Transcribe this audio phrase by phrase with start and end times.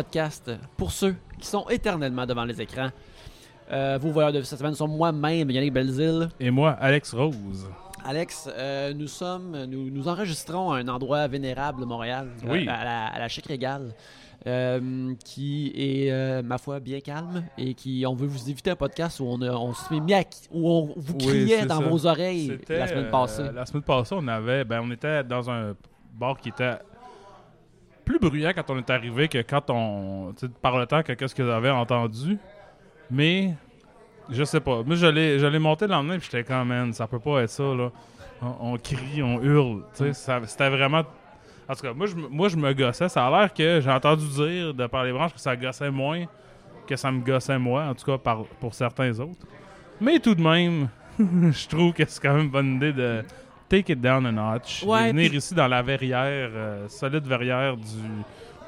[0.00, 2.90] podcast pour ceux qui sont éternellement devant les écrans.
[3.72, 6.28] Euh, vos Voyeurs de cette semaine sont moi-même, Yannick Belzil.
[6.38, 7.66] Et moi, Alex Rose.
[8.04, 12.68] Alex, euh, nous sommes, nous, nous enregistrons à un endroit vénérable de Montréal, Oui.
[12.68, 13.94] à, à la, à la Chic Régale,
[14.46, 18.76] euh, qui est, euh, ma foi, bien calme et qui, on veut vous éviter un
[18.76, 20.22] podcast où on, a- on se met mis à-
[20.52, 21.88] où on vous criait dans ça.
[21.88, 23.42] vos oreilles la semaine euh, passée.
[23.52, 25.74] la semaine passée, on avait, ben, on était dans un
[26.14, 26.74] bar qui était
[28.06, 31.44] plus bruyant quand on est arrivé que quand on, par le temps que qu'est-ce que
[31.44, 32.38] j'avais entendu.
[33.10, 33.54] Mais
[34.30, 34.82] je sais pas.
[34.82, 37.62] Moi, je l'ai, monté le lendemain, puis j'étais quand même, ça peut pas être ça
[37.62, 37.90] là.
[38.40, 39.82] On, crie, on hurle.
[39.92, 41.04] C'était vraiment.
[41.68, 43.08] En tout cas, moi je, moi, je me gossais.
[43.08, 46.26] Ça a l'air que j'ai entendu dire de par les branches que ça gossait moins
[46.86, 49.46] que ça me gossait moi, en tout cas par, pour certains autres.
[50.00, 53.22] Mais tout de même, je trouve que c'est quand même une bonne idée de
[53.68, 54.82] take it down a notch.
[54.84, 57.84] Ouais, et venir ici dans la verrière, euh, solide verrière du,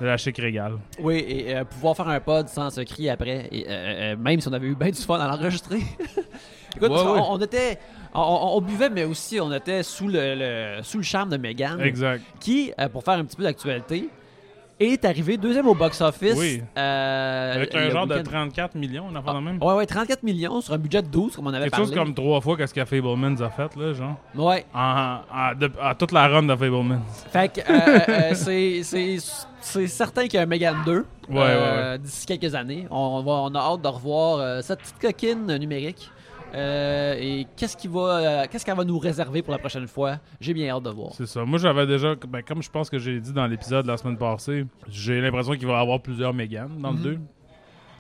[0.01, 0.75] de la chic régale.
[1.01, 4.49] Oui, et euh, pouvoir faire un pod sans se crier après, et, euh, même si
[4.49, 5.79] on avait eu bien du fun à l'enregistrer.
[6.77, 7.21] Écoute, Ouais, ouais.
[7.29, 7.79] on, était,
[8.15, 10.35] on, on- on buvait, mais aussi on était sous le,
[10.77, 12.23] le- sous le charme de Megan, Exact.
[12.41, 14.09] qui, pour faire un petit peu d'actualité,
[14.81, 16.35] est arrivé deuxième au box-office.
[16.37, 16.63] Oui.
[16.77, 18.31] euh, Avec un genre de week-end.
[18.31, 19.63] 34 millions, on en de même.
[19.63, 21.87] Ouais, ouais, 34 millions sur un budget de 12, comme on avait Quelque parlé.
[21.87, 24.17] chose comme trois fois qu'est-ce que Fablemans a fait, là, genre.
[24.35, 24.65] Ouais.
[24.75, 27.01] En, en- de- à toute la run de Fablemans.
[27.33, 28.35] Fait que euh, euh,
[28.83, 28.83] c'est-
[29.61, 32.87] c'est certain qu'il y a un Megan 2 Ouais, euh, d'ici quelques années.
[32.91, 36.11] On, va, on a hâte de revoir euh, cette petite coquine numérique.
[36.55, 40.17] Euh, et qu'est-ce qui va, euh, qu'est-ce qu'elle va nous réserver pour la prochaine fois?
[40.41, 41.13] J'ai bien hâte de voir.
[41.13, 41.45] C'est ça.
[41.45, 44.65] Moi, j'avais déjà, ben, comme je pense que j'ai dit dans l'épisode la semaine passée,
[44.89, 47.03] j'ai l'impression qu'il va y avoir plusieurs Megan dans Mhm.
[47.05, 47.19] le 2.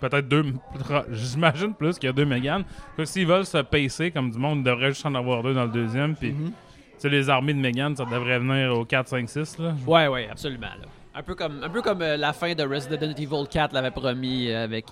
[0.00, 0.44] Peut-être deux.
[1.10, 2.64] J'imagine plus qu'il y a deux Megan.
[2.96, 5.64] Que S'ils veulent se pacer comme du monde, ils devraient juste en avoir deux dans
[5.64, 6.14] le deuxième.
[6.14, 6.46] Puis, Mhm.
[6.46, 6.52] tu
[6.98, 9.58] sais, les armées de Megan, ça devrait venir au 4, 5, 6.
[9.58, 9.74] Là.
[9.86, 10.68] Ouais, ouais, absolument.
[10.80, 10.86] là.
[11.14, 14.52] Un peu comme, un peu comme euh, la fin de Resident Evil 4 l'avait promis
[14.52, 14.86] avec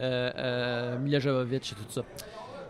[0.00, 2.02] euh, Mila Jovovich et tout ça.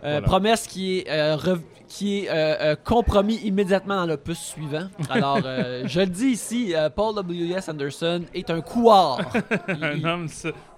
[0.04, 0.20] Euh, Voilà.
[0.26, 4.88] Promesse qui est, euh, rev- qui est euh, compromis immédiatement dans l'opus suivant.
[5.10, 5.38] Alors,
[5.84, 7.68] je le dis ici, Paul W.S.
[7.68, 9.20] Anderson est un couard.
[9.68, 10.26] Un homme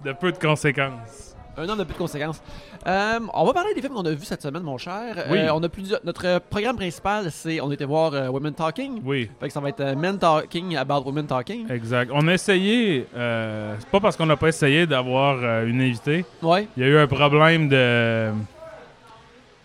[0.05, 1.35] de peu de conséquences.
[1.57, 2.41] un homme de peu de conséquences.
[2.87, 5.27] Euh, on va parler des films qu'on a vus cette semaine, mon cher.
[5.31, 5.39] Oui.
[5.39, 6.01] Euh, on a plusieurs.
[6.05, 9.03] Notre programme principal, c'est on était voir euh, Women Talking.
[9.05, 11.71] Oui, Fait que ça va être Men Talking about Women Talking.
[11.71, 12.11] exact.
[12.15, 16.25] On a essayé, c'est pas parce qu'on n'a pas essayé d'avoir une invitée.
[16.41, 16.67] Ouais.
[16.79, 18.31] Il y a eu un problème de,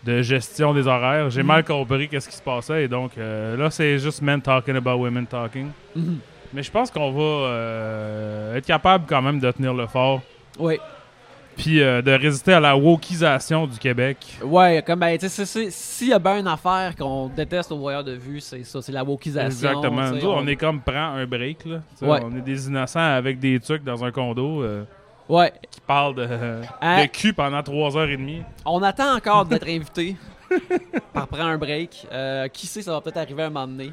[0.06, 1.30] de gestion des horaires.
[1.32, 1.48] J'ai Mhm.
[1.48, 2.84] mal compris qu'est-ce qui se passait.
[2.84, 5.70] Et donc, euh, là, c'est juste men talking about women talking.
[5.96, 6.20] Mhm.
[6.54, 10.22] Mais je pense qu'on va euh, être capable quand même de tenir le fort.
[10.60, 10.80] Ouais.
[11.58, 14.18] Puis euh, de résister à la wokisation du Québec.
[14.44, 18.04] Ouais, comme ben, tu sais, s'il y a bien une affaire qu'on déteste au voyeur
[18.04, 19.70] de vue, c'est ça, c'est la wokisation.
[19.70, 20.12] Exactement.
[20.12, 20.46] Nous, on...
[20.48, 21.66] est comme prend un break.
[21.66, 21.78] Là.
[22.02, 22.20] Ouais.
[22.24, 24.84] On est des innocents avec des trucs dans un condo euh,
[25.28, 25.54] Ouais.
[25.72, 26.28] qui parlent de,
[26.82, 27.02] Hein?
[27.04, 28.42] de cul pendant trois heures et demie.
[28.66, 30.16] On attend encore d'être invité
[31.14, 32.08] par prendre un break.
[32.12, 33.92] Euh, qui sait, ça va peut-être arriver un moment donné.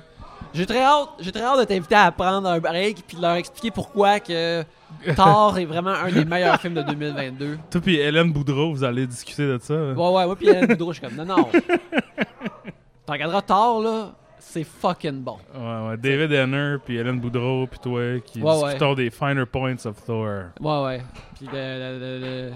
[0.55, 3.37] J'ai très hâte, j'ai très hâte d'être invité à prendre un break puis de leur
[3.37, 4.63] expliquer pourquoi que
[5.17, 7.59] Thor est vraiment un des meilleurs films de 2022.
[7.71, 9.75] Toi puis Hélène Boudreau, vous allez discuter de ça.
[9.75, 11.49] Ouais, ouais, moi puis Hélène Boudreau, je suis comme non, non.
[13.07, 14.13] T'en regarderas Thor, là,
[14.45, 15.39] c'est fucking bon.
[15.55, 15.97] Ouais, ouais.
[15.97, 20.45] David Henner, puis Hélène Boudreau, puis toi, qui Ouais, discutons des finer points of Thor.
[20.61, 21.03] Ouais, ouais.
[21.37, 22.21] Puis le, le- le-
[22.51, 22.53] le-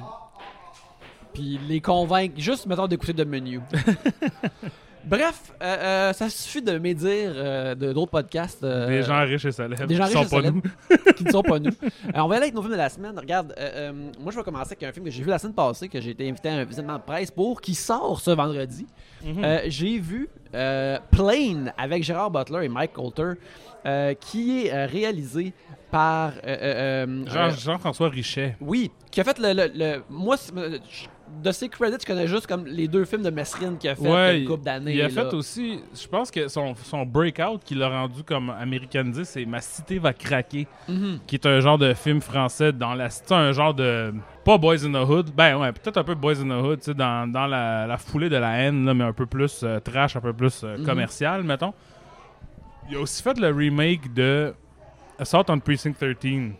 [1.33, 3.61] Puis les convaincre, juste mettons d'écouter de menu.
[5.07, 8.65] Bref, euh, euh, ça suffit de médire euh, de d'autres podcasts.
[8.65, 9.87] euh, des gens riches et célèbres.
[9.87, 10.63] des gens qui riches sont et pas nous.
[11.17, 11.71] qui ne sont pas nous.
[12.15, 13.17] On va aller avec nos films de la semaine.
[13.19, 13.55] Regarde,
[14.21, 16.11] moi je vais commencer avec un film que j'ai vu la semaine passée, que j'ai
[16.11, 18.87] été invité à un visionnement de presse pour, qui sort ce vendredi.
[19.25, 19.45] Mhm.
[19.67, 23.35] J'ai vu Plane avec Gérard Butler et Mike Coulter,
[24.21, 25.53] qui est réalisé
[25.91, 28.57] par Jean- Jean-François Richet.
[28.61, 29.53] oui, qui a fait le.
[29.53, 31.07] le- le- moi, je-
[31.43, 34.09] de ses credits, je connais juste comme les deux films de Mesrine qu'il a fait
[34.09, 34.95] Ouais, une couple d'années.
[34.95, 35.11] il a là.
[35.11, 39.61] fait aussi, je pense que son, son breakout qui l'a rendu comme américanisé, c'est Ma
[39.61, 41.19] cité va craquer, Mhm.
[41.27, 44.15] qui est un genre de film français dans la cité, un genre de.
[44.45, 46.85] Pas Boys in the Hood, ben ouais, peut-être un peu Boys in the Hood, tu
[46.87, 49.81] sais, dans, dans la, la foulée de la haine, là, mais un peu plus euh,
[49.81, 50.87] trash, un peu plus euh, Mhm.
[50.87, 51.75] commercial, mettons.
[52.89, 54.55] Il a aussi fait le remake de
[55.19, 56.53] Assault on Precinct 13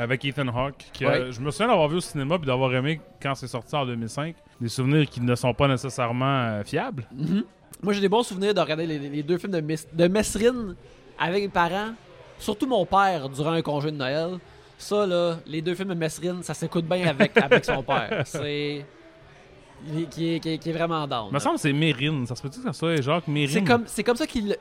[0.00, 0.84] avec Ethan Hawke.
[0.98, 1.10] que, Ouais.
[1.20, 3.84] euh, je me souviens d'avoir vu au cinéma puis d'avoir aimé quand c'est sorti en
[3.86, 4.34] 2005.
[4.60, 7.06] Des souvenirs qui ne sont pas nécessairement euh, fiables.
[7.12, 7.44] Mhm.
[7.82, 10.74] Moi, j'ai des bons souvenirs de regarder les, les deux films de, Mes- de Mesrine
[11.18, 11.92] avec mes parents,
[12.38, 14.38] surtout mon père, durant un congé de Noël.
[14.76, 18.22] Ça, là, les deux films de Mesrine, ça s'écoute bien avec, avec son père.
[18.26, 18.84] C'est.
[20.10, 21.28] Qui est, qui, est, qui est vraiment down.
[21.30, 22.26] Il me semble que c'est Mérine.
[22.26, 23.48] Ça se peut-tu que ça soit Jacques Mérine?
[23.54, 24.54] C'est comme, c'est comme ça qu'il.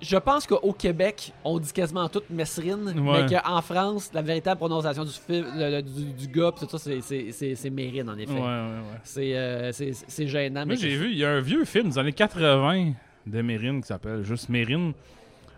[0.00, 3.22] Je pense qu'au Québec, on dit quasiment tout Messrine, Ouais.
[3.24, 6.90] mais qu'en France, la véritable prononciation du, film, le- du, du gars, pis tout ça,
[7.00, 8.32] c'est- Mérine, en effet.
[8.32, 8.98] Ouais, ouais, ouais.
[9.04, 10.64] C'est euh, gênant.
[10.66, 12.92] Moi, j'ai vu, il y a un vieux film des années 80
[13.26, 14.92] de Mérine qui s'appelle juste Mérine,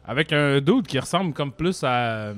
[0.05, 1.93] avec un dude qui ressemble comme plus à
[2.31, 2.35] euh,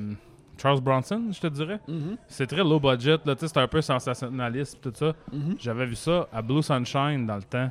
[0.60, 1.80] Charles Bronson, je te dirais.
[1.88, 5.14] Mhm, C'est très low budget, c'est un peu sensationnaliste, tout ça.
[5.32, 5.56] mhm.
[5.58, 7.70] J'avais vu ça à Blue Sunshine dans le temps.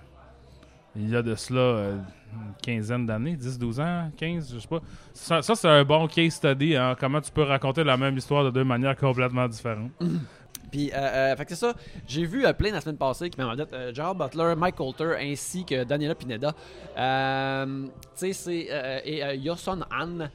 [0.95, 1.97] Il y a de cela euh,
[2.33, 4.81] une quinzaine d'années, 10, 12 ans, 15, je sais pas.
[5.13, 8.51] Ça, c'est un bon case study, hein, comment tu peux raconter la même histoire de
[8.51, 9.91] deux manières complètement différentes.
[10.71, 11.73] Puis, euh, euh, c'est ça.
[12.07, 13.61] J'ai vu plein la semaine passée qui m'ont dit
[13.93, 16.51] Gerald Butler, Mike Coulter ainsi que Daniela Pineda.
[16.95, 19.01] Tu sais, c'est.
[19.05, 20.29] et Yoson Han.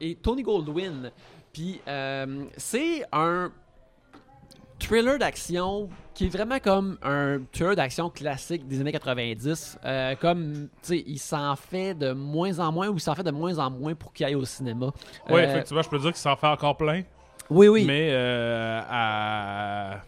[0.00, 1.10] et Tony Goldwyn.
[1.52, 1.80] Puis,
[2.56, 3.50] c'est un
[4.78, 9.78] thriller d'action qui est vraiment comme un thriller d'action classique des années 90.
[9.84, 13.22] Euh, comme, tu sais, il s'en fait de moins en moins ou il s'en fait
[13.22, 14.90] de moins en moins pour qu'il aille au cinéma.
[15.30, 17.02] Oui, Euh, effectivement, je peux dire qu'il s'en fait encore plein,
[17.50, 17.84] oui, oui.
[17.86, 20.00] mais euh, à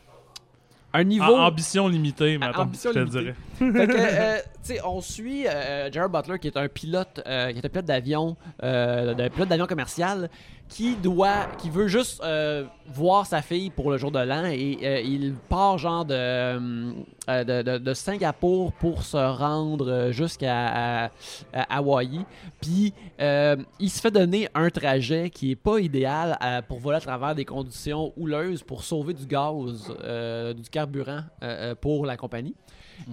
[0.92, 1.24] un niveau.
[1.36, 3.20] en- ambition limitée, maintenant, ambition je te limitée.
[3.20, 3.34] dirais.
[3.72, 7.52] Fait que, euh, tu sais, on suit euh, Jared Butler, qui est un pilote, euh,
[7.52, 10.28] qui est un pilote d'avion, euh, pilote d'avion commercial,
[10.68, 14.78] qui doit, qui veut juste euh, voir sa fille pour le jour de l'an et
[14.84, 16.92] euh, il part genre de, euh,
[17.28, 21.10] de, de- de Singapour pour se rendre euh, jusqu'à à-
[21.52, 22.24] à Hawaï.
[22.60, 26.98] Puis euh, il se fait donner un trajet qui est pas idéal euh, pour voler
[26.98, 32.06] à travers des conditions houleuses pour sauver du gaz, euh, du carburant euh, euh, pour
[32.06, 32.54] la compagnie.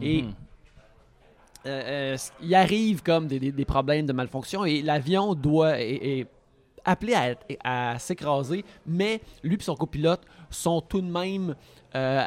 [0.01, 0.33] Et Mhm.
[1.65, 6.19] euh, euh, il arrive comme des, des- des problèmes de malfonction et l'avion doit est,
[6.19, 6.27] est
[6.85, 7.35] appelé à,
[7.99, 11.55] s'écraser, mais lui et son copilote sont tout de même
[11.95, 12.23] euh,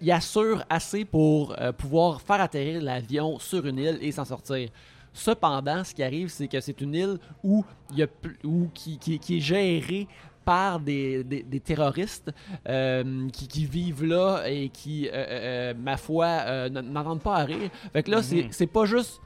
[0.00, 4.68] ils assurent assez pour euh, pouvoir faire atterrir l'avion sur une île et s'en sortir.
[5.14, 8.06] Cependant, ce qui arrive, c'est que c'est une île où il y a
[8.44, 10.08] où qui, qui- qui est gérée
[10.44, 12.30] par des, des- des terroristes
[12.68, 17.70] euh, qui, qui vivent là et qui, euh, euh, ma foi, n'entendent pas à rire.
[17.92, 18.48] Fait que là, c'est- Mhm.
[18.50, 19.20] c'est pas juste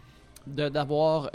[0.47, 1.31] d'avoir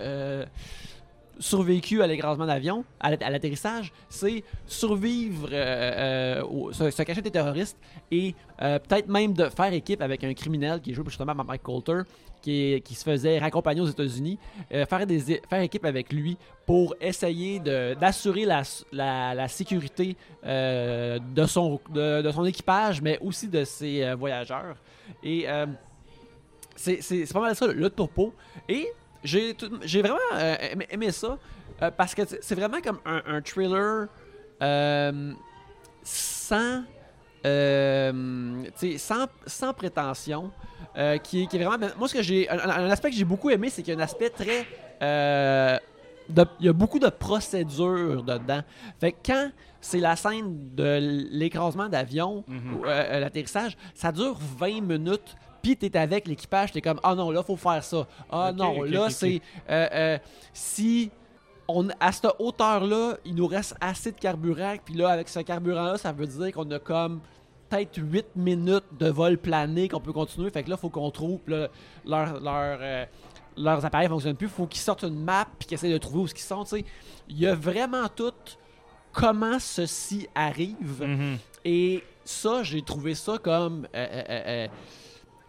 [1.42, 6.42] survécu à l'écrasement d'avion, à l'at- à l'atterrissage, c'est survivre, euh,
[6.72, 7.78] euh, se, cacher des terroristes
[8.12, 11.44] et euh, peut-être même de faire équipe avec un criminel qui est joué justement par
[11.46, 12.02] Mike Coulter,
[12.42, 14.40] qui, qui se faisait raccompagner aux États-Unis,
[14.74, 20.16] euh, faire, des, faire équipe avec lui pour essayer d'assurer la, la- sécurité
[20.46, 24.76] euh, de, son, de, son équipage, mais aussi de ses voyageurs.
[25.24, 25.46] Et
[26.76, 28.34] c'est pas mal ça, le topo.
[28.68, 28.88] Et
[29.24, 30.56] j'ai j'ai vraiment euh,
[30.90, 31.38] aimé, ça
[31.82, 34.08] euh, parce que c'est vraiment comme un, un thriller
[34.62, 35.34] euh,
[36.04, 36.84] sans,
[37.46, 38.64] euh,
[38.98, 40.52] sans, sans prétention.
[41.24, 41.88] qui, qui est vraiment.
[41.98, 42.50] Moi, ce que j'ai.
[42.50, 44.66] Un, un aspect que j'ai beaucoup aimé, c'est qu'il y a un aspect très.
[46.30, 48.62] de- il y a beaucoup de procédures dedans.
[49.00, 52.76] Fait que quand c'est la scène de l'écrasement d'avion, Mhm.
[52.76, 55.36] ou, euh, l'atterrissage, ça dure 20 minutes.
[55.62, 59.10] Puis t'es avec l'équipage, t'es comme ah non là faut faire ça, ah non là
[59.10, 60.18] c'est euh, euh,
[60.53, 61.12] si
[61.68, 65.39] on à cette hauteur là il nous reste assez de carburant puis là avec ce
[65.39, 67.22] carburant là ça veut dire qu'on a comme
[67.70, 70.50] peut-être 8 minutes de vol plané qu'on peut continuer.
[70.50, 71.70] Fait que là faut qu'on trouve là,
[72.06, 73.06] leur, leur, euh,
[73.56, 74.50] leurs appareils fonctionnent plus.
[74.50, 76.84] Faut qu'ils sortent une map puis qu'ils essaient de trouver où ils sont tu
[77.30, 78.34] il y a vraiment tout
[79.13, 81.01] comment ceci arrive.
[81.01, 81.38] Mhm.
[81.63, 83.88] et ça, j'ai trouvé ça comme.
[83.96, 84.68] euh, euh, euh,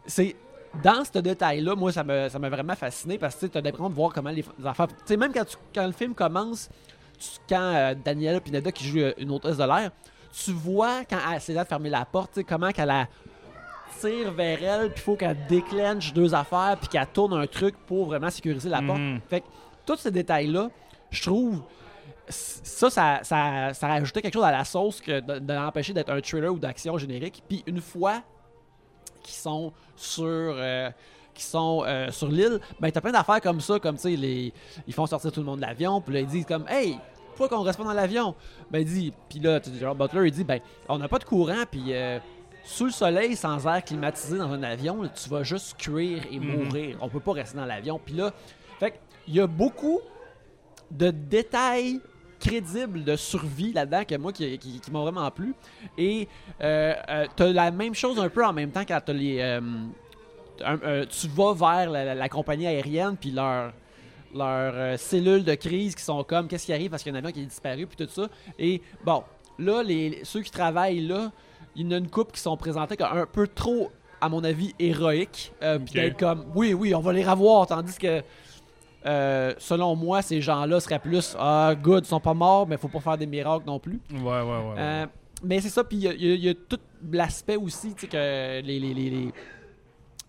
[0.06, 0.36] c'est.
[0.82, 3.90] Dans ce détail-là, moi, ça m'a ça m'a vraiment fasciné parce que tu as l'impression
[3.90, 4.88] de voir comment les, les affaires.
[4.88, 6.70] Tu sais, même quand, tu- quand le film commence,
[7.18, 9.90] tu- quand euh, Daniela Pineda qui joue euh, une hôtesse de l'air,
[10.32, 13.06] tu vois quand elle essaie de fermer la porte, comment qu'elle la
[14.00, 17.74] tire vers elle, puis il faut qu'elle déclenche deux affaires, puis qu'elle tourne un truc
[17.86, 18.98] pour vraiment sécuriser la porte.
[18.98, 19.20] Mhm.
[19.28, 19.46] Fait que
[19.84, 20.70] tous ces détails-là,
[21.10, 21.60] je trouve,
[22.28, 26.08] ça, ça, ça, ça rajoutait quelque chose à la sauce que de, de l'empêcher d'être
[26.10, 27.42] un thriller ou d'action générique.
[27.46, 28.22] Puis une fois
[29.22, 30.90] qu'ils sont sur, euh,
[31.34, 34.52] qui sont euh, sur l'île, ben t'as plein d'affaires comme ça, comme tu sais, les,
[34.86, 36.98] ils font sortir tout le monde de l'avion, puis là ils disent comme, hey,
[37.34, 38.34] pourquoi qu'on reste pas dans l'avion?
[38.70, 41.64] Ben il dit, puis là, Gerard Butler, il dit, ben on n'a pas de courant,
[41.70, 42.18] puis euh,
[42.64, 46.38] sous le soleil, sans air climatisé dans un avion, là, tu vas juste cuire et
[46.38, 46.46] Mhm.
[46.64, 46.98] mourir.
[47.00, 48.00] On peut pas rester dans l'avion.
[48.04, 48.30] Puis là,
[48.78, 50.00] fait il y a beaucoup
[50.90, 52.00] de détails
[52.42, 55.54] crédibles de survie là-dedans que moi qui, qui, qui m'ont vraiment plu.
[55.96, 56.28] Et
[56.60, 59.38] euh, euh, t'as la même chose un peu en même temps quand t'as les.
[59.40, 59.60] euh,
[60.64, 63.72] un- euh, tu vas vers la, la- la compagnie aérienne puis leur
[64.34, 67.22] leurs cellules de crise qui sont comme qu'est-ce qui arrive parce qu'il y a un
[67.22, 68.28] avion qui est disparu puis tout ça.
[68.58, 69.22] Et bon,
[69.58, 71.30] là, les, ceux qui travaillent là,
[71.76, 73.90] il y en a une couple qui sont présentés comme un peu trop,
[74.22, 75.52] à mon avis, héroïques.
[75.84, 78.22] Puis d'être comme oui, oui, on va les revoir, tandis que
[79.06, 82.88] euh, selon moi, ces gens-là seraient plus Ah, good, ils sont pas morts, mais faut
[82.88, 84.00] pas faire des miracles non plus.
[84.12, 84.42] Ouais, ouais, ouais.
[84.42, 84.74] ouais.
[84.78, 85.06] Euh,
[85.42, 86.78] mais c'est ça, puis il y a- il y, a- il y a tout
[87.10, 88.16] l'aspect aussi, tu sais, que
[88.66, 89.32] les, les, les, les,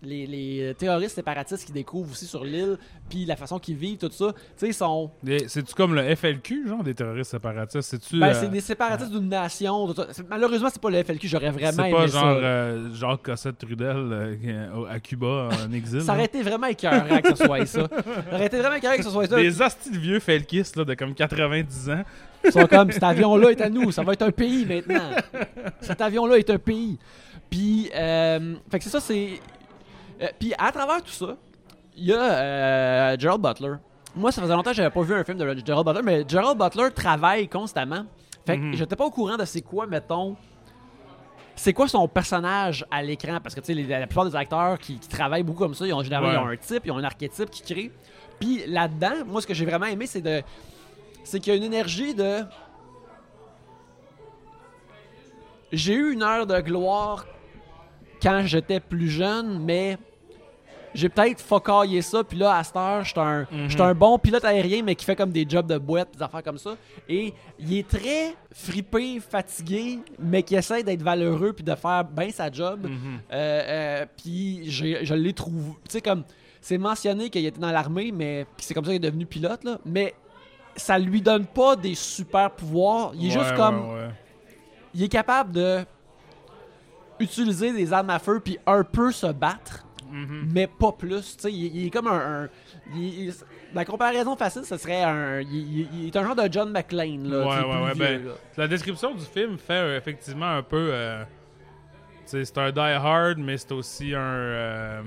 [0.04, 4.10] les- les terroristes séparatistes qui découvrent aussi sur l'île, puis la façon qu'ils vivent, tout
[4.12, 5.10] ça, tu sais, ils sont.
[5.46, 7.88] C'est-tu comme le FLQ, genre, des terroristes séparatistes?
[7.88, 8.18] C'est-tu.
[8.20, 9.86] Ben, euh, c'est des séparatistes d'une nation.
[9.88, 10.06] tout ça.
[10.12, 12.18] C'est- Malheureusement, c'est pas le FLQ, j'aurais vraiment c'est aimé pas ça.
[12.20, 16.02] genre euh, Jacques Cossette Trudel euh, à Cuba en exil.
[16.02, 17.88] Ça aurait été vraiment écœurant que ce soit ça.
[17.88, 19.36] Ça aurait été vraiment écœurant que ce soit ça.
[19.36, 22.02] Des hosties de vieux felkistes là, de comme 90 ans.
[22.46, 25.10] Ils sont comme, cet avion-là est à nous, ça va être un pays maintenant.
[25.80, 26.98] Cet avion-là est un pays.
[27.48, 29.40] Puis, euh, fait que c'est ça, c'est.
[30.22, 31.36] Euh, puis, à travers tout ça,
[31.96, 33.74] il y a euh, Gerald Butler.
[34.16, 36.58] Moi, ça faisait longtemps que j'avais pas vu un film de Gerald Butler, mais Gerald
[36.58, 38.04] Butler travaille constamment.
[38.46, 38.74] Fait que Mhm.
[38.74, 40.36] j'étais pas au courant de c'est quoi, mettons.
[41.56, 43.38] C'est quoi son personnage à l'écran?
[43.42, 45.92] Parce que, tu sais, la plupart des acteurs qui, qui travaillent beaucoup comme ça, ils
[45.94, 46.54] ont généralement ils ont Ouais.
[46.54, 47.92] un type, ils ont un archétype qui crée.
[48.40, 50.42] Puis là-dedans, moi, ce que j'ai vraiment aimé, c'est de.
[51.22, 52.40] C'est qu'il y a une énergie de.
[55.72, 57.24] J'ai eu une heure de gloire
[58.24, 59.96] quand j'étais plus jeune, mais
[60.94, 63.80] j'ai peut-être focaillé ça, puis là, à cette heure, j'étais un, Mhm.
[63.80, 66.56] un bon pilote aérien, mais qui fait comme des jobs de boîte, des affaires comme
[66.58, 66.76] ça.
[67.08, 72.30] Et il est très fripé, fatigué, mais qui essaie d'être valeureux, puis de faire bien
[72.30, 72.86] sa job.
[72.88, 73.20] Mhm.
[73.32, 75.72] Euh, euh, puis je l'ai trouvé.
[75.88, 76.24] Tu sais, comme.
[76.60, 78.46] C'est mentionné qu'il était dans l'armée, mais.
[78.56, 79.78] C'est comme ça qu'il est devenu pilote, là.
[79.84, 80.14] Mais
[80.76, 83.12] ça lui donne pas des super pouvoirs.
[83.14, 83.80] Il est Ouais, juste ouais, comme.
[83.94, 84.08] ouais.
[84.94, 85.84] Il est capable de.
[87.20, 90.48] Utiliser des armes à feu, puis un peu se battre, Mhm.
[90.52, 91.36] mais pas plus.
[91.36, 92.44] Tu sais, il, il est comme un.
[92.44, 92.48] un-
[92.94, 93.34] il- il-
[93.72, 95.40] la comparaison facile, ce serait un.
[95.40, 97.38] Il, est un genre de John McClane, là.
[97.40, 98.32] Ouais, ouais, ouais, vieux, ben, là.
[98.56, 100.88] La description du film fait euh, effectivement un peu.
[100.92, 101.24] euh,
[102.26, 105.02] c'est un Die Hard, mais c'est aussi un.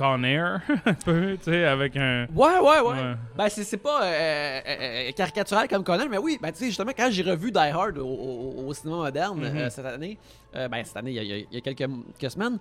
[0.00, 2.26] Euh, Con Air, un peu, tu sais, avec un.
[2.34, 2.92] Ouais, ouais, ouais.
[2.92, 3.14] Ouais.
[3.36, 6.92] Ben, c'est, pas euh, euh, euh, caricatural comme Conan, mais oui, ben, tu sais, justement,
[6.96, 9.56] quand j'ai revu Die Hard au, au- au cinéma moderne Mhm.
[9.56, 10.18] euh, cette année,
[10.52, 12.58] ben, cette année, il y a, il y a- quelques, quelques semaines,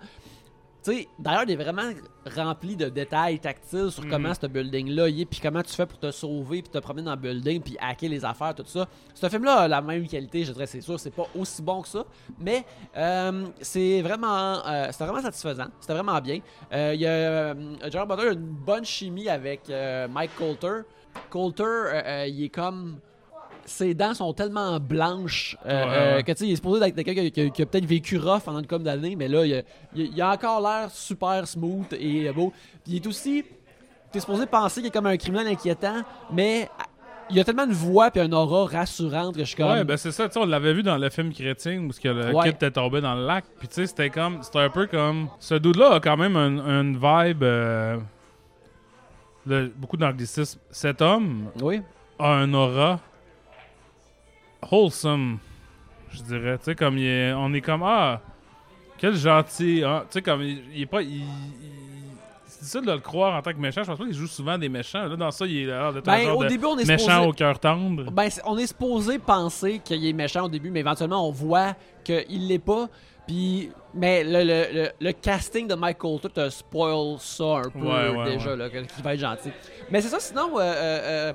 [0.91, 1.91] sais, Die Hard est vraiment
[2.35, 5.99] rempli de détails tactiles sur comment ce building-là y est, puis comment tu fais pour
[5.99, 8.87] te sauver, puis te promener dans le building, puis hacker les affaires, tout ça.
[9.13, 11.87] Ce film-là a la même qualité, je dirais, c'est sûr, c'est pas aussi bon que
[11.87, 12.05] ça,
[12.39, 12.63] mais
[12.97, 16.39] euh, c'est vraiment, euh, c'était vraiment satisfaisant, c'était vraiment bien.
[16.71, 17.53] Euh, Il y a euh,
[17.89, 20.81] Gerard Butler a une bonne chimie avec euh, Mike Coulter.
[21.29, 22.99] Coulter, euh, euh, il est comme
[23.65, 26.23] ses dents sont tellement blanches euh, Ouais, euh, ouais.
[26.23, 28.17] que tu sais, il est supposé être quelqu'un qui, qui a- qui a peut-être vécu
[28.17, 29.61] rough pendant une couple d'années, mais là, il a,
[29.95, 32.51] il a- encore l'air super smooth et beau.
[32.83, 33.43] Puis il est aussi.
[34.11, 36.69] T'es supposé penser qu'il est comme un criminel inquiétant, mais
[37.29, 39.71] il a tellement une voix puis un aura rassurante que je suis comme.
[39.71, 41.99] Ouais, ben c'est ça, tu sais, on l'avait vu dans le film Chrétien où ce
[41.99, 42.43] que le Ouais.
[42.43, 43.45] kid était tombé dans le lac.
[43.57, 44.43] Puis tu sais, c'était comme.
[44.43, 45.29] C'était un peu comme.
[45.39, 47.43] Ce dude-là a quand même un- une vibe.
[47.43, 47.97] euh,
[49.45, 50.59] le- beaucoup d'anglicisme.
[50.71, 51.81] Cet homme Oui.
[52.19, 52.99] a un aura
[54.71, 55.37] wholesome,
[56.11, 56.57] je dirais.
[56.59, 58.21] Tu sais, comme il est, on est comme ah,
[58.97, 59.83] quel gentil.
[59.85, 60.03] hein.
[60.09, 61.01] Tu sais, comme il, il est pas.
[61.01, 61.25] il- il-
[62.45, 63.81] c'est difficile de le croire en tant que méchant.
[63.83, 65.05] Je pense pas qu'il joue souvent des méchants.
[65.05, 67.09] Là, dans ça, il est là, de Ben, genre au de début, on est méchant
[67.11, 67.27] supposé.
[67.27, 68.09] au cœur tendre.
[68.11, 72.47] Ben, on est supposé penser qu'il est méchant au début, mais éventuellement, on voit qu'il
[72.47, 72.87] l'est pas.
[73.27, 77.79] Puis, mais le, le, le, le casting de Mike Coulter te spoil ça un peu
[77.79, 78.55] Ouais, ouais, déjà, ouais.
[78.57, 79.49] là, qu'il va être gentil.
[79.91, 81.33] Mais c'est ça, sinon, euh, euh,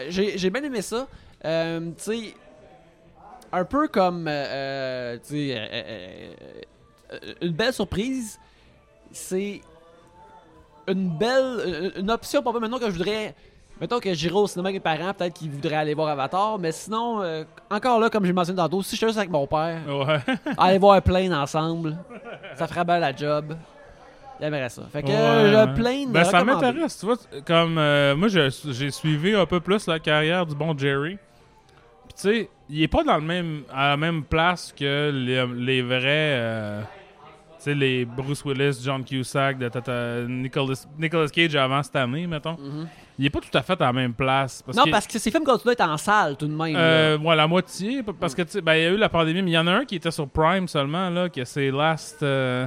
[0.00, 1.06] euh, j'ai j'ai bien aimé ça.
[1.44, 2.34] Euh, tu sais,
[3.52, 6.32] un peu comme, euh, euh, euh,
[7.12, 8.38] euh, une belle surprise,
[9.12, 9.60] c'est
[10.86, 13.34] une belle, une option pour moi maintenant que je voudrais
[13.80, 16.72] Mettons que j'irai au cinéma avec mes parents, peut-être qu'ils voudraient aller voir Avatar, mais
[16.72, 19.78] sinon, euh, encore là, comme j'ai mentionné tantôt, si je suis juste avec mon père,
[19.86, 20.18] Ouais.
[20.58, 21.96] aller voir Plane ensemble,
[22.56, 23.54] ça ferait bien la job.
[24.40, 24.82] J'aimerais ça.
[24.92, 25.74] Fait que Ouais, ouais.
[25.74, 27.16] Plane, Ben, ça m'intéresse, tu vois.
[27.46, 31.18] Comme euh, moi, j'ai suivi un peu plus la carrière du bon Jerry.
[32.20, 35.82] Tu sais, il est pas dans le même à la même place que les, les
[35.82, 36.00] vrais.
[36.04, 36.80] euh,
[37.58, 42.26] tu sais, les Bruce Willis, John Cusack, de, tata- Nicolas, Nicolas Cage avant cette année,
[42.26, 42.56] mettons.
[42.58, 42.88] Mhm.
[43.20, 44.62] Il est pas tout à fait à la même place.
[44.62, 46.74] Parce non, que, parce que ces films continuent d'être en salle tout de même.
[46.76, 49.42] euh, ouais, la moitié, parce que tu sais, ben, il y a eu la pandémie,
[49.42, 52.22] mais il y en a un qui était sur Prime seulement, là, que c'est Last.
[52.22, 52.66] euh,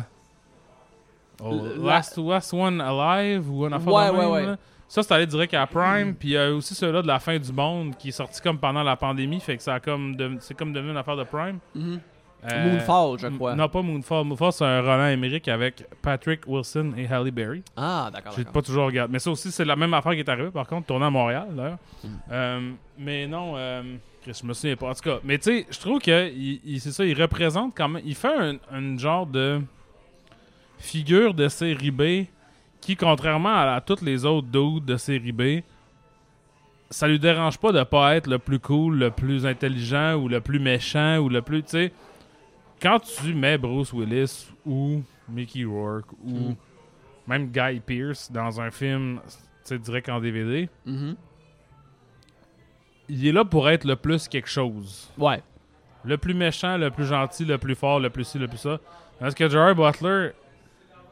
[1.43, 4.45] oh, last, last One Alive ou un affaire Ouais, de ouais, même, ouais.
[4.45, 4.57] là.
[4.91, 7.39] Ça, c'est allé direct à Prime, puis il y a aussi celui-là de la fin
[7.39, 10.35] du monde qui est sorti comme pendant la pandémie, fait que ça a comme de-
[10.41, 11.59] c'est comme devenu une affaire de Prime.
[12.43, 13.55] Euh, Moonfall, je crois.
[13.55, 14.25] Non, pas Moonfall.
[14.25, 17.63] Moonfall, c'est un Roland Emmerich avec Patrick Wilson et Halle Berry.
[17.77, 18.33] Ah, d'accord.
[18.35, 19.13] J'ai pas toujours regardé.
[19.13, 21.47] Mais ça aussi, c'est la même affaire qui est arrivée, par contre, tourné à Montréal,
[21.51, 21.77] d'ailleurs.
[22.03, 22.07] Mm.
[22.29, 23.83] Euh, mais non, euh,
[24.27, 24.89] je me souviens pas.
[24.89, 26.29] En tout cas, mais tu sais, je trouve que
[26.79, 28.03] c'est ça, il représente quand même.
[28.05, 29.61] Il fait un, un genre de
[30.79, 32.01] figure de série B
[32.81, 35.61] qui, contrairement à, à tous les autres dudes de série B,
[36.89, 40.41] ça lui dérange pas de pas être le plus cool, le plus intelligent ou le
[40.41, 41.91] plus méchant ou le plus, tu sais,
[42.81, 46.55] quand tu mets Bruce Willis ou Mickey Rourke ou Mm.
[47.27, 49.21] même Guy Pearce dans un film,
[49.69, 51.15] direct en DVD, Mhm.
[53.07, 55.09] il est là pour être le plus quelque chose.
[55.17, 55.41] Ouais.
[56.03, 58.79] Le plus méchant, le plus gentil, le plus fort, le plus ci, le plus ça.
[59.19, 60.31] Parce que Gerard Butler,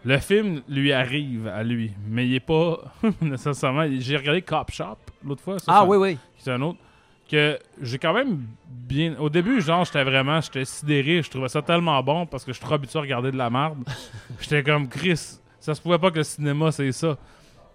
[0.06, 2.80] le film lui arrive à lui, mais il est pas
[3.22, 3.86] nécessairement.
[4.00, 5.60] J'ai regardé Cop Shop l'autre fois.
[5.60, 6.18] ça, Ah c'est un- oui, oui.
[6.38, 6.80] C'est un autre.
[7.30, 9.16] Que j'ai quand même bien.
[9.20, 10.42] Au début, genre, j'étais vraiment.
[10.42, 11.22] J'étais sidéré.
[11.22, 13.50] Je trouvais ça tellement bon parce que je suis trop habitué à regarder de la
[13.52, 13.78] merde.
[14.40, 15.38] j'étais comme Chris.
[15.60, 17.18] Ça se pouvait pas que le cinéma, c'est ça.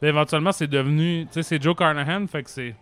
[0.01, 1.27] Puis éventuellement, c'est devenu.
[1.27, 2.75] Tu sais, c'est Joe Carnahan, fait que c'est.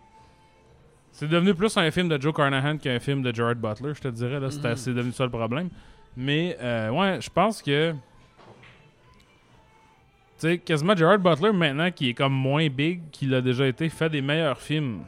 [1.11, 4.07] C'est devenu plus un film de Joe Carnahan qu'un film de Gerard Butler, je te
[4.07, 4.39] dirais.
[4.39, 4.47] là.
[4.47, 4.75] Mhm.
[4.75, 5.69] C'est devenu ça le problème.
[6.17, 7.93] Mais, euh, ouais, je pense que.
[10.43, 13.87] Tu sais, quasiment Gerard Butler, maintenant, qui est comme moins big qu'il a déjà été,
[13.87, 15.03] fait des meilleurs films.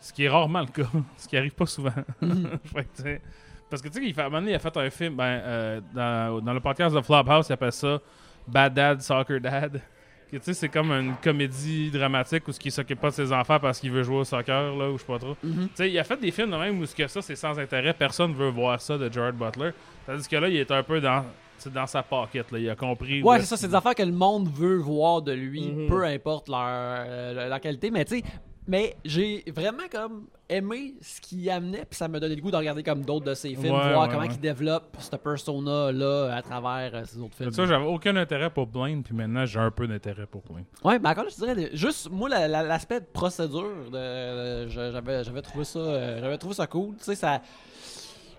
[0.00, 0.88] Ce qui est rarement le cas.
[1.16, 1.90] Ce qui arrive pas souvent.
[2.20, 3.20] Fait que, tu sais,
[3.68, 5.16] parce que tu sais, il fait, à un moment donné, il a fait un film,
[5.16, 7.98] ben, euh, dans, dans le podcast de Flophouse, il appelle ça
[8.46, 9.82] Bad Dad, Soccer Dad.
[10.30, 13.58] Tu sais, c'est comme une comédie dramatique où ce qui s'occupe pas de ses enfants
[13.58, 15.36] parce qu'il veut jouer au soccer, là, ou je sais pas trop.
[15.42, 15.68] Mhm.
[15.68, 17.58] Tu sais, il a fait des films de même où ce que ça, c'est sans
[17.58, 17.92] intérêt.
[17.92, 19.70] Personne veut voir ça de Gerard Butler.
[20.06, 21.24] Tandis que là, il est un peu dans,
[21.58, 22.50] sais, dans sa pocket.
[22.52, 22.58] Là.
[22.58, 23.22] Il a compris.
[23.22, 25.86] Ouais, c'est ça, c'est des affaires que le monde veut voir de lui, Mhm.
[25.88, 27.90] peu importe leur, euh, leur qualité.
[27.90, 28.24] Mais tu sais,
[28.66, 32.56] mais j'ai vraiment comme aimé ce qu'il amenait, puis ça me donnait le goût de
[32.56, 34.28] regarder comme d'autres de ses films, Ouais, voir ouais, comment ouais.
[34.30, 37.50] il développe ce persona-là à travers euh, ses autres films.
[37.50, 40.64] Vois, j'avais aucun intérêt pour Blaine, puis maintenant, j'ai un peu d'intérêt pour Blaine.
[40.82, 44.90] Ouais, mais encore là, je dirais, juste moi, la- la- l'aspect de procédure, de- je-
[44.92, 46.94] j'avais j'avais trouvé ça euh, j'avais trouvé ça cool.
[46.98, 47.40] Tu sais, ça.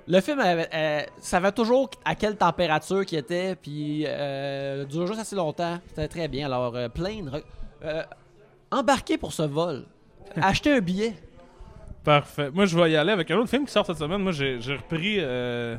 [0.08, 5.20] Le film avait, euh, savait toujours à quelle température qu'il était, puis euh, dure juste
[5.20, 5.80] assez longtemps.
[5.88, 6.46] C'était très bien.
[6.46, 7.44] Alors, euh, Plane, re-
[7.84, 8.04] euh,
[8.70, 9.86] embarquez pour ce vol.
[10.36, 11.14] Achetez un billet.
[12.04, 12.52] Parfait.
[12.52, 14.22] Moi, je vais y aller avec un autre film qui sort cette semaine.
[14.22, 15.76] Moi, j'ai repris euh,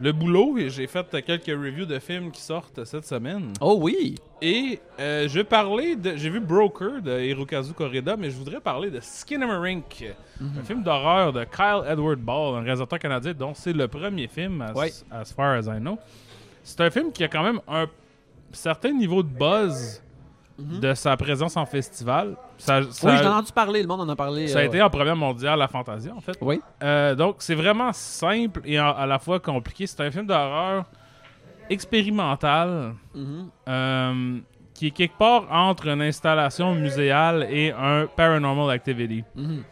[0.00, 3.52] le boulot et j'ai fait quelques reviews de films qui sortent cette semaine.
[3.60, 4.16] Oh oui!
[4.40, 6.16] Et euh, je vais parler de.
[6.16, 10.06] J'ai vu Broker de Hirokazu Koreda, mais je voudrais parler de Skinamarink,
[10.40, 14.62] un film d'horreur de Kyle Edward Ball, un réalisateur canadien dont c'est le premier film,
[14.62, 15.98] as far as I know.
[16.62, 17.86] C'est un film qui a quand même un
[18.52, 20.02] certain niveau de buzz
[20.60, 22.36] de sa présence en festival.
[22.58, 24.48] Ça, ça- oui, j'en ai entendu parler, le monde en a parlé.
[24.48, 26.36] ça a euh, été en première mondiale à Fantasia, en fait.
[26.40, 26.60] Oui.
[26.82, 29.86] Euh, donc, c'est vraiment simple et à la fois compliqué.
[29.86, 30.84] C'est un film d'horreur
[31.70, 33.48] expérimental Mhm.
[33.68, 34.38] euh,
[34.74, 39.24] qui est quelque part entre une installation muséale et un paranormal activity.
[39.34, 39.62] Mhm.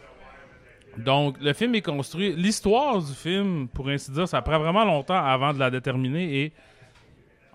[0.99, 2.35] Donc, le film est construit.
[2.37, 6.53] L'histoire du film, pour ainsi dire, ça prend vraiment longtemps avant de la déterminer et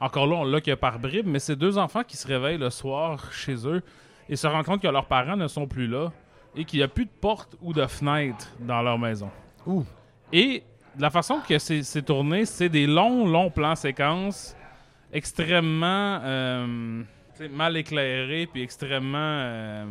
[0.04, 2.70] encore là, on l'a que par bribes, mais c'est deux enfants qui se réveillent le
[2.70, 3.82] soir chez eux
[4.28, 6.12] et se rendent compte que leurs parents ne sont plus là
[6.56, 9.30] et qu'il n'y a plus de porte ou de fenêtre dans leur maison.
[9.66, 9.86] Ouh.
[10.34, 10.64] Et
[10.96, 14.56] de la façon que c'est tourné, c'est des longs, longs plans séquences
[15.14, 17.04] extrêmement euh,
[17.52, 19.86] mal éclairés puis extrêmement euh,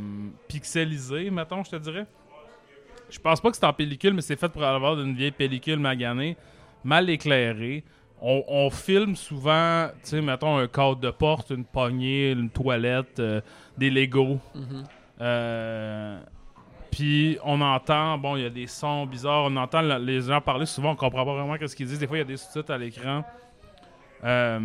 [0.46, 2.06] pixelisés, mettons, je te dirais.
[3.08, 5.78] Je pense pas que c'est en pellicule, mais c'est fait pour avoir une vieille pellicule
[5.78, 6.36] maganée,
[6.84, 7.84] mal éclairée.
[8.24, 13.18] On, on filme souvent, tu sais, mettons un cadre de porte, une poignée, une toilette,
[13.18, 13.40] euh,
[13.76, 14.38] des Legos.
[14.54, 14.84] Mhm.
[15.20, 16.20] Euh,
[16.92, 20.40] puis on entend, bon, il y a des sons bizarres, on entend le- les gens
[20.40, 21.98] parler souvent, on comprend pas vraiment ce qu'ils disent.
[21.98, 23.24] Des fois, il y a des sous-titres à l'écran.
[24.22, 24.60] Euh,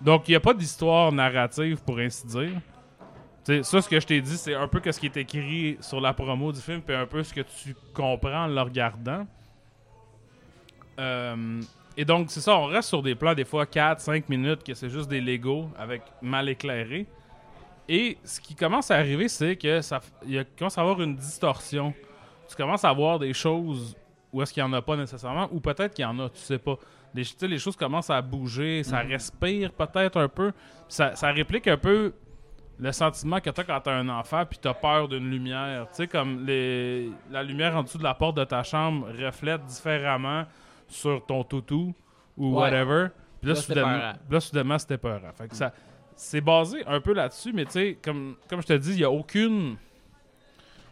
[0.00, 2.52] donc, il n'y a pas d'histoire narrative, pour ainsi dire.
[3.44, 5.76] Tu sais, ça, ce que je t'ai dit, c'est un peu ce qui est écrit
[5.80, 9.26] sur la promo du film, puis un peu ce que tu comprends en le regardant.
[10.98, 11.60] Euh,
[11.96, 14.90] et donc, c'est ça, on reste sur des plans, des fois 4-5 minutes, que c'est
[14.90, 17.06] juste des Legos avec mal éclairé.
[17.88, 21.92] Et ce qui commence à arriver, c'est que ça il commence à avoir une distorsion.
[22.48, 23.96] Tu commences à voir des choses
[24.32, 26.40] où est-ce qu'il n'y en a pas nécessairement, ou peut-être qu'il y en a, tu
[26.40, 26.76] sais pas.
[27.14, 30.50] Les, choses commencent à bouger, ça respire peut-être un peu.
[30.88, 32.12] Ça, ça réplique un peu
[32.76, 35.30] le sentiment que tu as quand tu as un enfant puis tu as peur d'une
[35.30, 35.86] lumière.
[35.90, 39.64] Tu sais, comme les, la lumière en dessous de la porte de ta chambre reflète
[39.66, 40.44] différemment
[40.88, 41.94] sur ton toutou
[42.36, 42.62] ou Ouais.
[42.62, 43.08] whatever.
[43.40, 45.32] Puis là, Là, soudainement, là, soudainement, c'était peurant.
[45.36, 45.72] Fait que ça,
[46.16, 49.04] c'est basé un peu là-dessus, mais tu sais, comme, comme je te dis, il n'y
[49.04, 49.76] a aucune.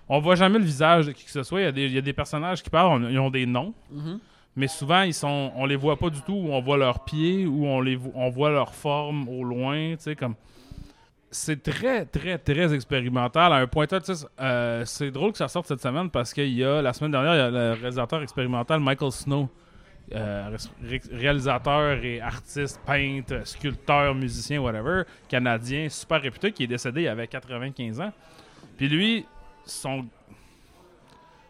[0.08, 1.60] On voit jamais le visage de qui que ce soit.
[1.60, 3.46] Il y, a des- il y a des personnages qui parlent, on- ils ont des
[3.46, 4.18] noms, Mhm.
[4.56, 7.46] mais souvent, ils sont, on les voit pas du tout, ou on voit leurs pieds,
[7.46, 10.34] ou on, les, on voit leur forme au loin, tu sais, comme.
[11.34, 13.54] C'est très, très, très expérimental.
[13.54, 16.52] À un point tu sais, euh, c'est drôle que ça sorte cette semaine parce qu'il
[16.52, 19.48] y a, la semaine dernière, il y a le réalisateur expérimental Michael Snow
[20.14, 27.02] euh, ré- réalisateur et artiste, peintre, sculpteur, musicien, whatever, canadien, super réputé, qui est décédé
[27.02, 28.12] il avait 95 ans.
[28.76, 29.26] Puis lui,
[29.64, 30.06] son...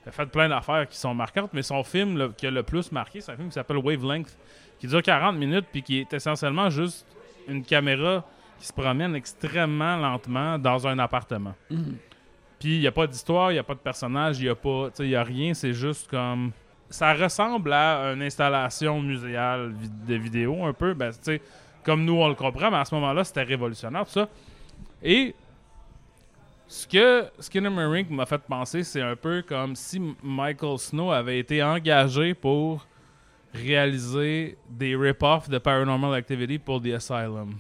[0.05, 2.93] il a fait plein d'affaires qui sont marquantes, mais son film qui a le plus
[2.93, 4.37] marqué, c'est un film qui s'appelle Wavelength,
[4.79, 7.07] qui dure 40 minutes, puis qui est essentiellement juste
[7.49, 8.25] une caméra
[8.59, 11.55] qui se promène extrêmement lentement dans un appartement.
[11.71, 11.97] Mhm.
[12.61, 14.55] Puis il n'y a pas d'histoire, il n'y a pas de personnage, il n'y a
[14.55, 16.53] pas, il y a rien, c'est juste comme
[16.93, 19.73] ça ressemble à une installation muséale
[20.07, 21.41] de vidéo un peu, ben tu sais,
[21.85, 24.29] comme nous on le comprend, mais à ce moment-là, c'était révolutionnaire tout ça.
[25.03, 25.35] Et
[26.69, 31.39] ce que Skinner Marink m'a fait penser, c'est un peu comme si Michael Snow avait
[31.39, 32.87] été engagé pour
[33.53, 37.55] réaliser des rip-offs de Paranormal Activity pour The Asylum.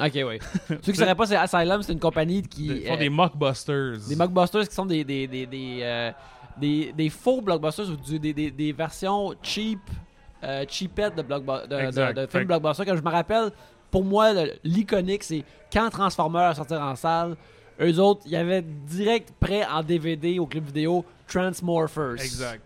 [0.00, 0.38] Ok, oui.
[0.68, 2.66] Ceux qui ne sauraient pas, c'est Asylum, c'est une compagnie qui.
[2.66, 3.98] Ils font euh, des mockbusters.
[4.08, 6.10] Des mockbusters qui sont des des, des, des, euh,
[6.60, 9.78] des- des faux blockbusters ou du- des, des, des versions cheap,
[10.44, 12.86] euh, cheapettes de, de, de- films blockbusters.
[12.86, 13.50] Comme je me rappelle,
[13.90, 14.32] pour moi,
[14.64, 17.36] l'iconique, c'est quand Transformers sortir en salle,
[17.80, 22.14] eux autres, il y avait direct prêt en DVD au club vidéo Transmorphers.
[22.22, 22.62] Exact.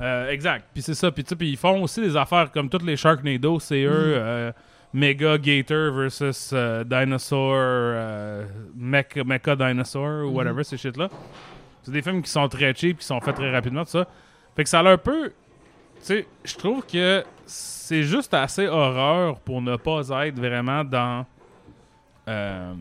[0.00, 0.66] Euh, exact.
[0.72, 1.10] Puis c'est ça.
[1.10, 4.14] Puis ils font aussi des affaires comme toutes les Sharknado, c'est eux.
[4.16, 4.52] euh,
[4.94, 8.44] Mega Gator versus euh, Dinosaur, euh,
[8.76, 11.08] Mecha, Mecha Dinosaur ou whatever, ces shit-là.
[11.82, 14.06] C'est des films qui sont très cheap, qui sont faits très rapidement, tout ça.
[14.54, 15.28] Fait que ça a un peu.
[15.28, 15.34] Tu
[16.02, 21.26] sais, je trouve que c'est juste assez horreur pour ne pas être vraiment dans.
[22.28, 22.74] euh,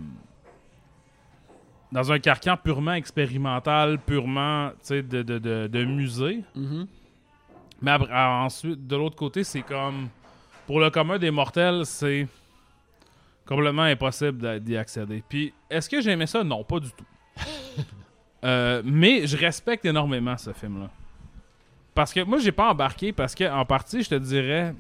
[1.92, 6.42] dans un carcan purement expérimental, purement tu sais, de, de, de, de musée.
[6.56, 6.88] Mhm.
[7.82, 10.08] Mais après, ah, ensuite, de l'autre côté, c'est comme.
[10.68, 12.28] Pour le commun des mortels, c'est
[13.46, 15.24] complètement impossible d'y accéder.
[15.28, 16.44] Puis, est-ce que j'aimais ça?
[16.44, 17.06] Non, pas du tout.
[18.43, 20.89] Euh, mais je respecte énormément ce film-là.
[21.93, 24.73] Parce que moi, j'ai pas embarqué parce que, en partie, je te dirais.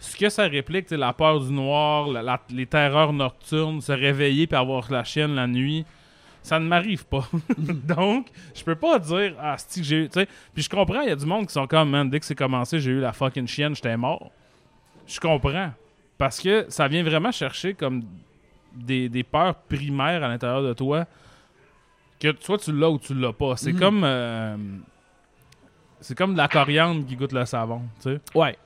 [0.00, 2.08] Ce que ça réplique, c'est la peur du noir,
[2.50, 5.84] les terreurs nocturnes, se réveiller puis avoir la chienne la nuit,
[6.40, 7.28] ça ne m'arrive pas.
[7.58, 10.08] Donc, je peux pas dire, ah, que j'ai eu.
[10.08, 12.36] Puis je comprends, il y a du monde qui sont comme, man, dès que c'est
[12.36, 14.30] commencé, j'ai eu la fucking chienne, j'étais mort.
[15.04, 15.72] Je comprends.
[16.16, 18.04] Parce que ça vient vraiment chercher comme
[18.72, 21.06] des, des peurs primaires à l'intérieur de toi
[22.20, 23.56] que soit tu l'as ou tu l'as pas.
[23.56, 23.78] C'est Mhm.
[23.78, 24.02] comme.
[24.04, 24.56] euh,
[26.00, 28.20] c'est comme de la coriandre qui goûte le savon, tu sais.
[28.34, 28.56] Ouais.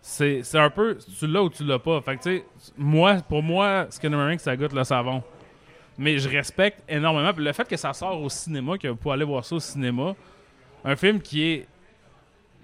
[0.00, 0.98] C'est un peu.
[1.18, 2.00] Tu l'as ou tu l'as pas.
[2.00, 2.44] Fait que, tu sais,
[2.76, 5.22] moi, pour moi, Skinner Marink, ça goûte le savon.
[5.96, 7.32] Mais je respecte énormément.
[7.32, 9.60] Puis le fait que ça sort au cinéma, que vous pouvez aller voir ça au
[9.60, 10.14] cinéma,
[10.84, 11.66] un film qui est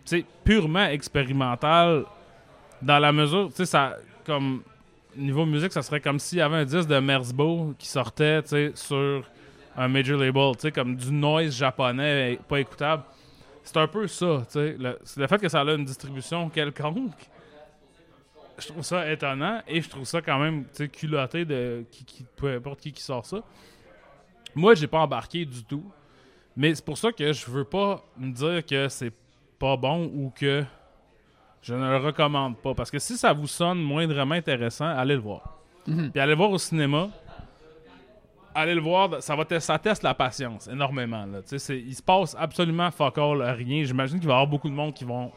[0.05, 2.05] tu sais, purement expérimental
[2.83, 4.63] dans la mesure, tu sais, ça, comme
[5.17, 8.49] niveau musique, ça serait comme s'il y avait un disque de Merzbow qui sortait, tu
[8.49, 9.23] sais, sur
[9.79, 13.05] un major label, tu sais, comme du noise japonais pas écoutable.
[13.63, 14.77] C'est un peu ça, tu sais.
[14.79, 17.13] Le, fait que ça a une distribution quelconque,
[18.59, 22.05] je trouve ça étonnant et je trouve ça quand même, tu sais, culotté de qui,
[22.05, 23.39] qui- peu importe qui qui sort ça.
[24.55, 25.85] Moi, j'ai pas embarqué du tout.
[26.57, 29.13] Mais c'est pour ça que je veux pas me dire que c'est
[29.61, 30.65] pas bon ou que
[31.63, 32.75] je ne le recommande pas.
[32.75, 35.59] Parce que si ça vous sonne moindrement intéressant, allez le voir.
[35.87, 36.11] Mhm.
[36.11, 37.11] Puis allez le voir au cinéma.
[38.55, 41.27] Allez le voir, ça, va te- ça teste la patience énormément.
[41.27, 41.39] Là.
[41.53, 43.85] Il se passe absolument fuck all, rien.
[43.85, 45.31] J'imagine qu'il va y avoir beaucoup de monde qui vont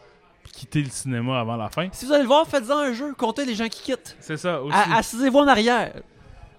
[0.54, 1.88] quitter le cinéma avant la fin.
[1.92, 4.16] Si vous allez le voir, faites-en un jeu, comptez les gens qui quittent.
[4.20, 4.76] C'est ça aussi.
[4.96, 5.94] Assisez-vous en arrière.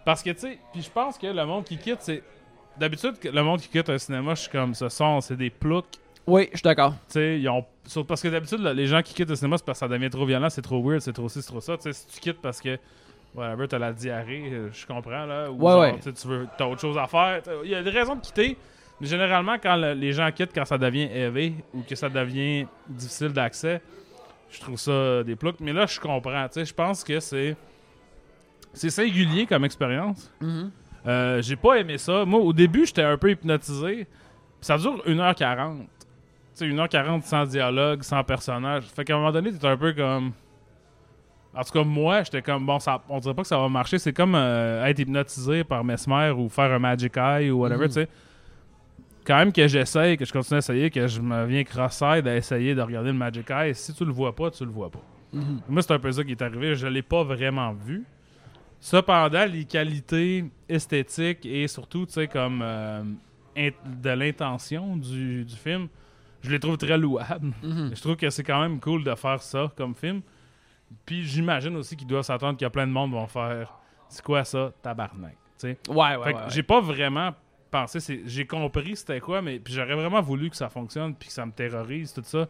[0.04, 2.22] Parce que, tu sais, puis je pense que le monde qui quitte, c'est.
[2.78, 5.84] D'habitude, le monde qui quitte un cinéma, je suis comme, ce sont, c'est des ploucs.
[6.26, 6.92] Oui, je suis d'accord.
[7.08, 7.64] Tu sais, ils ont.
[8.06, 10.24] Parce que d'habitude, les gens qui quittent le cinéma, c'est parce que ça devient trop
[10.24, 11.76] violent, c'est trop weird, c'est trop ci, c'est trop ça.
[11.76, 12.78] Tu sais, si tu quittes parce que.
[13.34, 15.50] Whatever, t'as la diarrhée, euh, je comprends, là.
[15.50, 16.12] Ou Ouais, genre, ouais.
[16.12, 17.40] tu veux, t'as autre chose à faire.
[17.64, 18.58] Il y a des raisons de quitter.
[19.00, 22.66] Mais généralement, quand le- les gens quittent, quand ça devient élevé ou que ça devient
[22.88, 23.80] difficile d'accès,
[24.50, 25.60] je trouve ça des ploucs.
[25.60, 26.46] Mais là, je comprends.
[26.48, 27.56] Tu sais, je pense que c'est.
[28.74, 30.30] C'est singulier comme expérience.
[30.40, 30.70] Mhm.
[31.06, 32.24] Euh, j'ai pas aimé ça.
[32.24, 34.04] Moi, au début, j'étais un peu hypnotisé.
[34.04, 34.06] Puis
[34.60, 35.78] ça dure 1h40.
[35.78, 35.86] Tu
[36.54, 38.84] sais, 1h40 sans dialogue, sans personnage.
[38.84, 40.32] Fait qu'à un moment donné, t'es un peu comme.
[41.54, 43.98] En tout cas, moi, j'étais comme, bon, ça, on dirait pas que ça va marcher.
[43.98, 47.88] C'est comme euh, être hypnotisé par Mesmer ou faire un Magic Eye ou whatever, Mhm.
[47.88, 48.08] tu sais.
[49.24, 52.36] Quand même que j'essaye, que je continue à essayer, que je me viens cross-eyed à
[52.36, 55.02] essayer de regarder le Magic Eye, si tu le vois pas, tu le vois pas.
[55.32, 55.60] Mhm.
[55.68, 56.74] Moi, c'est un peu ça qui est arrivé.
[56.74, 58.02] Je l'ai pas vraiment vu.
[58.80, 63.02] Cependant, les qualités esthétiques et surtout, tu sais, comme euh,
[63.56, 65.86] de l'intention du, du film,
[66.42, 67.52] je les trouve très louables.
[67.62, 67.92] Mhm.
[67.94, 70.20] Je trouve que c'est quand même cool de faire ça comme film.
[71.04, 73.78] Puis j'imagine aussi qu'ils doivent s'attendre qu'il y a plein de monde qui vont faire
[74.08, 75.36] C'est quoi ça, tabarnak?
[75.64, 76.44] Ouais, ouais, Fait ouais.
[76.46, 77.30] que j'ai pas vraiment
[77.70, 81.46] pensé, j'ai compris c'était quoi, mais j'aurais vraiment voulu que ça fonctionne puis que ça
[81.46, 82.46] me terrorise, tout ça.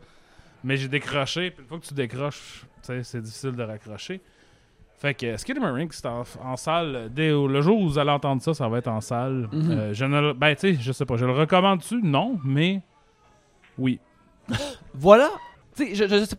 [0.64, 4.20] Mais j'ai décroché, puis une fois que tu décroches, c'est difficile de raccrocher.
[4.96, 7.11] Fait que Skinamarink, c'est en, en salle.
[7.12, 9.48] Dès le jour où vous allez entendre ça, ça va être en salle.
[9.52, 9.70] Mhm.
[9.72, 12.00] Euh, je ne ben, tu sais, je sais pas, je le recommande-tu?
[12.02, 12.83] Non, mais
[13.78, 13.98] oui.
[14.94, 15.31] Voilà.
[15.76, 16.37] Tu sais, je, je sais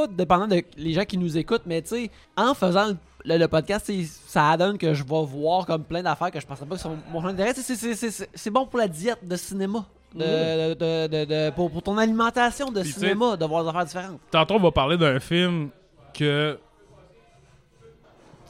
[0.00, 3.38] pas dépendant de les gens qui nous écoutent, mais tu sais, en faisant le, le-
[3.38, 3.90] le podcast,
[4.26, 6.96] ça donne que je vais voir comme plein d'affaires que je penserais pas que sont
[7.10, 7.20] mon
[7.62, 7.94] sais,
[8.34, 9.84] c'est- bon pour la diète de cinéma.
[10.14, 14.20] De, de- de- de- pour, pour ton alimentation de cinéma, de voir des affaires différentes.
[14.30, 15.68] Tantôt, on va parler d'un film
[16.14, 16.58] que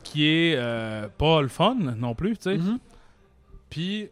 [0.05, 2.57] qui est euh, pas le fun non plus, tu sais.
[2.59, 2.79] Mhm.
[3.69, 4.09] Puis,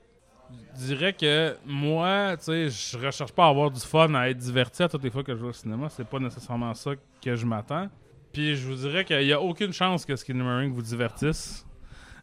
[0.79, 4.37] je dirais que moi, tu sais, je recherche pas à avoir du fun, à être
[4.39, 5.89] diverti à toutes les fois que je vais au cinéma.
[5.89, 6.91] C'est pas nécessairement ça
[7.27, 7.89] que je m'attends.
[8.33, 11.67] Puis, je vous dirais qu'il y a aucune chance que Skinamarink vous divertisse.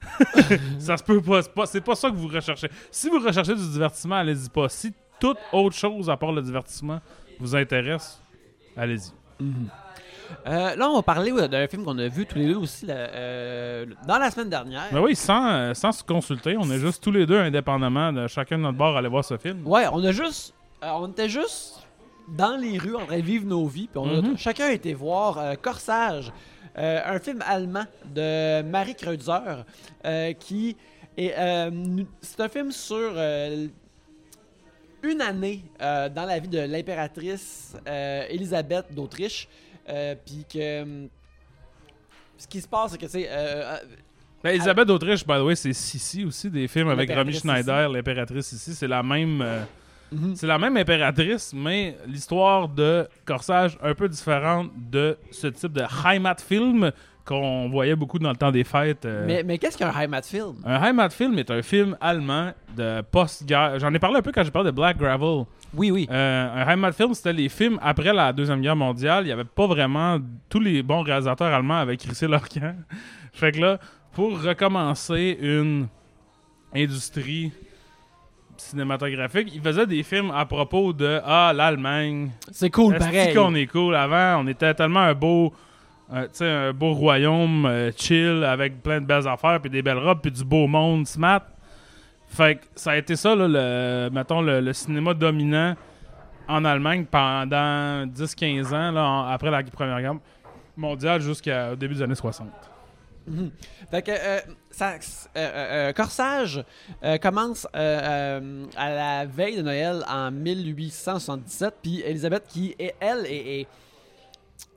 [0.79, 1.41] ça se peut pas.
[1.41, 2.69] C'est pas, pas ça que vous recherchez.
[2.91, 4.69] Si vous recherchez du divertissement, allez-y pas.
[4.69, 6.99] Si toute autre chose à part le divertissement
[7.39, 8.21] vous intéresse,
[8.75, 9.11] allez-y.
[10.47, 12.85] Euh, là, on va parler ouais, d'un film qu'on a vu tous les deux aussi
[12.85, 14.87] là, euh, dans la semaine dernière.
[14.91, 18.27] Mais oui, sans, euh, sans se consulter, on est juste tous les deux indépendamment de
[18.27, 19.65] chacun de notre bord à aller voir ce film.
[19.65, 20.53] Ouais, on a juste.
[20.81, 21.82] on était juste
[22.35, 23.87] dans les rues en train de vivre nos vies.
[23.87, 24.37] Puis on a Mhm.
[24.37, 26.31] chacun été voir euh, Corsage,
[26.77, 29.63] euh, un film allemand de Marie Kreutzer,
[30.05, 30.75] euh, qui
[31.17, 31.33] est.
[31.37, 31.71] euh,
[32.21, 33.13] c'est un film sur.
[35.03, 37.75] une année dans la vie de l'impératrice
[38.29, 39.47] Elisabeth d'Autriche.
[40.25, 40.57] Puis que.
[40.59, 41.07] euh,
[42.37, 43.77] Ce qui se passe, c'est que, euh, euh,
[44.43, 48.51] Ben, Elisabeth d'Autriche, by the way, c'est Sissi aussi, des films avec Romy Schneider, l'impératrice
[48.53, 48.73] ici.
[48.73, 49.41] C'est la même.
[49.41, 49.63] euh,
[50.13, 50.35] mhm.
[50.35, 55.83] c'est la même impératrice, mais l'histoire de Corsage un peu différente de ce type de
[56.05, 56.91] Heimatfilm
[57.25, 59.05] qu'on voyait beaucoup dans le temps des fêtes.
[59.05, 59.23] euh.
[59.25, 60.55] Mais, mais qu'est-ce qu'un Heimat film?
[60.65, 63.79] Un Heimatfilm est un film allemand de post-guerre.
[63.79, 65.45] J'en ai parlé un peu quand j'ai parlé de Black Gravel.
[65.73, 66.07] Oui, oui.
[66.11, 69.23] Euh, un Heimatfilm, c'était les films après la Deuxième Guerre mondiale.
[69.23, 70.19] Il n'y avait pas vraiment...
[70.49, 72.75] Tous les bons réalisateurs allemands avaient crissé leur camp.
[73.33, 73.79] fait que là,
[74.11, 75.87] pour recommencer une
[76.75, 77.51] industrie
[78.57, 83.33] cinématographique, ils faisaient des films à propos de «Ah, l'Allemagne, C'est cool, est-ce pareil.
[83.33, 83.95] qu'on est cool?
[83.95, 85.53] Avant, on était tellement un beau,
[86.13, 89.81] euh, tu sais, un beau royaume euh, chill avec plein de belles affaires, puis des
[89.81, 91.41] belles robes, puis du beau monde smart.
[92.27, 95.75] Fait que ça a été ça, là, le, mettons, le, le cinéma dominant
[96.47, 100.15] en Allemagne pendant 10-15 ans, là, en- après la Première Guerre
[100.75, 102.47] mondiale jusqu'au début des années 60.
[103.27, 103.51] Mhm.
[103.91, 104.39] Fait que euh,
[104.75, 104.97] ça, euh,
[105.37, 106.63] euh, euh, Corsage
[107.21, 108.39] commence à
[108.75, 113.67] la veille de Noël en 1877, puis Elisabeth qui est elle est, est,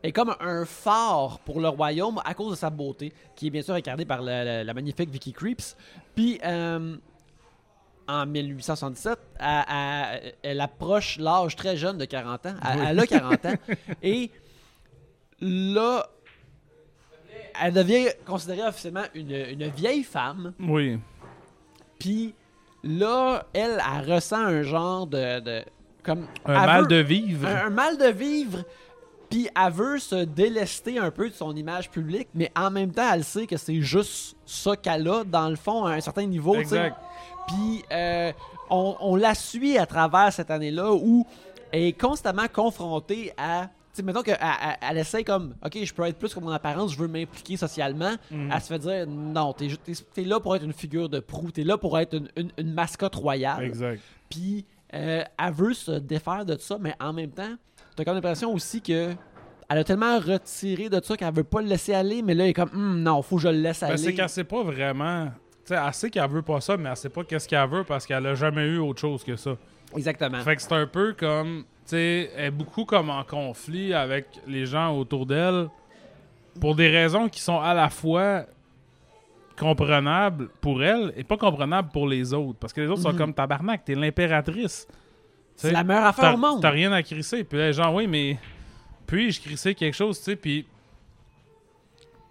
[0.03, 3.63] est comme un phare pour le royaume à cause de sa beauté, qui est bien
[3.63, 5.77] sûr incarnée par la, la- la magnifique Vicky Creeps.
[6.15, 6.97] Puis euh,
[8.09, 12.55] en 1877, elle, elle- elle approche l'âge très jeune de 40 ans.
[12.71, 13.55] Elle, elle a 40 ans.
[14.03, 14.31] Et
[15.41, 16.09] là,
[17.63, 20.53] elle devient considérée officiellement une, une vieille femme.
[20.61, 20.99] Oui.
[21.99, 22.35] Puis
[22.85, 25.41] là, elle, elle ressent un genre de.
[25.41, 25.65] de-
[26.03, 27.49] comme, Un mal veut- de vivre.
[27.49, 28.59] Un, un mal de vivre.
[29.29, 33.13] Puis elle veut se délester un peu de son image publique, mais en même temps,
[33.13, 36.55] elle sait que c'est juste ça qu'elle a, dans le fond, à un certain niveau.
[36.55, 36.97] Exact.
[37.49, 38.33] Puis euh,
[38.71, 41.27] on, on la suit à travers cette année-là où
[41.73, 43.69] elle est constamment confrontée à.
[43.97, 44.39] Sais, mettons qu'elle
[44.83, 48.15] elle, essaie comme, OK, je peux être plus que mon apparence, je veux m'impliquer socialement.
[48.31, 48.51] Mhm.
[48.53, 49.69] Elle se fait dire, non, t'es
[50.13, 52.75] t'es là pour être une figure de proue, t'es là pour être une, une- une
[52.75, 53.65] mascotte royale.
[53.65, 54.01] Exact.
[54.29, 57.55] Puis euh, elle veut se défaire de ça, mais en même temps,
[57.97, 59.13] t'as comme l'impression aussi que
[59.69, 62.51] elle a tellement retiré de ça qu'elle veut pas le laisser aller, mais là, elle
[62.51, 63.97] est comme, Hum, non, faut que je le laisse Ben, aller.
[63.97, 65.27] c'est qu'elle sait pas vraiment.
[65.65, 67.83] Tu sais, elle sait qu'elle veut pas ça, mais elle sait pas qu'est-ce qu'elle veut
[67.83, 69.57] parce qu'elle a jamais eu autre chose que ça.
[69.97, 70.41] Exactement.
[70.43, 74.67] Fait que c'est un peu comme, sais, elle est beaucoup comme en conflit avec les
[74.67, 75.69] gens autour d'elle
[76.61, 78.45] pour des raisons qui sont à la fois
[79.59, 82.59] comprenables pour elle et pas comprenables pour les autres.
[82.59, 83.19] Parce que les autres sont Mhm.
[83.19, 84.87] comme tabarnak, t'es l'impératrice.
[85.55, 86.61] C'est la meilleure affaire au monde.
[86.61, 87.43] t'as rien à crisser.
[87.45, 88.37] Puis là, genre, oui, mais
[89.07, 90.67] puis-je crisser quelque chose, tu sais, puis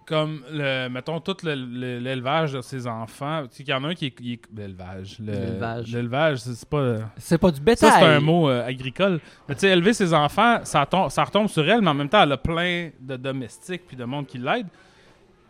[0.06, 3.42] comme, le, mettons, tout le- le- l'élevage de ses enfants.
[3.50, 4.20] Tu sais, qu'il y en a un qui est...
[4.20, 5.18] est- L'élevage.
[5.18, 5.92] le- L'élevage.
[5.92, 6.96] L'élevage, c'est pas...
[7.16, 7.90] C'est pas du bétail.
[7.90, 9.20] Ça, c'est un mot euh, agricole.
[9.48, 12.08] Mais tu sais, élever ses enfants, ça, tom- ça retombe sur elle, mais en même
[12.08, 14.66] temps, elle a plein de domestiques puis de monde qui l'aide.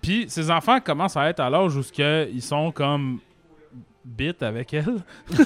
[0.01, 3.19] Puis ses enfants commencent à être à l'âge où ils sont comme
[4.07, 5.03] bit avec elle.
[5.37, 5.45] tu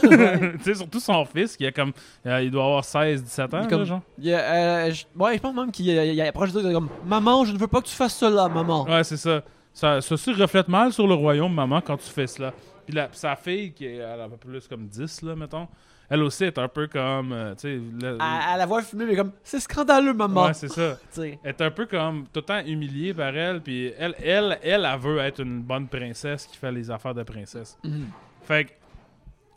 [0.63, 1.93] sais, surtout son fils, qui a comme.
[2.27, 4.01] euh, il doit avoir 16, 17 ans, comme- là, genre.
[4.19, 6.89] Il y a, euh, je- ouais, je pense même qu'il euh, il approche de comme
[7.07, 8.85] Maman, je ne veux pas que tu fasses cela, maman.
[8.85, 9.43] Ouais, c'est ça.
[9.73, 10.01] ça.
[10.01, 12.53] Ceci reflète mal sur le royaume, maman, quand tu fais cela.
[12.87, 15.69] Puis la- sa fille, qui est elle a un peu plus comme 10, là, mettons,
[16.09, 17.33] elle aussi est un peu comme.
[17.33, 20.47] euh, tu sais, le- À, à la voir filmer, mais comme, c'est scandaleux, maman.
[20.47, 20.97] Ouais, c'est ça.
[21.17, 24.89] Elle est un peu comme tout le temps humiliée par elle, puis elle, elle, elle,
[24.93, 27.79] elle veut être une bonne princesse qui fait les affaires de princesse.
[27.85, 28.07] Mhm.
[28.51, 28.71] Fait que,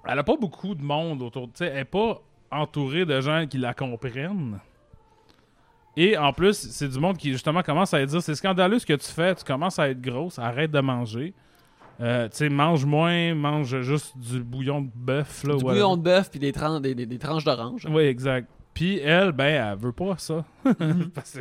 [0.08, 1.46] elle a pas beaucoup de monde autour.
[1.48, 4.60] Tu sais, elle est pas entourée de gens qui la comprennent.
[5.98, 8.94] Et en plus, c'est du monde qui justement commence à dire c'est scandaleux ce que
[8.94, 11.34] tu fais, tu commences à être grosse, arrête de manger.
[12.02, 15.44] Euh, tu sais, mange moins, mange juste du bouillon de bœuf.
[15.44, 17.88] Là, Du bouillon de bœuf puis des, tran- des, des- des tranches d'orange.
[17.90, 18.48] Oui, exact.
[18.76, 20.44] Puis elle, ben, elle veut pas ça.
[21.16, 21.40] Parce que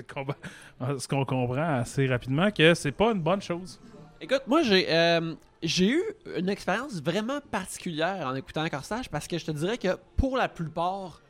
[0.98, 3.78] ce qu'on comprend assez rapidement, que c'est pas une bonne chose.
[4.20, 6.02] Écoute, moi, j'ai euh, j'ai eu
[6.36, 10.48] une expérience vraiment particulière en écoutant Corsage parce que je te dirais que pour la
[10.48, 11.22] plupart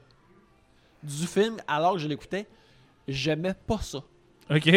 [1.02, 2.46] du film, alors que je l'écoutais,
[3.08, 3.98] j'aimais pas ça.
[4.50, 4.70] OK?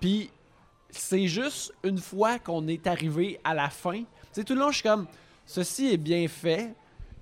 [0.00, 0.30] Puis
[0.90, 3.98] c'est juste une fois qu'on est arrivé à la fin.
[4.00, 5.06] Tu sais, tout le long, je suis comme,
[5.44, 6.74] ceci est bien fait.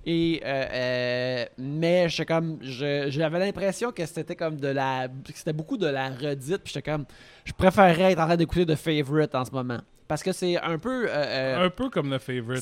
[0.05, 5.53] Et euh, euh, mais je comme je- j'avais l'impression que c'était comme de la c'était
[5.53, 7.05] beaucoup de la redite puis j'étais comme
[7.45, 10.77] je préférerais être en train d'écouter de Favorite en ce moment parce que c'est un
[10.77, 12.61] peu euh, euh, Un peu comme le favorite.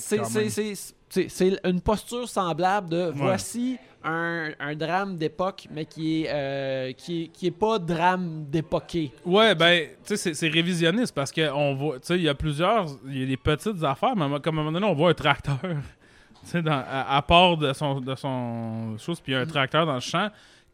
[1.10, 7.23] c'est- une posture semblable de voici un, un drame d'époque mais qui est euh, qui
[7.23, 11.99] est, qui est pas drame d'époqué Ouais, ben, tu sais, c'est- révisionniste parce qu'on voit,
[11.99, 14.62] tu sais, il y a plusieurs, il y a des petites affaires, mais comme à
[14.62, 17.99] un moment donné, on voit un tracteur, tu sais, dans- à, à part de son,
[18.01, 20.30] de son chose, puis il y a un tracteur dans le champ.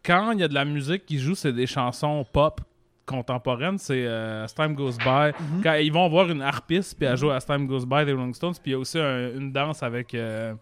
[0.05, 2.61] Quand il y a de la musique qui joue, c'est des chansons pop
[3.07, 5.31] contemporaines, c'est euh, As Time Goes By.
[5.63, 8.33] Quand ils vont voir une harpiste, puis elle joue As Time Goes By des Rolling
[8.35, 10.53] Stones, puis il y a aussi un- une danse avec euh,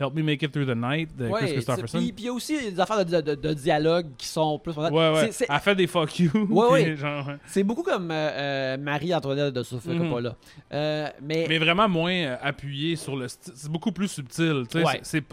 [0.00, 1.98] Help Me Make It Through the Night de Chris Ouais, c'est- Christopherson.
[1.98, 4.72] Puis il y a aussi des affaires de, de- de dialogue qui sont plus.
[4.72, 5.30] Ouais, ouais.
[5.30, 6.30] C'est- Elle fait des fuck you.
[6.50, 6.96] Ouais, ouais.
[7.46, 9.98] C'est beaucoup comme euh, Marie-Antoinette de Sophie Mhm.
[10.08, 10.34] Coppola.
[10.72, 13.52] Euh, mais, Mais vraiment moins appuyé sur le style.
[13.54, 14.64] C'est beaucoup plus subtil.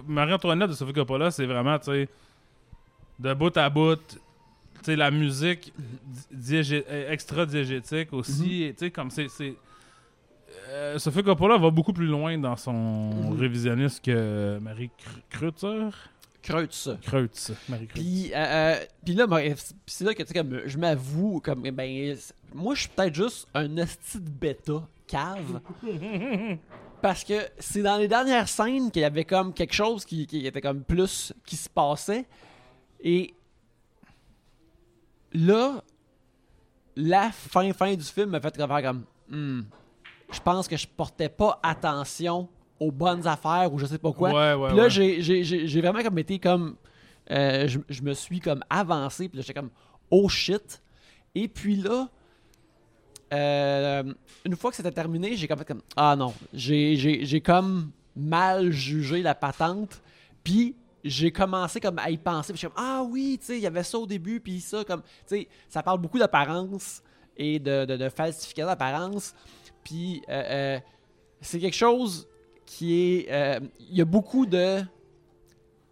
[0.07, 2.09] Marie-Antoinette de Sophie Coppola, c'est vraiment, tu sais,
[3.17, 3.97] de bout à bout.
[4.83, 8.69] Sais, la musique di- diégé- extra-diégétique aussi.
[8.71, 9.27] Tu sais, comme c'est.
[10.69, 13.39] euh, Sophie Coppola va beaucoup plus loin dans son Mhm.
[13.39, 15.89] révisionniste que Marie Kr- Kreutzer.
[16.41, 16.89] Kreutz.
[17.01, 17.51] Kreutz.
[17.67, 18.01] Marie Kreutz.
[18.01, 19.41] Puis, euh, euh, puis là, moi,
[19.85, 23.75] c'est là que comme, je m'avoue, comme, ben, c'est- moi, je suis peut-être juste un
[23.77, 25.59] esti de bêta cave.
[27.01, 30.45] parce que c'est dans les dernières scènes qu'il y avait comme quelque chose qui, qui
[30.45, 32.25] était comme plus qui se passait.
[33.01, 33.33] Et
[35.33, 35.83] là,
[36.95, 39.61] la fin fin du film m'a fait faire comme Hmm,
[40.31, 44.31] je pense que je portais pas attention aux bonnes affaires ou je sais pas quoi.
[44.31, 44.89] Ouais, ouais, Puis là, ouais.
[44.89, 46.75] j'ai- vraiment comme été comme.
[47.31, 49.69] euh, je, je me suis comme avancé, puis là, j'étais comme
[50.09, 50.81] oh shit.
[51.35, 52.09] Et puis là,
[53.33, 54.03] euh,
[54.45, 59.21] une fois que c'était terminé, j'ai comme fait comme ah non, j'ai comme mal jugé
[59.21, 60.01] la patente,
[60.43, 63.61] puis j'ai commencé comme à y penser, puis je suis ah oui, tu sais, il
[63.61, 67.01] y avait ça au début, puis ça comme, tu sais, ça parle beaucoup d'apparence
[67.37, 69.33] et de, de, de falsification d'apparence,
[69.83, 70.43] puis euh,
[70.77, 70.79] euh,
[71.41, 72.27] c'est quelque chose
[72.65, 74.81] qui est, euh, il y a beaucoup de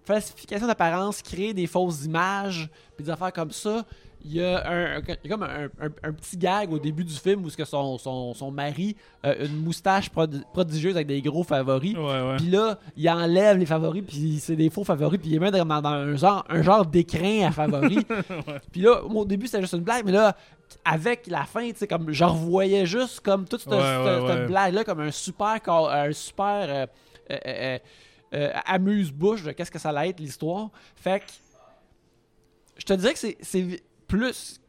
[0.03, 3.85] falsification d'apparence, créer des fausses images, puis des affaires comme ça.
[4.25, 7.03] Il y a, un, il y a comme un, un- un petit gag au début
[7.05, 11.07] du film où ce que son, son, son mari a une moustache prod- prodigieuse avec
[11.07, 11.93] des gros favoris.
[12.37, 15.51] Puis là, il enlève les favoris, puis c'est des faux favoris, puis il est même
[15.51, 17.99] dans, dans un genre, un genre d'écrin à favoris.
[18.71, 20.35] Puis là, au début, c'était juste une blague, mais là,
[20.83, 24.27] avec la fin, tu sais, comme je revoyais juste comme toute cette, Ouais, cette- ouais,
[24.27, 24.47] cette ouais.
[24.47, 26.85] blague-là comme un super, un super euh,
[27.31, 27.79] euh, euh,
[28.33, 30.69] euh, amuse-bouche de qu'est-ce que ça allait être l'histoire.
[30.95, 31.25] Fait que
[32.77, 33.37] je te dirais que c'est
[34.07, 34.59] plus.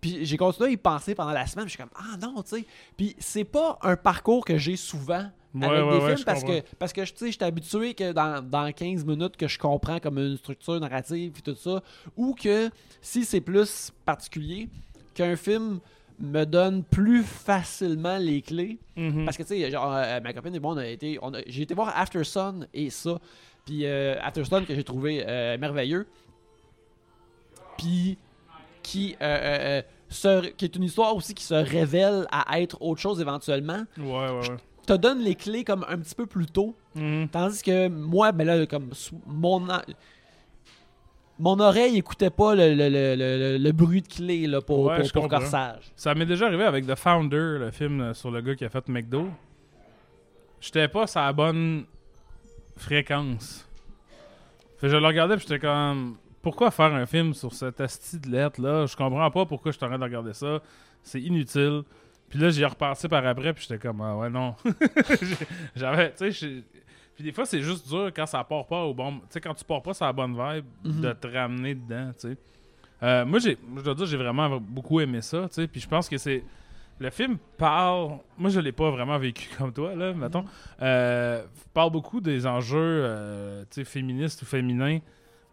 [0.00, 1.66] Puis j'ai continué à y penser pendant la semaine.
[1.66, 2.64] Je suis comme, ah non, tu sais.
[2.96, 6.44] Puis c'est pas un parcours que j'ai souvent Ouais, avec ouais, des films je parce
[6.44, 9.98] que, parce que tu sais, j'étais habitué que dans, dans 15 minutes que je comprends
[9.98, 11.82] comme une structure narrative et tout ça.
[12.16, 12.70] Ou que
[13.02, 14.68] si c'est plus particulier,
[15.14, 15.80] qu'un film
[16.18, 18.78] me donne plus facilement les clés.
[18.96, 19.24] Mhm.
[19.24, 21.18] Parce que, tu sais, genre, euh, ma copine et moi, on a été.
[21.46, 23.18] J'ai été voir After Sun et ça.
[23.66, 26.06] Puis euh, After Sun que j'ai trouvé euh, merveilleux.
[27.76, 28.16] Puis
[28.82, 32.76] qui, euh, euh, euh, se- qui est une histoire aussi qui se révèle à être
[32.82, 33.82] autre chose éventuellement.
[33.98, 34.56] Ouais, ouais, ouais.
[34.86, 36.74] Te donne les clés comme un petit peu plus tôt.
[36.96, 37.28] Mhm.
[37.28, 38.90] Tandis que moi, ben là, comme
[39.26, 39.66] mon.
[41.38, 45.28] Mon oreille écoutait pas le, le- le- le- bruit de clé là, pour, Ouais, pour.
[45.28, 45.90] Corsage.
[45.96, 48.86] Ça m'est déjà arrivé avec The Founder, le film sur le gars qui a fait
[48.88, 49.28] McDo.
[50.60, 51.84] J'étais pas sur la bonne
[52.76, 53.66] fréquence.
[54.78, 58.28] Fait que je le regardais j'étais comme pourquoi faire un film sur cette asti de
[58.30, 60.60] lettre là Je comprends pas pourquoi je suis en train de regarder ça.
[61.02, 61.82] C'est inutile.
[62.28, 64.54] Puis là, j'y ai repassé par après puis j'étais comme ah ouais non.
[65.76, 66.62] J'avais tu sais
[67.14, 69.18] Puis des fois, c'est juste dur quand ça part pas au bon.
[69.20, 71.00] Tu sais, quand tu pars pas sur la bonne vibe, Mhm.
[71.00, 72.36] de te ramener dedans, tu sais.
[73.02, 75.66] Euh, moi, j'ai, je dois dire, j'ai vraiment beaucoup aimé ça, tu sais.
[75.66, 76.42] Puis je pense que c'est.
[76.98, 78.18] Le film parle.
[78.38, 80.44] Moi, je l'ai pas vraiment vécu comme toi, là, mettons.
[80.80, 81.42] Euh,
[81.74, 85.00] parle beaucoup des enjeux, euh, tu sais, féministes ou féminins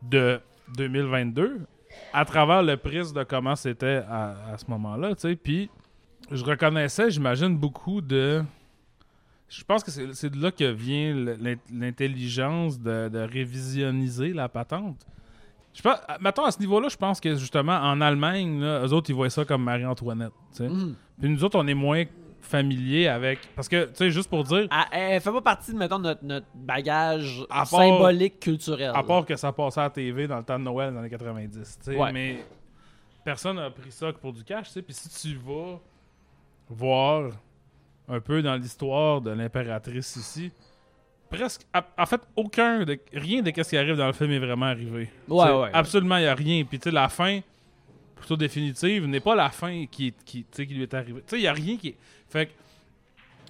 [0.02, 0.40] de
[0.78, 1.62] 2022
[2.14, 5.36] à travers le prisme de comment c'était à, à ce moment-là, tu sais.
[5.36, 5.70] Puis
[6.32, 8.44] je reconnaissais, j'imagine, beaucoup de.
[9.48, 11.16] Je pense que c'est de là que vient
[11.72, 15.08] l'intelligence de, de révisioniser la patente.
[15.74, 19.10] Je pense, mettons, à ce niveau-là, je pense que justement, en Allemagne, là, eux autres,
[19.10, 20.34] ils voient ça comme Marie-Antoinette.
[20.52, 20.70] tu sais.
[20.70, 20.96] Mhm.
[21.20, 22.04] Puis nous autres, on est moins
[22.50, 23.40] familiers avec.
[23.56, 26.24] Parce que, tu sais, juste pour dire, Ah, Elle fait pas partie, mettons, de notre,
[26.26, 28.92] notre bagage part- symbolique culturel.
[28.94, 31.10] à part que ça passait à la TV dans le temps de Noël dans les
[31.10, 31.80] 90.
[31.84, 32.12] tu sais, Ouais.
[32.12, 32.44] Mais
[33.24, 34.68] personne n'a pris ça pour du cash.
[34.68, 34.82] tu sais.
[34.82, 35.80] Puis si tu vas
[36.70, 37.32] voir
[38.08, 40.52] un peu dans l'histoire de l'impératrice ici,
[41.30, 41.62] presque.
[41.98, 42.84] En fait, aucun.
[42.86, 45.10] De, rien de ce qui arrive dans le film est vraiment arrivé.
[45.28, 45.70] Ouais, ouais.
[45.74, 46.64] Absolument, il n'y a rien.
[46.64, 47.40] Puis tu sais, la fin,
[48.20, 51.22] plutôt définitive, n'est pas la fin qui, qui, qui lui est arrivée.
[51.22, 51.96] Tu sais, il n'y a rien qui.
[52.30, 52.52] Fait que.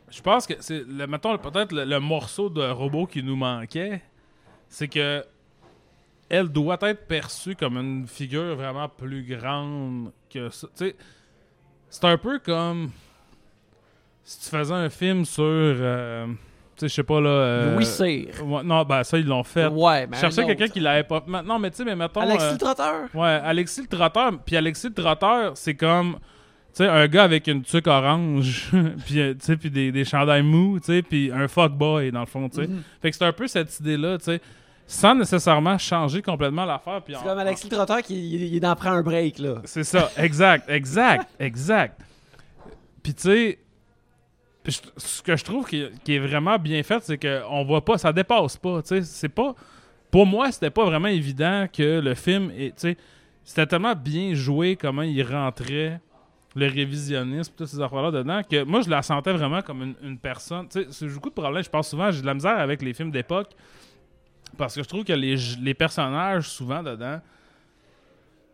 [0.10, 0.86] Je pense que c'est.
[0.86, 4.02] Mettons, peut-être le, morceau de robot qui nous manquait,
[4.68, 5.24] c'est que.
[6.32, 10.68] Elle doit être perçue comme une figure vraiment plus grande que ça.
[10.78, 10.96] Tu sais,
[11.90, 12.92] c'est un peu comme.
[14.24, 15.44] Si tu faisais un film sur.
[15.44, 16.28] euh,
[16.82, 17.30] sais, je sais pas là.
[17.30, 18.28] euh, Louis Cyr.
[18.46, 19.68] ouais, non, ben ça, ils l'ont fait.
[19.68, 20.16] Ouais, mais.
[20.16, 21.24] Je cherchais un quelqu'un qui l'avait pas.
[21.46, 22.22] Non, mais tu sais, mais mettons.
[22.22, 23.08] Alexis euh, le Trotteur?
[23.14, 24.32] Ouais, Alexis le trotteur.
[24.46, 26.18] Puis Alexis le trotteur, c'est comme.
[26.72, 28.70] Tu sais, un gars avec une tuque orange,
[29.06, 32.20] puis euh, tu sais, puis des, des chandails mous, tu sais, puis un fuckboy, dans
[32.20, 32.68] le fond, tu sais.
[32.68, 32.84] Mhm.
[33.02, 34.40] Fait que c'est un peu cette idée-là, tu sais,
[34.86, 37.02] sans nécessairement changer complètement l'affaire.
[37.02, 39.56] puis C'est comme Alexis le Trotteur qui il, il en prend un break, là.
[39.66, 42.00] c'est ça, exact, exact, exact.
[43.02, 43.60] Puis tu sais,
[44.70, 48.58] ce que je trouve qui, est vraiment bien fait, c'est qu'on voit pas, ça dépasse
[48.58, 49.56] pas, c'est pas...
[50.12, 52.52] Pour moi, c'était pas vraiment évident que le film,
[53.44, 56.00] c'était tellement bien joué comment il rentrait
[56.56, 60.18] le révisionnisme, toutes ces affaires-là dedans, que moi, je la sentais vraiment comme une, une
[60.18, 60.68] personne.
[60.68, 61.64] Tu sais, c'est beaucoup de problèmes.
[61.64, 63.52] Je pense souvent, j'ai de la misère avec les films d'époque,
[64.58, 67.22] parce que je trouve que les, les personnages, souvent dedans,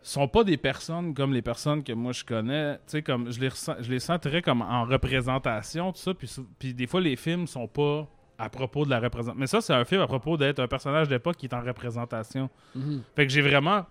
[0.06, 2.76] sont pas des personnes comme les personnes que moi je connais.
[2.76, 6.14] Tu sais, comme je les, ressens, je les sens très comme en représentation, tout ça.
[6.14, 6.30] Puis,
[6.60, 9.39] puis des fois, les films sont pas à propos de la représentation.
[9.39, 12.49] Mais ça, c'est un film à propos d'être un personnage d'époque qui est en représentation.
[12.76, 13.01] Mhm.
[13.16, 13.84] Fait que j'ai vraiment.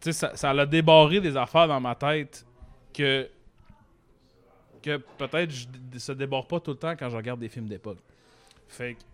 [0.00, 2.44] Tu sais, ça, ça l'a débarré des affaires dans ma tête
[2.92, 3.30] que.
[4.82, 5.66] que peut-être je
[5.96, 8.00] ça déborde pas tout le temps quand je regarde des films d'époque.
[8.68, 9.13] Fait que.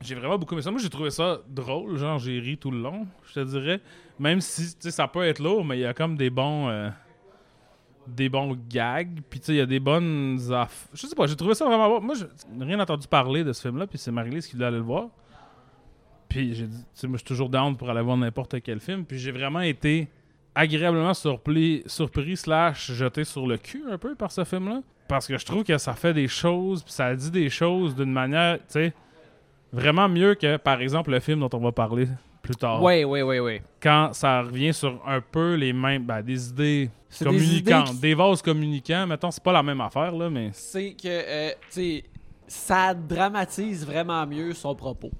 [0.00, 0.70] J'ai vraiment beaucoup aimé ça.
[0.70, 1.96] Moi, j'ai trouvé ça drôle.
[1.96, 3.80] Genre, j'ai ri tout le long, je te dirais.
[4.18, 6.68] Même si, tu sais, ça peut être lourd, mais il y a comme des bons.
[6.68, 6.88] euh,
[8.06, 9.20] des bons gags.
[9.28, 10.38] Puis, tu sais, il y a des bonnes.
[10.94, 12.00] Je sais pas, j'ai trouvé ça vraiment bon.
[12.00, 12.26] Moi, j'ai
[12.64, 13.86] rien entendu parler de ce film-là.
[13.86, 15.08] Puis, c'est Marie-Lise qui voulait aller le voir.
[16.30, 18.78] Puis j'ai dit, tu sais, moi, je suis toujours down pour aller voir n'importe quel
[18.80, 19.04] film.
[19.04, 20.08] Puis j'ai vraiment été
[20.54, 24.80] agréablement surpris, surpris slash jeté sur le cul un peu par ce film-là.
[25.08, 28.12] Parce que je trouve que ça fait des choses, puis ça dit des choses d'une
[28.12, 28.94] manière, tu sais,
[29.72, 32.08] vraiment mieux que, par exemple, le film dont on va parler
[32.42, 32.82] plus tard.
[32.82, 33.62] Ouais, ouais, ouais, ouais.
[33.82, 38.00] Quand ça revient sur un peu les mêmes, ben, des idées des communicantes, idées qui-
[38.00, 39.06] des, vases communicants.
[39.06, 40.50] Mettons, c'est pas la même affaire, là, mais...
[40.52, 42.04] C'est que, euh, tu sais,
[42.46, 45.10] ça dramatise vraiment mieux son propos.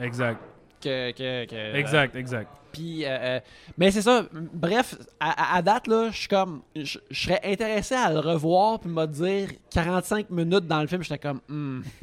[0.00, 0.40] Exact.
[0.80, 2.50] Que, que, que- Exact, exact.
[2.72, 3.40] Puis, euh, euh,
[3.78, 4.26] mais c'est ça.
[4.52, 6.62] Bref, à, à- date, là, je suis comme.
[6.74, 11.18] Je serais intéressé à le revoir, puis me dire 45 minutes dans le film, j'étais
[11.18, 11.40] comme.
[11.48, 11.82] Hmm.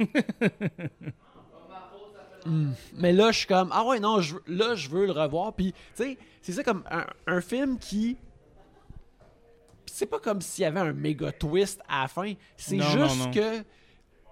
[2.94, 3.70] Mais là, je suis comme.
[3.72, 5.52] Ah ouais, non, je, là, je veux le revoir.
[5.52, 8.16] Puis, tu sais, c'est ça comme un, un film qui.
[9.86, 12.32] C'est pas comme s'il y avait un méga twist à la fin.
[12.56, 13.30] C'est non, juste non.
[13.30, 13.64] que.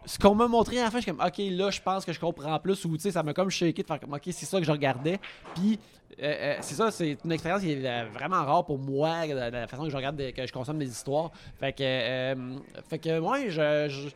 [0.06, 2.12] Ce qu'on m'a montré à la fin, je suis comme, ok, là, je pense que
[2.14, 2.82] je comprends plus.
[2.86, 4.72] Ou, tu sais, ça m'a comme shaké de faire comme, ok, c'est ça que je
[4.72, 5.20] regardais.
[5.54, 5.78] Puis,
[6.22, 9.34] euh, euh, c'est ça, c'est une expérience qui est euh, vraiment rare pour moi, de,
[9.34, 11.30] la façon que je regarde, que je consomme des histoires.
[11.58, 12.56] Fait que, euh,
[12.88, 14.08] fait que, ouais, je, je,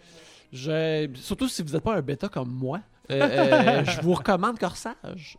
[0.52, 2.80] je- surtout si vous n'êtes pas un bêta comme moi,
[3.10, 5.36] euh, euh, je vous recommande Corsage.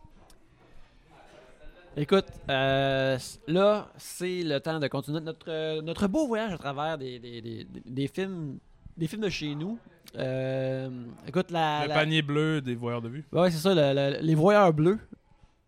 [1.98, 7.18] Écoute, euh, là, c'est le temps de continuer notre, notre beau voyage à travers des,
[7.18, 8.58] des, des, des- films,
[8.96, 9.78] des films de chez nous.
[10.14, 10.90] Euh,
[11.26, 13.24] écoute, la, le la- panier bleu des voyeurs de vue.
[13.32, 14.98] Ouais, c'est ça, le- le- les voyeurs bleus.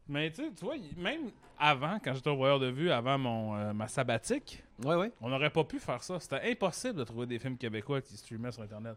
[0.06, 3.56] Mais tu sais, tu vois, même avant, quand j'étais au voyeur de vue, avant mon,
[3.56, 5.12] euh, ma sabbatique, Ouais, ouais.
[5.22, 6.20] on n'aurait pas pu faire ça.
[6.20, 8.96] C'était impossible de trouver des films québécois qui streamaient sur Internet.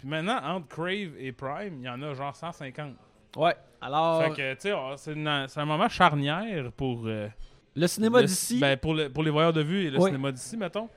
[0.00, 2.94] Puis maintenant, entre Crave et Prime, il y en a genre 150.
[3.36, 3.54] Ouais.
[3.80, 7.02] Alors, Fait que, tu sais, oh, c'est une- c'est un moment charnière pour...
[7.06, 7.28] euh,
[7.76, 8.58] le cinéma le- d'ici.
[8.58, 10.06] Ben, pour, le- pour les voyeurs de vue et le Oui.
[10.06, 10.88] cinéma d'ici, mettons.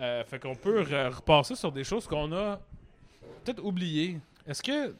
[0.00, 2.58] Euh, fait qu'on peut re- repasser sur des choses qu'on a
[3.44, 4.18] peut-être oubliées.
[4.46, 4.94] Est-ce que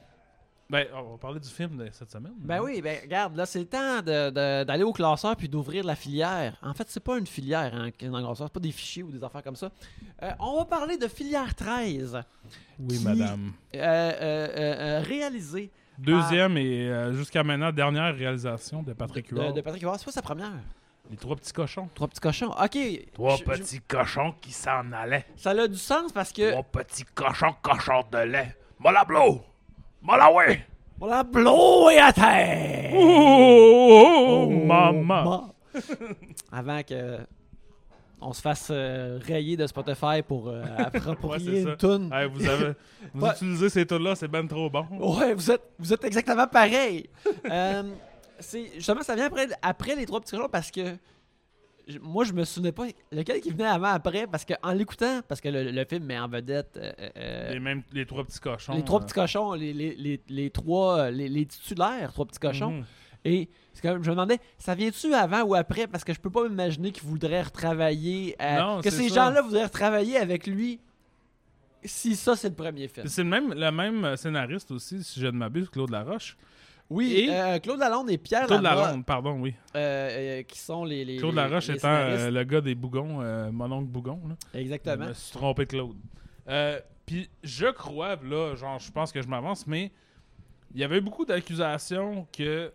[0.69, 2.33] Ben, on va parler du film de cette semaine.
[2.39, 6.57] Ben oui, ben regarde, là, c'est le temps d'aller au classeur puis d'ouvrir la filière.
[6.61, 9.11] En fait, c'est pas une filière hein, dans le classeur, c'est pas des fichiers ou
[9.12, 9.71] des affaires comme ça.
[10.25, 12.21] Euh, on va parler de filière 13,
[12.81, 13.53] Oui, qui- madame.
[13.77, 19.55] euh, euh, euh, euh, réalisée Deuxième et euh, jusqu'à maintenant dernière réalisation de Patrick Huard.
[19.55, 19.99] de Patrick Huard.
[19.99, 20.51] C'est pas sa première.
[21.11, 21.89] Les trois petits cochons.
[21.95, 22.51] Trois petits cochons.
[22.51, 22.77] Ok.
[23.14, 25.25] Trois je- je- petits cochons qui s'en allaient.
[25.37, 26.51] Ça a du sens parce que.
[26.51, 28.57] Trois petits cochons cochons de lait.
[28.81, 29.41] Molablo!
[30.07, 30.61] Molaway!
[31.01, 32.93] On l'a blowé à terre!
[32.95, 35.53] Oh, maman!
[36.53, 37.19] Avant que.
[38.21, 42.11] On se fasse euh, rayer de Spotify pour euh, approprier Ouais, une toune.
[42.13, 42.73] Hey, vous avez,
[43.13, 43.33] vous Ouais.
[43.33, 44.87] utilisez ces tunes là c'est ben trop bon.
[44.99, 47.09] Ouais, vous êtes, vous êtes exactement pareil.
[47.51, 47.83] Euh,
[48.75, 50.97] justement ça vient après, après les trois petits cochons parce que
[52.01, 55.41] moi je me souvenais pas lequel qui venait avant après parce que en l'écoutant parce
[55.41, 58.74] que le, le film met en vedette euh, euh, Les, mêmes, les trois petits cochons.
[58.74, 62.72] les trois euh, petits cochons, les, les, les, les trois les, titulaires trois petits cochons
[62.72, 62.84] mhm.
[63.24, 65.87] et c'est comme, je me demandais ça vient-tu avant ou après?
[65.87, 70.16] Parce que je peux pas m'imaginer qu'ils voudraient retravailler Non, que ces gens-là voudraient retravailler
[70.16, 70.80] avec lui
[71.84, 73.07] si ça c'est le premier film.
[73.07, 76.37] C'est le même, le même scénariste aussi, si je ne m'abuse, Claude Laroche.
[76.89, 79.55] Oui, Et- euh, Claude Lalonde et Pierre Claude Lalonde, pardon, oui.
[79.74, 83.51] euh, euh, qui sont les, les Claude Laroche les étant euh, le gars des bougons,
[83.53, 84.20] mon oncle Bougon.
[84.28, 84.34] Là.
[84.61, 85.05] Exactement.
[85.05, 85.97] Je me suis trompé de Claude.
[87.07, 89.91] Puis je crois, là, genre, je pense que je m'avance, mais
[90.74, 92.72] il y avait beaucoup d'accusations que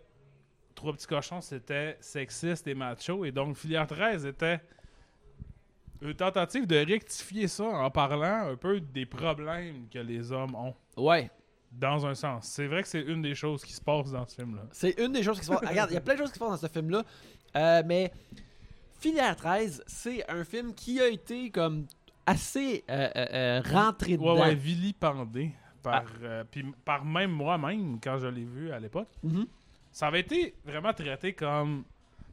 [0.74, 4.60] Trois Petits Cochons, c'était sexiste et macho, et donc Filière 13 était
[6.00, 10.74] une tentative de rectifier ça en parlant un peu des problèmes que les hommes ont,
[10.96, 11.30] Ouais,
[11.72, 12.46] dans un sens.
[12.46, 14.62] C'est vrai que c'est une des choses qui se passe dans ce film-là.
[14.72, 15.68] c'est une des choses qui se passent.
[15.68, 17.02] Regarde, il y a plein de choses qui se passent dans ce film-là,
[17.56, 18.12] euh, mais
[18.98, 21.86] Filière 13, c'est un film qui a été comme
[22.26, 24.40] assez euh, euh, euh, rentré Ouais, dedans.
[24.40, 25.52] ouais, vilipendé.
[25.82, 26.44] Par, Ah.
[26.48, 29.08] puis par même moi-même, quand je l'ai vu à l'époque.
[29.24, 29.46] Mhm.
[29.90, 31.82] ça avait été vraiment traité comme.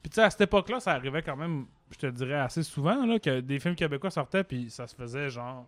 [0.04, 3.06] Puis tu sais, à cette époque-là, ça arrivait quand même, je te dirais, assez souvent,
[3.06, 5.66] là, que des films québécois sortaient, puis ça se faisait genre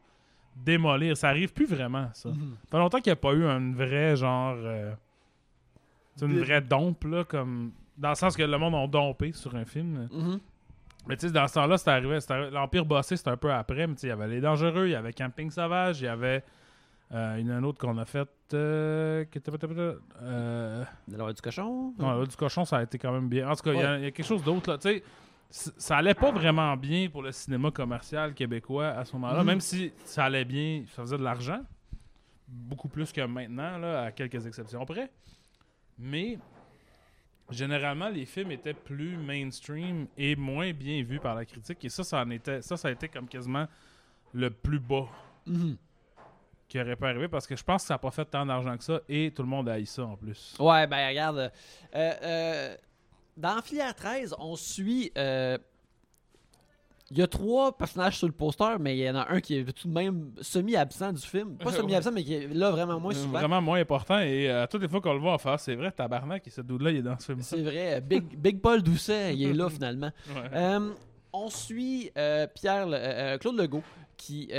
[0.56, 1.16] démolir.
[1.18, 2.30] Ça arrive plus vraiment, ça.
[2.30, 2.56] Mhm.
[2.64, 4.56] Ça fait longtemps qu'il n'y a pas eu un vrai genre.
[4.58, 4.92] euh,
[6.16, 7.72] tu sais, une Des- vraie dompe, là, comme.
[7.98, 10.08] Dans le sens que le monde a dompé sur un film.
[10.12, 10.40] Mhm.
[11.08, 12.20] Mais tu sais, dans ce temps-là, c'était arrivé.
[12.52, 13.86] L'Empire bossé, c'était un peu après.
[13.88, 16.08] Mais tu sais, il y avait Les Dangereux, il y avait Camping Sauvage, il y
[16.08, 16.44] avait.
[17.14, 18.28] Euh, il y en a un autre qu'on a fait.
[18.54, 19.52] Euh, qui était-
[20.22, 21.94] euh, De l'heure du cochon.
[22.00, 23.50] non, là, du cochon, ça a été quand même bien.
[23.50, 24.00] En tout cas, il y a- Ouais.
[24.00, 24.78] il y, a quelque chose d'autre là.
[24.78, 25.04] Tu sais,
[25.52, 29.46] ça allait pas vraiment bien pour le cinéma commercial québécois à ce moment-là, Mhm.
[29.46, 31.60] même si ça allait bien, ça faisait de l'argent.
[32.48, 35.10] Beaucoup plus que maintenant, là, à quelques exceptions près.
[36.00, 36.38] Mais
[37.50, 41.84] généralement, les films étaient plus mainstream et moins bien vus par la critique.
[41.84, 43.68] Et ça, ça, en était, ça, ça a été comme quasiment
[44.34, 45.08] le plus bas
[45.46, 45.76] Mhm.
[46.68, 48.78] qui aurait pu arriver parce que je pense que ça n'a pas fait tant d'argent
[48.78, 50.56] que ça et tout le monde a haï ça en plus.
[50.60, 51.38] Ouais, ben regarde.
[51.38, 52.78] euh, euh,
[53.42, 55.12] dans Filière 13, on suit.
[55.18, 55.58] euh,
[57.10, 59.58] Il y a trois personnages sur le poster, mais il y en a un qui
[59.58, 61.58] est tout de même semi-absent du film.
[61.58, 63.38] Pas semi-absent, mais qui est là vraiment moins souvent.
[63.40, 64.20] Vraiment moins important.
[64.20, 66.62] Et euh, toutes les fois qu'on le voit en face, c'est vrai, tabarnak, et ce
[66.62, 67.42] dude-là, il est dans ce film.
[67.42, 68.00] C'est vrai.
[68.00, 70.12] Big, Big Paul Doucet, il est là finalement.
[70.30, 70.50] Ouais.
[70.54, 70.90] Euh,
[71.34, 72.88] on suit euh, Pierre,
[73.40, 73.84] Claude Legault,
[74.24, 74.56] qui euh,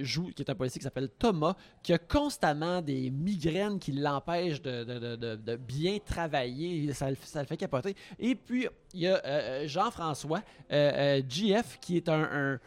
[0.00, 3.92] euh, joue, qui est un policier qui s'appelle Thomas, qui a constamment des migraines qui
[3.92, 6.92] l'empêchent de, de- de- de- de bien travailler.
[6.92, 7.94] Ça, le- ça le fait capoter.
[8.18, 12.60] Et puis, il y a euh, Jean-François, euh, GF, qui est un, un,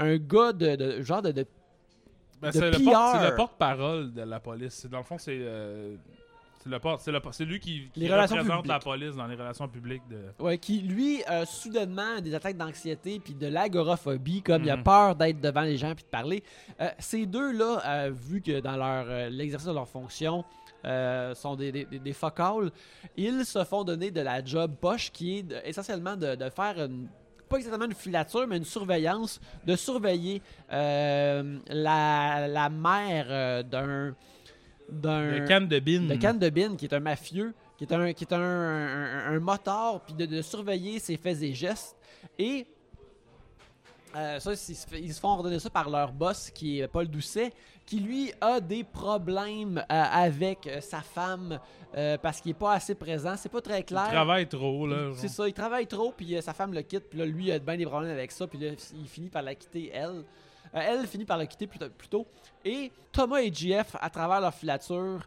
[0.00, 1.30] un gars de, genre de,
[2.40, 4.86] Ben, c'est, le porte, porte-parole de la police.
[4.86, 5.38] Dans le fond, c'est,
[6.66, 8.84] c'est, le c'est, le, c'est lui qui, qui Les relations représente la publiques.
[9.00, 10.02] police dans les relations publiques.
[10.10, 10.42] De...
[10.42, 14.82] ouais, qui, lui, a soudainement des attaques d'anxiété puis de l'agoraphobie, comme il a Mhm.
[14.82, 16.42] peur d'être devant les gens puis de parler.
[16.80, 20.44] Euh, ces deux-là, euh, vu que dans leur euh, l'exercice de leur fonction,
[20.84, 22.14] euh, sont des, des, des,
[23.16, 26.78] ils se font donner de la job poche qui est de- essentiellement de, de faire
[26.84, 27.08] une
[27.48, 30.42] pas exactement une filature, mais une surveillance, de surveiller
[30.72, 34.16] euh, la, la mère euh, d'un
[34.88, 36.08] d'un Le canne de bine.
[36.08, 39.40] de de Bin, qui est un mafieux, qui est un, qui est un, un, un
[39.40, 41.96] motard, puis de, de surveiller ses faits et gestes.
[42.38, 42.66] Et
[44.14, 44.52] euh, ça,
[44.92, 47.52] ils se, font ordonner ça par leur boss, qui est Paul Doucet,
[47.84, 51.60] qui lui a des problèmes euh, avec euh, sa femme
[51.96, 53.34] euh, parce qu'il est pas assez présent.
[53.36, 54.08] C'est pas très Il clair.
[54.08, 55.10] travaille trop, là.
[55.14, 57.58] C'est ça, il travaille trop, puis sa femme le quitte, puis là, lui, il a
[57.58, 60.24] bien des problèmes avec ça, puis là, il finit par la quitter, elle.
[60.76, 62.26] Euh, elle finit par la quitter plus, plus tôt.
[62.64, 65.20] Et Thomas et JF, à travers leur filature,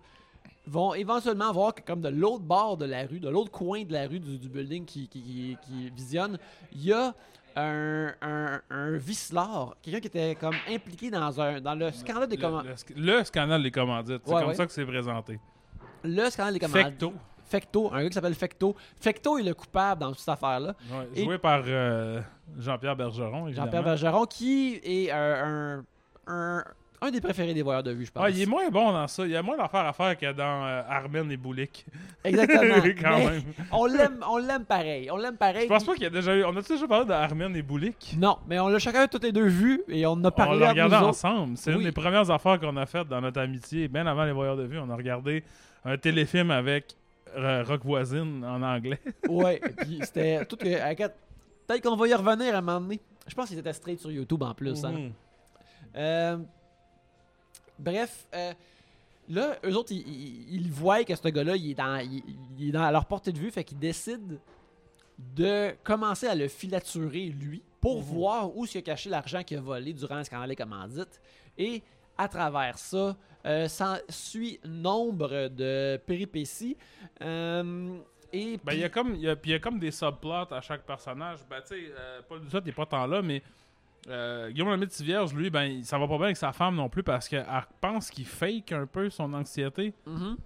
[0.67, 3.93] vont éventuellement voir que, comme de l'autre bord de la rue, de l'autre coin de
[3.93, 6.37] la rue du, du building qui, qui, qui- qui visionne,
[6.73, 7.13] il y a
[7.55, 12.35] un, un, un vicelard, quelqu'un qui était comme impliqué dans, un, dans le scandale des
[12.37, 12.65] Le, commandes.
[12.65, 14.21] le sc- le scandale des commandites.
[14.23, 14.55] C'est Ouais, comme ouais.
[14.55, 15.39] ça que c'est présenté.
[16.03, 16.85] Le scandale des commandites.
[16.91, 17.13] Fecto.
[17.49, 18.75] Fecto, un gars qui s'appelle Fecto.
[18.99, 20.75] Fecto est le coupable dans toute cette affaire-là.
[20.91, 22.21] Ouais, Et- joué par euh,
[22.57, 23.51] Jean-Pierre Bergeron.
[23.51, 25.83] Jean-Pierre Bergeron, qui est un, un,
[26.27, 26.63] un,
[27.01, 28.21] un des préférés des voyeurs de vue, je pense.
[28.25, 29.23] Ah, il est moins bon dans ça.
[29.25, 31.85] Il y a moins d'affaires à faire que dans euh, Armen et Boulik.
[32.23, 32.75] Exactement.
[33.01, 33.43] Quand Mais même.
[33.71, 35.09] On l'aime, on l'aime pareil.
[35.09, 35.63] On l'aime pareil.
[35.63, 36.43] Je pense pas qu'il y a déjà eu.
[36.43, 38.15] On a déjà parlé d'Armen et Boulik?
[38.17, 40.65] Non, mais on l'a chacun toutes les deux vu et on a On parlé l'a
[40.65, 41.55] entre regardé ensemble.
[41.57, 41.77] C'est Oui.
[41.79, 44.63] une des premières affaires qu'on a faites dans notre amitié, bien avant les voyeurs de
[44.63, 44.77] vue.
[44.77, 45.43] On a regardé
[45.85, 46.97] un téléfilm avec
[47.35, 48.99] Rock Voisine en anglais.
[49.29, 50.79] Ouais, puis c'était tout que.
[50.81, 51.15] à quatre-
[51.67, 52.99] Peut-être qu'on va y revenir à un moment donné.
[53.27, 54.83] Je pense qu'il était straight sur YouTube en plus.
[54.83, 54.91] hein.
[54.91, 55.13] Mhm.
[55.95, 56.37] Euh,
[57.77, 58.53] bref, euh,
[59.29, 62.23] là, eux autres, ils, ils- ils voient que ce gars-là, il est, dans, il,
[62.57, 64.35] il est dans leur portée de vue, fait qu'ils décident
[65.35, 68.03] de commencer à le filaturer, lui, pour Mhm.
[68.03, 71.21] voir où il a caché l'argent qu'il a volé durant le scandale des commandites.
[71.57, 71.83] Et
[72.17, 73.15] à travers ça,
[73.49, 73.67] euh,
[74.09, 76.77] suit nombre de péripéties.
[77.21, 77.97] Euh,
[78.31, 80.61] et Ben, il y a comme, il y a, y a comme des subplots à
[80.61, 81.39] chaque personnage.
[81.49, 83.41] Ben, tu sais, euh, Paul Doucet n'est pas tant là, mais
[84.07, 87.03] euh, Guillaume Lemaitre Vierge, lui, ben, ça va pas bien avec sa femme non plus
[87.03, 87.45] parce qu'elle
[87.81, 89.93] pense qu'il fake un peu son anxiété.
[90.05, 90.37] Mhm.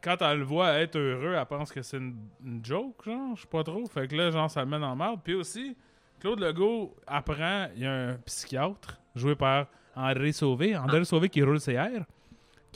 [0.00, 3.42] Quand elle le voit être heureux, elle pense que c'est une, une joke, genre, je
[3.42, 3.84] sais pas trop.
[3.86, 5.20] Fait que là, genre, ça le met dans la merde.
[5.22, 5.76] Puis aussi,
[6.20, 11.42] Claude Legault apprend, il y a un psychiatre joué par André Sauvé, André Sauvé qui
[11.42, 12.04] roule ses airs,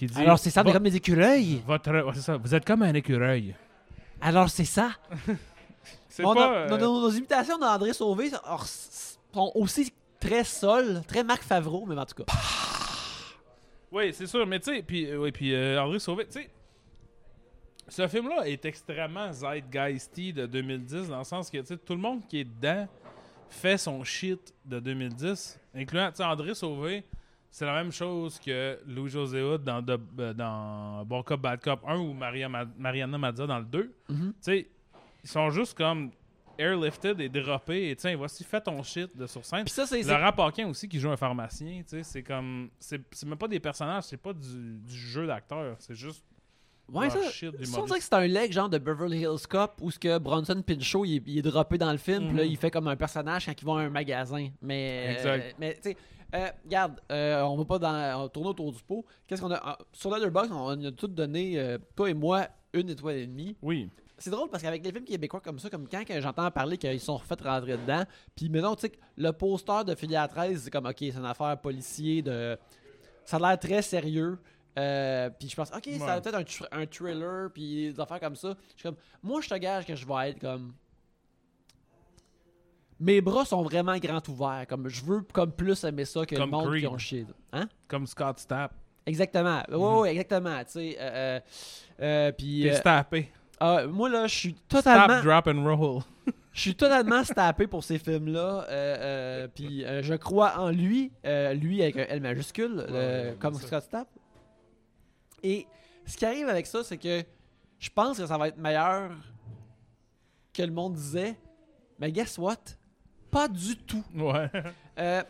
[0.06, 1.62] qui dit Alors c'est ça, Va- comme des écureuils.
[1.66, 3.54] votre, ouais, c'est ça, vous êtes comme un écureuil.
[4.20, 4.90] Alors c'est ça.
[6.08, 6.34] C'est pas.
[6.34, 8.30] nos, euh, nos- nos imitations d'André Sauvé
[9.32, 12.32] sont aussi très sol, très Marc Favreau, mais en tout cas.
[13.90, 16.48] Oui, c'est sûr, mais tu sais, puis, euh, oui, puis euh, André Sauvé, tu sais,
[17.88, 21.98] ce film-là est extrêmement zeitgeisty de 2010, dans le sens que, tu sais, tout le
[22.00, 22.88] monde qui est dedans
[23.50, 27.04] fait son shit de 2010, incluant, André Sauvé,
[27.54, 31.80] c'est la même chose que Louis-José Hood dans, de- euh, dans Bon Cop, Bad Cop
[31.86, 33.94] 1 ou Maria Ma- Mariana Mazza dans le 2.
[34.08, 34.16] Mhm.
[34.18, 34.68] Tu sais,
[35.22, 36.10] ils sont juste comme
[36.58, 39.64] airlifted et droppés, et tiens, voici, fais ton shit de sur scène.
[39.64, 40.02] Puis ça, c'est.
[40.02, 43.60] Laurent Paquin aussi qui joue un pharmacien, tu sais, c'est comme c'est même pas des
[43.60, 46.24] personnages, c'est pas du, du jeu d'acteur, c'est juste
[46.88, 47.30] Ouais, ça.
[47.30, 49.90] shit du ça, on dirait que c'est un leg genre de Beverly Hills Cop où
[49.90, 52.50] ce que Bronson Pinchot il est, il est droppé dans le film, puis là Mhm.
[52.50, 54.48] il fait comme un personnage quand il va à un magasin.
[54.60, 55.56] Mais, euh, Exact.
[55.58, 55.96] mais tu sais,
[56.34, 59.04] euh, regarde, euh, on va pas dans, on tourne autour du pot.
[59.26, 59.60] Qu'est-ce qu'on a?
[59.62, 63.56] Ah, sur Letterboxd, on a tout donné, euh, toi et moi, une étoile et demie.
[63.62, 63.88] Oui.
[64.18, 67.16] C'est drôle parce qu'avec les films québécois comme ça, comme quand j'entends parler qu'ils sont
[67.16, 68.04] refait rentrer dedans,
[68.36, 71.60] puis maintenant, tu sais, le poster de Filière 13, c'est comme, ok, c'est une affaire
[71.60, 72.56] policier, de...
[73.24, 74.38] ça a l'air très sérieux.
[74.78, 76.20] Euh, puis je pense, ok, ça a Ouais.
[76.22, 78.56] peut-être un, thr- un thriller, puis des affaires comme ça.
[78.68, 80.72] Je suis comme, moi, je te gage que je vais être comme.
[83.04, 84.64] Mes bras sont vraiment grands ouverts.
[84.68, 86.80] Comme, je veux comme plus aimer ça que Comme le monde Creed.
[86.82, 87.26] qui ont chié.
[87.52, 87.68] Hein?
[87.88, 88.72] Comme Scott Stapp.
[89.04, 89.60] Exactement.
[89.68, 89.98] Ouais, Mhm.
[89.98, 90.58] ouais, exactement.
[90.64, 91.40] Tu sais, euh, euh,
[92.00, 92.62] euh, puis.
[92.62, 93.32] T'es stappé.
[93.58, 95.18] ah, moi, là, je suis totalement.
[95.20, 96.02] Stop, drop and roll.
[96.54, 98.66] Je suis totalement stappé pour ces films-là.
[99.54, 101.10] puis je crois en lui,
[101.54, 103.54] lui avec un L majuscule, ouais, comme.
[103.54, 104.06] Scott Stapp.
[105.42, 105.66] Et
[106.06, 107.22] ce qui arrive avec ça, c'est que
[107.78, 109.10] je pense que ça va être meilleur
[110.52, 111.36] que le monde disait.
[111.98, 112.58] Mais guess what?
[113.32, 114.04] Pas du tout.
[114.14, 114.48] Ouais.
[114.98, 115.22] Euh,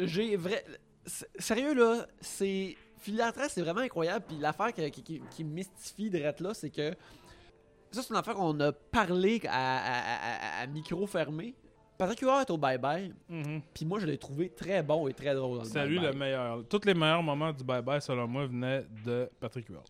[0.00, 0.64] J'ai vrai.
[1.38, 2.76] Sérieux là, c'est.
[3.04, 4.24] 13, c'est vraiment incroyable.
[4.28, 6.90] Puis l'affaire qui, qui, qui- mystifie de là, c'est que.
[7.90, 11.54] Ça, c'est une affaire qu'on a parlé à, à- à- à- à micro fermé.
[11.96, 13.12] Patrick Huard est au bye-bye.
[13.28, 13.60] Mhm.
[13.74, 16.62] Puis moi, je l'ai trouvé très bon et très drôle C'est lui le meilleur.
[16.68, 19.84] Tous les meilleurs moments du bye-bye, selon moi, venaient de Patrick Huard.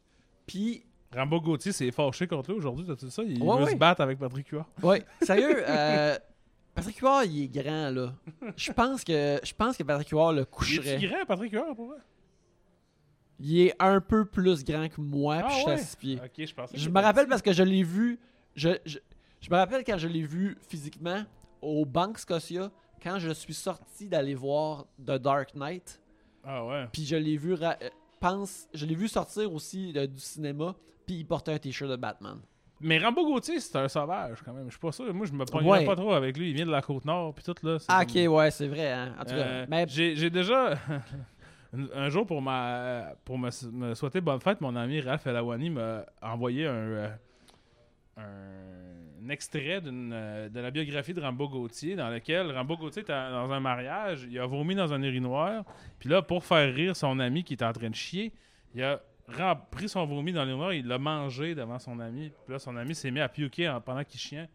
[0.47, 0.85] Puis,
[1.15, 3.23] Rambo Gauthier s'est fâché contre lui aujourd'hui, t'as-tu ça?
[3.25, 3.71] Il Ouais, veut ouais.
[3.73, 4.67] se battre avec Patrick Huard.
[4.83, 6.17] ouais, sérieux, euh,
[6.79, 8.15] Patrick Huard, il est grand, là.
[8.57, 10.95] Je pense que, je pense que Patrick Huard le Il coucherait.
[11.03, 11.99] est grand, Patrick Huard, pour vrai?
[13.41, 16.21] Il est un peu plus grand que moi, Ah puis je suis à six pieds.
[16.25, 16.71] Ok, je pense.
[16.75, 18.19] Je me rappelle parce que je l'ai vu.
[18.57, 18.99] Je, je,
[19.41, 21.23] je me rappelle quand je l'ai vu physiquement
[21.63, 22.71] au Bank Scotia,
[23.03, 26.01] quand je suis sorti d'aller voir The Dark Knight.
[26.43, 26.87] Ah ouais.
[26.93, 27.73] Puis je l'ai vu, euh,
[28.19, 30.75] pense, je l'ai vu sortir aussi euh, du cinéma.
[31.07, 32.41] Puis il portait un t-shirt de Batman.
[32.81, 34.67] Mais Rambo Gauthier, c'est un sauvage quand même.
[34.67, 35.13] Je suis pas sûr.
[35.13, 35.85] Moi, je me pognerais Ouais.
[35.85, 36.51] pas trop avec lui.
[36.51, 37.79] Il vient de la Côte-Nord, puis tout là.
[37.89, 38.93] Ah, comme- ok, ouais, c'est vrai.
[38.93, 39.15] Hein?
[39.19, 40.75] En tout cas, Euh, mais j'ai déjà
[41.95, 46.05] un jour pour ma pour me, me souhaiter bonne fête, mon ami Raph Elawani m'a
[46.23, 47.09] envoyé un, euh,
[48.17, 53.13] un extrait d'une euh, de la biographie de Rambo Gauthier dans lequel Rambo Gauthier était
[53.13, 55.65] dans un mariage, il a vomi dans un urinoir,
[55.99, 58.33] puis là pour faire rire son ami qui était en train de chier,
[58.75, 59.01] il a
[59.71, 62.95] pris son vomi dans l'urinoir, il l'a mangé devant son ami, puis là son ami
[62.95, 64.49] s'est mis à piouquer en- pendant qu'il chiait.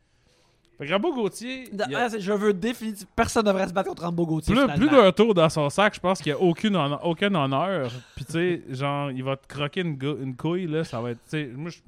[0.77, 3.11] Fait que Rambo Gauthier, a Ah, Je veux définitivement.
[3.15, 4.55] Personne ne devrait se battre contre Rambo Gauthier.
[4.55, 7.91] plus, plus d'un tour dans son sac, je pense qu'il n'y a aucune aucun honneur.
[8.15, 11.11] Puis tu sais, genre, il va te croquer une, go- une couille, là, ça va
[11.11, 11.19] être.
[11.25, 11.79] Tu sais, moi, je-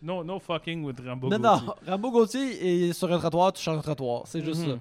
[0.00, 1.66] no, no fucking with Rambo Non, Gauthier.
[1.66, 1.74] non.
[1.88, 4.22] Rambo Gauthier est sur un trottoir, tu changes de trottoir.
[4.26, 4.74] C'est juste Mhm.
[4.74, 4.78] ça.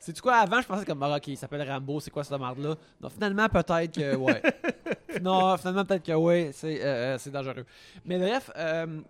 [0.00, 0.36] C'est quoi?
[0.36, 3.08] Avant je pensais comme ah, ok il s'appelle Rambo c'est quoi cette merde là non
[3.08, 4.40] finalement peut-être que ouais
[5.22, 7.66] non finalement peut-être que ouais c'est euh, euh, c'est dangereux
[8.04, 9.00] mais bref euh,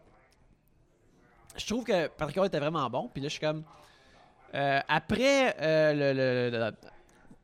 [1.56, 3.64] je trouve que Patrick Roy était vraiment bon puis là je suis comme
[4.54, 6.72] euh, après euh, le, le- le- le-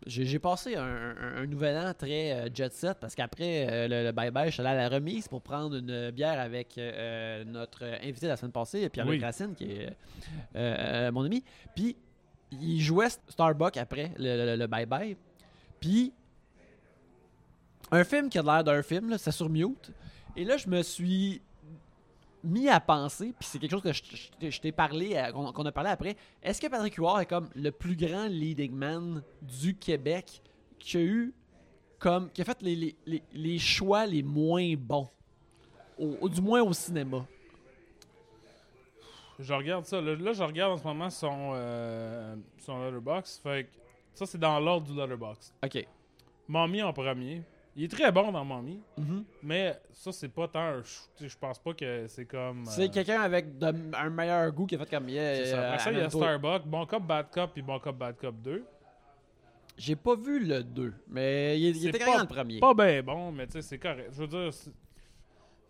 [0.07, 4.05] j'ai passé un, un- un nouvel an très euh, jet set parce qu'après euh, le,
[4.05, 7.84] le bye-bye, je suis allé à la remise pour prendre une bière avec euh, notre
[8.03, 9.24] invité la semaine passée, Pierre-Luc Oui.
[9.24, 11.42] Racine, qui est mon ami.
[11.74, 11.97] Puis
[12.61, 15.16] il jouait Starbucks après le, bye-bye.
[15.80, 16.12] Puis
[17.90, 19.92] un film qui a l'air d'un film, c'est sur mute.
[20.36, 21.40] Et là, je me suis
[22.42, 23.82] mis à penser, puis c'est quelque chose
[24.40, 26.16] que je, t'ai parlé, qu'on a parlé après.
[26.42, 30.42] Est-ce que Patrick Huard est comme le plus grand leading man du Québec
[30.78, 31.32] qui a eu
[31.98, 35.09] comme qui a fait les, les- les- choix les moins bons,
[35.98, 37.24] du moins au cinéma?
[39.39, 40.01] Je regarde ça.
[40.01, 43.41] Là, là, je regarde en ce moment son, euh, son letterbox.
[43.43, 43.70] Fait que
[44.14, 45.53] ça, c'est dans l'ordre du letterbox.
[45.64, 45.87] Ok.
[46.49, 47.43] Mommy en premier.
[47.76, 48.80] Il est très bon dans Mommy.
[48.97, 49.24] Mhm.
[49.43, 50.82] Mais ça, c'est pas tant un.
[51.20, 52.64] Je pense pas que c'est comme.
[52.66, 55.66] C'est euh, quelqu'un avec de- un meilleur goût qui a fait comme yeah, ça.
[55.68, 56.09] Après ça, il y a.
[56.11, 58.64] Starbucks, Bon Cop, Bad Cop, puis Bon Cop, Bad Cop 2.
[59.76, 62.61] J'ai pas vu le 2, mais il, il était quand même le premier.
[62.61, 64.11] Pas bien bon, mais tu sais, c'est correct.
[64.12, 64.51] Je veux dire,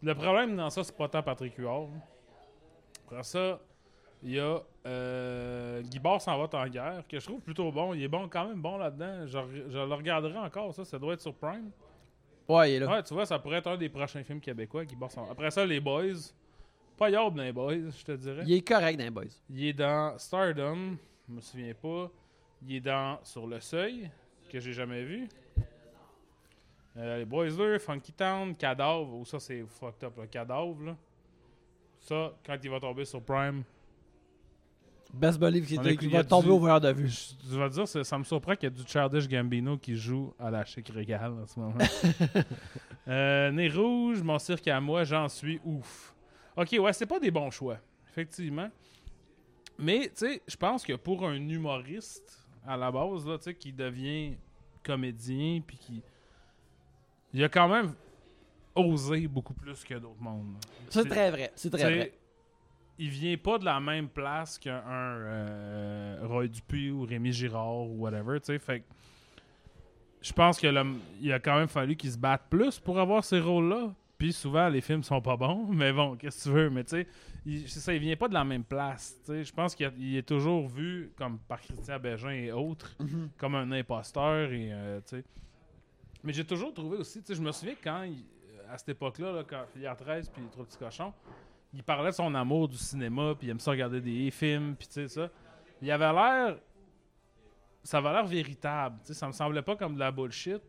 [0.03, 1.89] le problème dans ça, c'est pas tant Patrick Huard.
[3.15, 3.61] Après ça,
[4.25, 7.95] il y a euh, Guy Barre s'en va en guerre, que je trouve plutôt bon.
[7.95, 9.27] Il est bon, quand même bon là-dedans.
[9.27, 10.85] Je, le regarderai encore, ça.
[10.85, 11.71] Ça doit être sur Prime.
[12.49, 12.91] Ouais, il est là.
[12.91, 15.33] Ouais, tu vois, ça pourrait être un des prochains films québécois, Guy Barre s'en va.
[15.33, 16.33] Après ça, les Boys.
[16.97, 18.43] Pas Yob dans les Boys, je te dirais.
[18.47, 19.25] Il est correct dans les boys.
[19.51, 20.97] Il est dans Stardom,
[21.29, 22.11] je me souviens pas.
[22.67, 24.11] Il est dans Sur le Seuil,
[24.51, 25.29] que j'ai jamais vu.
[26.97, 30.97] Euh, les Boys 2, Funky Town, Cadavre, ou ça c'est fucked up, le Cadavre, là.
[32.05, 33.63] Ça, quand il va tomber sur Prime,
[35.13, 37.09] Best believe qu'il y va tomber du- au voyeur de vue.
[37.09, 39.97] je- tu vas dire, ça, ça me surprend qu'il y a du Childish Gambino qui
[39.97, 41.79] joue à la Chic Régal en ce moment.
[43.09, 46.15] euh, Nez Rouge, Mon cirque à moi, j'en suis ouf.
[46.57, 47.79] Ok, ouais, c'est pas des bons choix,
[48.11, 48.69] effectivement.
[49.79, 53.55] Mais, tu sais, je pense que pour un humoriste, à la base, là, tu sais,
[53.55, 54.35] qui devient
[54.83, 56.03] comédien, puis qui.
[57.33, 57.95] Il a quand même
[58.75, 60.57] osé beaucoup plus que d'autres mondes.
[60.91, 61.53] C'est très vrai.
[61.55, 62.13] C'est très vrai.
[62.99, 67.99] Il vient pas de la même place qu'un euh, Roy Dupuis ou Rémi Girard ou
[68.03, 68.59] whatever, tu sais.
[68.59, 68.85] Fait que
[70.21, 73.25] je pense que le- il a quand même fallu qu'il se batte plus pour avoir
[73.25, 73.93] ces rôles-là.
[74.17, 76.71] Puis souvent, les films sont pas bons, mais bon, qu'est-ce que tu veux.
[76.71, 77.05] Mais tu
[77.67, 79.17] sais, ça, il vient pas de la même place.
[79.27, 79.45] tu sais.
[79.45, 83.31] Je pense qu'il est toujours vu, comme par Christian Bégin et autres, Mhm.
[83.37, 84.53] comme un imposteur.
[84.53, 85.25] Et, euh, tu sais.
[86.23, 88.25] Mais j'ai toujours trouvé aussi, tu sais, je me souviens quand, il-
[88.75, 91.13] à cette époque-là, là, quand Filière 13 puis les Trois Petits Cochons,
[91.73, 94.89] il parlait de son amour du cinéma, puis il aime ça regarder des films, puis
[94.89, 95.29] tu sais ça.
[95.81, 96.57] Il avait l'air...
[97.85, 100.61] Ça avait l'air véritable, tu sais, ça me semblait pas comme de la bullshit.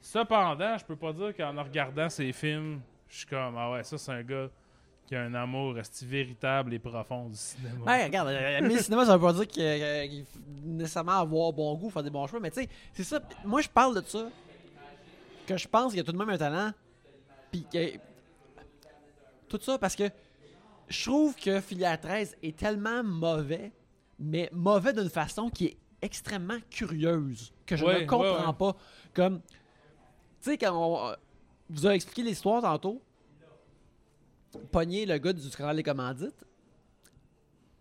[0.00, 3.96] Cependant, je peux pas dire qu'en regardant ces films, je suis comme, ah ouais, ça
[3.98, 4.48] c'est un gars
[5.06, 7.84] qui a un amour resti véritable et profond du cinéma.
[7.84, 11.52] Ouais, regarde, euh, aimer le cinéma, ça veut pas dire que- qu'il faut nécessairement avoir
[11.52, 13.20] bon goût, faire des bons choix, mais tu sais, c'est ça.
[13.44, 14.26] Moi, je parle de ça,
[15.46, 16.72] que je pense qu'il y a tout de même un talent,
[17.64, 18.00] puis.
[19.48, 20.10] Tout ça parce que
[20.88, 23.72] je trouve que Filière 13 est tellement mauvais,
[24.18, 28.52] mais mauvais d'une façon qui est extrêmement curieuse, que je Ouais, ne comprends ouais, ouais.
[28.52, 28.76] pas.
[29.14, 29.40] Comme.
[30.40, 31.14] Tu sais, quand on.
[31.68, 33.02] Vous a expliqué l'histoire tantôt,
[34.70, 36.44] pogner le gars du scandale des commandites.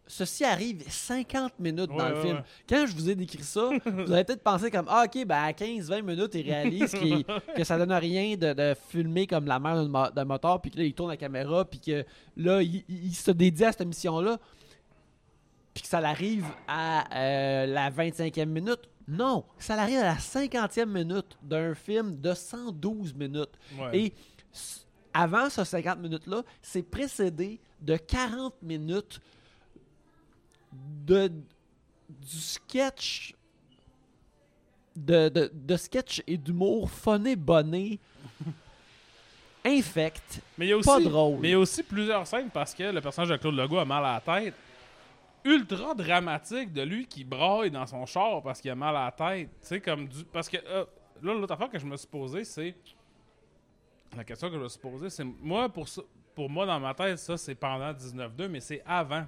[0.08, 2.36] Ceci arrive 50 minutes dans le ouais, film.
[2.38, 2.43] ouais.
[2.70, 5.51] Quand je vous ai décrit ça, vous avez peut-être pensé comme Ah, ok, ben à
[5.51, 6.91] 15-20 minutes, il réalise
[7.56, 10.70] que ça donne rien de, de filmer comme la mère d'un mo- d'un moteur, puis
[10.70, 12.06] que là, il tourne la caméra, puis que
[12.38, 14.38] là, il, se dédie à cette mission-là,
[15.74, 18.82] puis que ça l'arrive à euh, la 25e minute.
[19.08, 23.58] Non, ça l'arrive à la 50e minute d'un film de 112 minutes.
[23.91, 24.14] Et
[25.14, 29.20] avant ce 50 minutes-là, c'est précédé de 40 minutes
[31.05, 31.32] de
[32.09, 33.34] du sketch
[34.95, 37.99] de, de, de sketch et d'humour phoné bonné
[39.65, 41.39] infect Mais il y a aussi, pas drôle.
[41.39, 43.86] Mais il y a aussi plusieurs scènes parce que le personnage de Claude Legault a
[43.86, 44.53] mal à la tête.
[45.43, 49.11] Ultra dramatique de lui qui braille dans son char parce qu'il a mal à la
[49.11, 49.49] tête.
[49.61, 50.23] Tu sais, comme du.
[50.26, 50.86] Parce que euh,
[51.21, 52.76] là, l'autre affaire que je me suis posée, c'est.
[54.15, 55.23] La question que je me suis posée, c'est.
[55.23, 56.01] Moi, pour, ça,
[56.34, 59.26] pour moi, dans ma tête, ça, c'est pendant 19-2, mais c'est avant.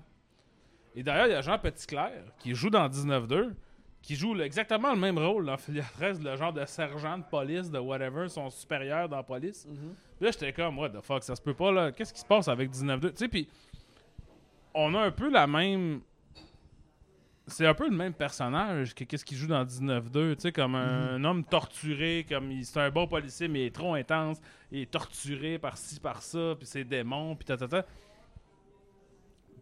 [0.95, 3.53] Et d'ailleurs, il y a Jean Petitclerc qui joue dans 19-2,
[4.01, 7.23] qui joue le- exactement le même rôle dans Filière 13, le genre de sergent de
[7.23, 9.67] police, de whatever, son supérieur dans la police.
[9.69, 11.91] Puis là, j'étais comme, what the fuck, ça se peut pas, là.
[11.91, 13.11] Qu'est-ce qui se passe avec 19-2?
[13.11, 13.47] Tu sais, puis
[14.73, 16.01] on a un peu la même.
[17.49, 20.75] C'est un peu le même personnage que qu'est-ce qu'il joue dans 19-2, tu sais, comme
[20.75, 24.39] un, un homme torturé, comme il- c'est un bon policier, mais il est trop intense,
[24.71, 27.85] il est torturé par-ci, par-ça, puis ses démons, puis ta, ta, ta.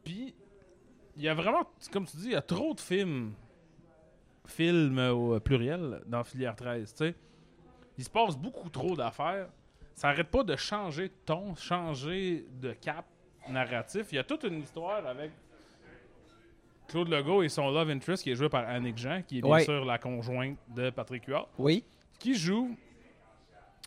[0.04, 0.34] Puis,
[1.16, 3.34] il y a vraiment, comme tu dis, il y a trop de films,
[4.46, 7.16] films au pluriel, dans Filière 13, tu sais.
[7.98, 9.48] Il se passe beaucoup trop d'affaires.
[9.96, 13.06] Ça arrête pas de changer de ton, changer de cap
[13.50, 14.08] narratif.
[14.12, 15.32] Il y a toute une histoire avec
[16.88, 19.50] Claude Legault et son love interest qui est joué par Annick Jean, qui est bien
[19.52, 19.64] Ouais.
[19.64, 21.84] sûr la conjointe de Patrick Huard, Oui.
[22.20, 22.76] qui joue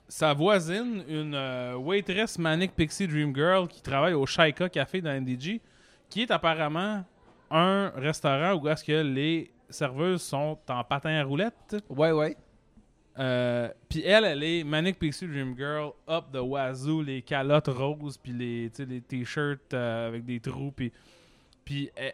[0.09, 5.13] sa voisine, une euh, waitress Manic Pixie Dream Girl qui travaille au Shaika Café dans
[5.13, 5.61] NDG,
[6.09, 7.05] qui est apparemment
[7.51, 11.77] un restaurant où est-ce que les serveuses sont en patin à roulettes.
[11.89, 12.37] Ouais, ouais.
[13.19, 18.17] Euh, puis elle, elle est Manic Pixie Dream Girl, up the wazoo, les calottes roses,
[18.17, 20.93] puis les, les t-shirts euh, avec des trous, puis,
[21.65, 22.13] puis elle,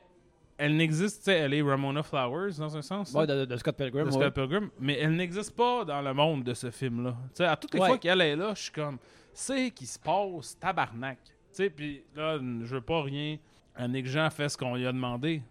[0.56, 3.76] elle n'existe, tu sais, elle est Ramona Flowers dans un sens, Ouais, de, de Scott
[3.76, 4.04] Pilgrim.
[4.04, 4.12] de ouais.
[4.12, 7.10] Scott Pilgrim, mais elle n'existe pas dans le monde de ce film-là.
[7.10, 7.88] Tu sais, à toutes les Ouais.
[7.88, 8.96] fois qu'elle est là, je suis comme,
[9.34, 11.18] c'est qui se passe, tabarnak.
[11.22, 13.36] Tu sais, puis là, je veux pas rien.
[13.76, 15.42] Annick Jean fait ce qu'on lui a demandé.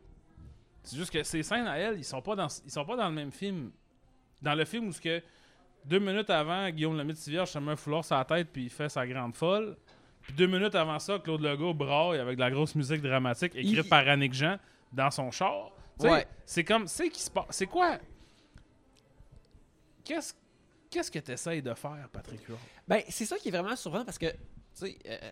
[0.84, 3.08] C'est juste que ces scènes à elle, ils sont pas dans, ils sont pas dans
[3.10, 3.72] le même film.
[4.42, 5.22] Dans le film où ce que
[5.86, 8.90] deux minutes avant, Guillaume Lemaitre-Vierge se met un foulard sur la tête puis il fait
[8.90, 9.78] sa grande folle.
[10.22, 13.78] Puis deux minutes avant ça, Claude Legault braille avec de la grosse musique dramatique écrite
[13.86, 14.58] Il- par Annick Jean
[14.92, 15.72] dans son char.
[16.00, 16.26] Ouais.
[16.46, 17.46] C'est comme, c'est qui se passe.
[17.52, 17.98] C'est quoi?
[20.04, 20.34] Qu'est-ce
[20.90, 22.60] qu'est-ce que tu essayes de faire, Patrick Huard?
[22.88, 24.38] Ben, c'est ça qui est vraiment surprenant parce que, tu
[24.74, 25.32] sais, euh,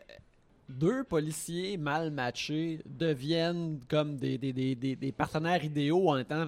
[0.71, 6.47] deux policiers mal matchés deviennent comme des, des, des, des, des partenaires idéaux en étant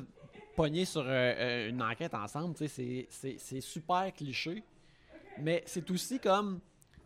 [0.55, 2.55] pognés sur euh, euh, une enquête ensemble.
[2.57, 4.63] C'est- c'est- c'est super cliché.
[5.39, 6.59] Mais c'est aussi comme,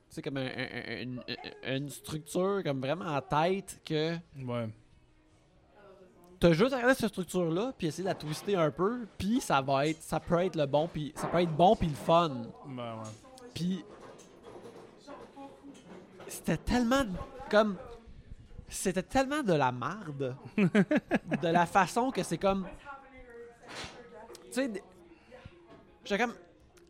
[0.09, 1.22] sais, comme un- un- un- une,
[1.63, 4.15] une structure comme vraiment en tête que
[4.45, 4.68] Ouais.
[6.39, 9.61] t'as juste à regarder cette structure-là puis essayer de la twister un peu puis ça
[9.61, 12.43] va être, ça peut être le bon puis ça peut être bon puis le fun.
[12.68, 13.09] Ben ouais.
[13.53, 13.84] Puis
[16.28, 17.05] c'était tellement
[17.49, 17.78] comme
[18.67, 22.67] c'était tellement de la marde de la façon que c'est comme
[24.45, 24.84] tu sais
[26.03, 26.34] j'étais comme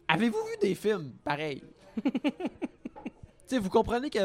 [0.07, 1.63] avez-vous vu des films pareils?
[3.49, 4.19] Tu sais vous comprenez que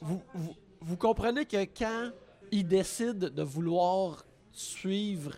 [0.00, 2.12] vous, vous, vous comprenez que quand
[2.52, 5.32] ils décident de vouloir suivre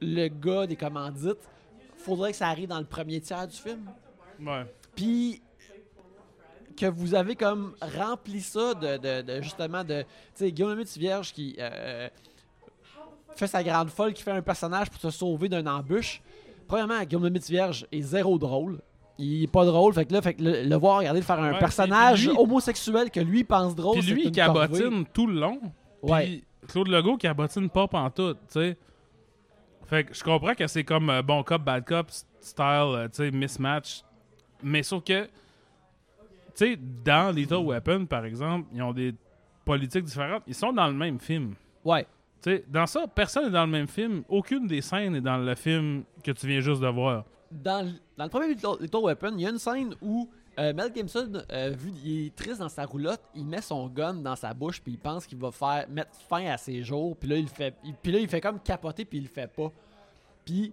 [0.00, 1.48] le gars des commandites,
[1.96, 3.88] faudrait que ça arrive dans le premier tiers du film.
[4.40, 4.64] Ouais.
[4.96, 5.40] Puis
[6.78, 10.02] que vous avez comme rempli ça de, de- de justement de.
[10.02, 12.08] Tu sais, Guillaume Vierge qui euh,
[13.36, 16.20] fait sa grande folle, qui fait un personnage pour se sauver d'une embûche.
[16.66, 18.80] Premièrement, Guillaume Lemaitre Vierge est zéro drôle.
[19.18, 19.92] Il est pas drôle.
[19.94, 23.10] Fait que là, fait que le, le voir regarder faire un Ouais, personnage lui- homosexuel
[23.10, 23.98] que lui pense drôle.
[23.98, 25.04] Puis lui, il cabotine corvée.
[25.12, 25.60] tout le long.
[26.06, 26.44] Puis.
[26.68, 28.76] Claude Legault cabotine pas pantoute, tu sais.
[29.86, 32.10] Fait que je comprends que c'est comme euh, bon cop, bad cop
[32.40, 34.02] style, euh, tu sais, mismatch.
[34.62, 35.28] Mais sauf que,
[36.58, 39.14] tu sais, dans Lethal Weapon, par exemple, ils ont des
[39.64, 40.42] politiques différentes.
[40.46, 41.54] Ils sont dans le même film.
[41.84, 42.04] Ouais.
[42.42, 44.22] Tu sais, dans ça, personne n'est dans le même film.
[44.28, 47.24] Aucune des scènes est dans le film que tu viens juste de voir.
[47.50, 50.28] dans, le- dans le premier Little, Little Weapon, il y a une scène où
[50.58, 54.14] euh, Mel Gibson, euh, vu qu'il est triste dans sa roulotte, il met son gun
[54.14, 57.16] dans sa bouche puis il pense qu'il va faire mettre fin à ses jours.
[57.16, 59.46] Puis là, il fait, il- puis là, il fait comme capoter puis il le fait
[59.46, 59.70] pas.
[60.44, 60.72] Puis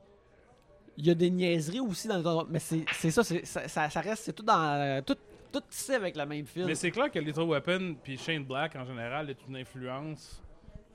[0.98, 3.90] il y a des niaiseries aussi dans le mais c'est c'est ça, c'est- ça, ça,
[3.90, 5.16] ça reste, c'est tout dans euh, tout
[5.60, 6.46] tout tissé avec le même.
[6.58, 10.42] Mais c'est clair que Little Weapon puis Shane Black en général est une influence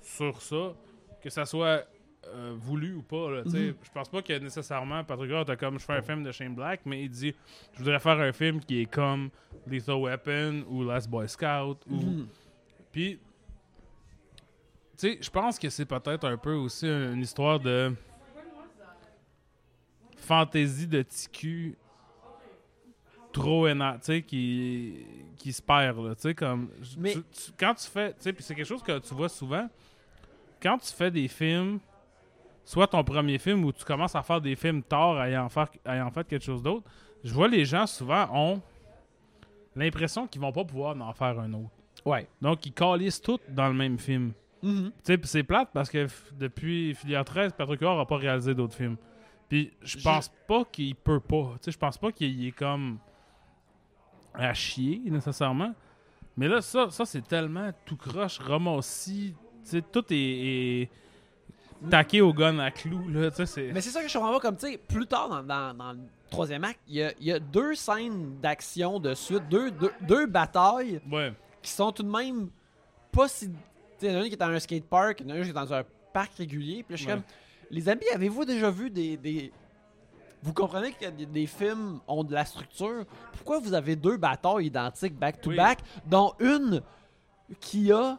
[0.02, 0.74] sur ça,
[1.22, 1.84] que ça soit
[2.26, 3.30] euh, voulu ou pas.
[3.30, 3.58] là, sais.
[3.58, 3.74] Mhm.
[3.82, 6.54] Je pense pas que nécessairement Patrick Huard a comme je fais un film de Shane
[6.54, 7.34] Black, mais il dit
[7.72, 9.30] je voudrais faire un film qui est comme
[9.66, 12.28] Lethal Weapon ou Last Boy Scout ou Mhm.
[12.92, 13.18] puis
[14.98, 17.94] tu sais, je pense que c'est peut-être un peu aussi une histoire de
[20.16, 21.76] fantaisie de TQ
[23.32, 25.06] trop énorme, tu sais, qui,
[25.36, 26.68] qui se perd, là, tu sais, comme...
[26.98, 29.28] Mais- tu- tu- quand tu fais, tu sais, puis c'est quelque chose que tu vois
[29.28, 29.68] souvent,
[30.62, 31.78] quand tu fais des films,
[32.64, 36.10] soit ton premier film ou tu commences à faire des films tard ayant, faire, ayant
[36.10, 36.90] fait quelque chose d'autre,
[37.24, 38.60] je vois les gens souvent ont
[39.76, 41.70] l'impression qu'ils vont pas pouvoir en faire un autre.
[42.04, 42.26] Ouais.
[42.40, 44.32] Donc, ils calissent tout dans le même film.
[44.62, 44.86] Mhm.
[44.90, 46.06] Tu sais, puis c'est plate parce que
[46.38, 48.96] depuis Filière 13, Patrick Huard a pas réalisé d'autres films.
[49.48, 51.52] Puis je Je- pense pas qu'il peut pas.
[51.54, 52.98] Tu sais, je pense pas qu'il est comme
[54.34, 55.74] à chier nécessairement.
[56.36, 60.14] Mais là, ça, ça c'est tellement tout croche, ramassé, sais, tout est,
[60.82, 60.90] est
[61.90, 63.30] taqué au gun à clous, là.
[63.72, 65.92] Mais c'est ça que je comprends pas, comme tu sais, plus tard dans, dans- dans
[65.92, 65.98] le
[66.30, 70.26] troisième acte, il y a, y a deux scènes d'action de suite, deux, deux, deux
[70.26, 71.32] batailles Ouais.
[71.62, 72.48] qui sont tout de même
[73.12, 73.48] pas si.
[73.48, 73.54] Tu
[73.98, 75.38] sais, il y en a une qui est dans un skatepark, il y en a
[75.38, 76.84] une qui est dans un parc régulier.
[76.84, 77.14] Puis je suis Ouais.
[77.14, 77.22] comme.
[77.72, 79.16] Les amis, avez-vous déjà vu des.
[79.16, 79.52] des-
[80.42, 83.04] Vous comprenez que des, des films ont de la structure.
[83.32, 86.80] Pourquoi vous avez deux batailles identiques back-to-back, dont une
[87.60, 88.18] qui a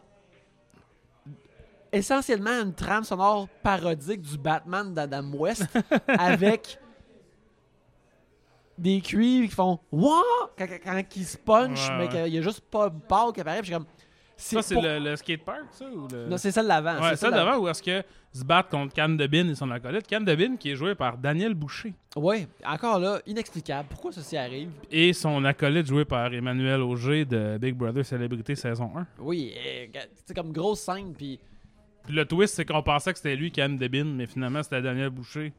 [1.90, 5.66] essentiellement une trame sonore parodique du Batman d'Adam West
[6.08, 6.78] avec
[8.78, 10.22] des cuivres qui font Wouah!
[10.56, 13.40] quand, quand, quand ils se punchent, Ouais, mais qu'il y a juste pas Paul qui
[13.40, 13.60] apparaît.
[13.62, 13.86] puis je suis comme.
[14.44, 15.84] Ça, c'est pour- le, le skatepark, ça?
[15.86, 16.26] Ou le...
[16.26, 16.94] Non, c'est celle d'avant.
[16.94, 19.54] Ouais, c'est ça celle d'avant, ou est-ce que se battre contre Cannes de Bin et
[19.54, 20.06] son acolyte?
[20.06, 21.94] Cannes de Bin qui est joué par Daniel Boucher.
[22.16, 23.88] Oui, encore là, inexplicable.
[23.90, 24.70] Pourquoi ceci arrive?
[24.90, 29.06] Et son acolyte joué par Emmanuel Auger de Big Brother Célébrité saison 1.
[29.20, 29.86] Oui, euh,
[30.26, 31.38] c'est comme grosse scène, puis.
[32.08, 35.10] Le twist, c'est qu'on pensait que c'était lui, Cannes de Bin, mais finalement, c'était Daniel
[35.10, 35.52] Boucher.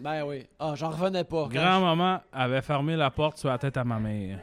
[0.00, 0.46] Ben oui.
[0.58, 1.48] Ah, j'en revenais pas.
[1.52, 4.38] Grand-maman avait fermé la porte sur la tête à ma mère.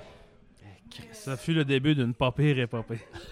[1.14, 3.00] Ça fut le début d'une pas pire épopée.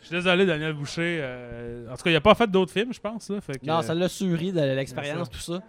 [0.00, 1.18] Je suis désolé, Daniel Boucher.
[1.22, 3.28] euh, en tout cas, il a pas fait d'autres films, je pense.
[3.30, 5.62] Là, fait que, Non, ça l'a suri de l'expérience, tout ça.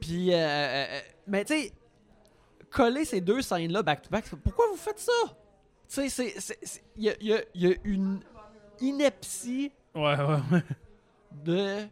[0.00, 1.72] Puis, euh, euh, euh, mais tu sais,
[2.70, 5.12] coller ces deux scènes-là back-to-back, pourquoi vous faites ça?
[5.88, 6.34] Tu sais,
[6.96, 8.20] il y a, il y a- il y a une
[8.80, 10.62] ineptie Ouais, ouais, ouais.
[11.44, 11.86] de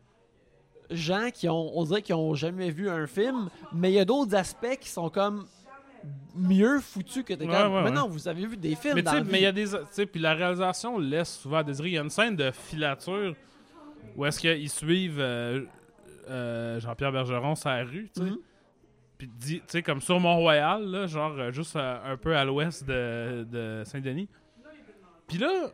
[0.90, 4.04] gens qui ont, on dirait qu'ils ont jamais vu un film, mais il y a
[4.04, 5.46] d'autres aspects qui sont comme
[6.34, 7.74] mieux foutus que t'es Ouais, comme.
[7.74, 9.64] ouais, mais non, vous avez vu des films Mais tu mais il y a des.
[9.68, 11.88] Tu sais, puis la réalisation laisse souvent à désirer.
[11.88, 13.34] Il y a une scène de filature
[14.16, 15.62] où est-ce qu'ils suivent euh,
[16.28, 18.32] euh, Jean-Pierre Bergeron la rue, tu sais.
[19.18, 22.84] Puis, dit- tu sais, comme sur Mont-Royal, genre euh, juste euh, un peu à l'ouest
[22.86, 24.28] de, de Saint-Denis.
[25.26, 25.70] Puis là,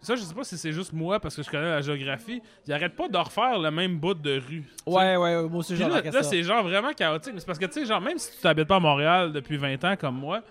[0.00, 2.40] ça, je sais pas si c'est juste moi parce que je connais la géographie.
[2.66, 4.64] Ils arrêtent pas de refaire le même bout de rue.
[4.86, 7.34] Ouais, ouais, ouais, moi aussi, Puis là, là, c'est genre vraiment chaotique.
[7.34, 9.56] Mais C'est parce que, tu sais, genre, même si tu t'habites pas à Montréal depuis
[9.56, 10.42] 20 ans comme moi,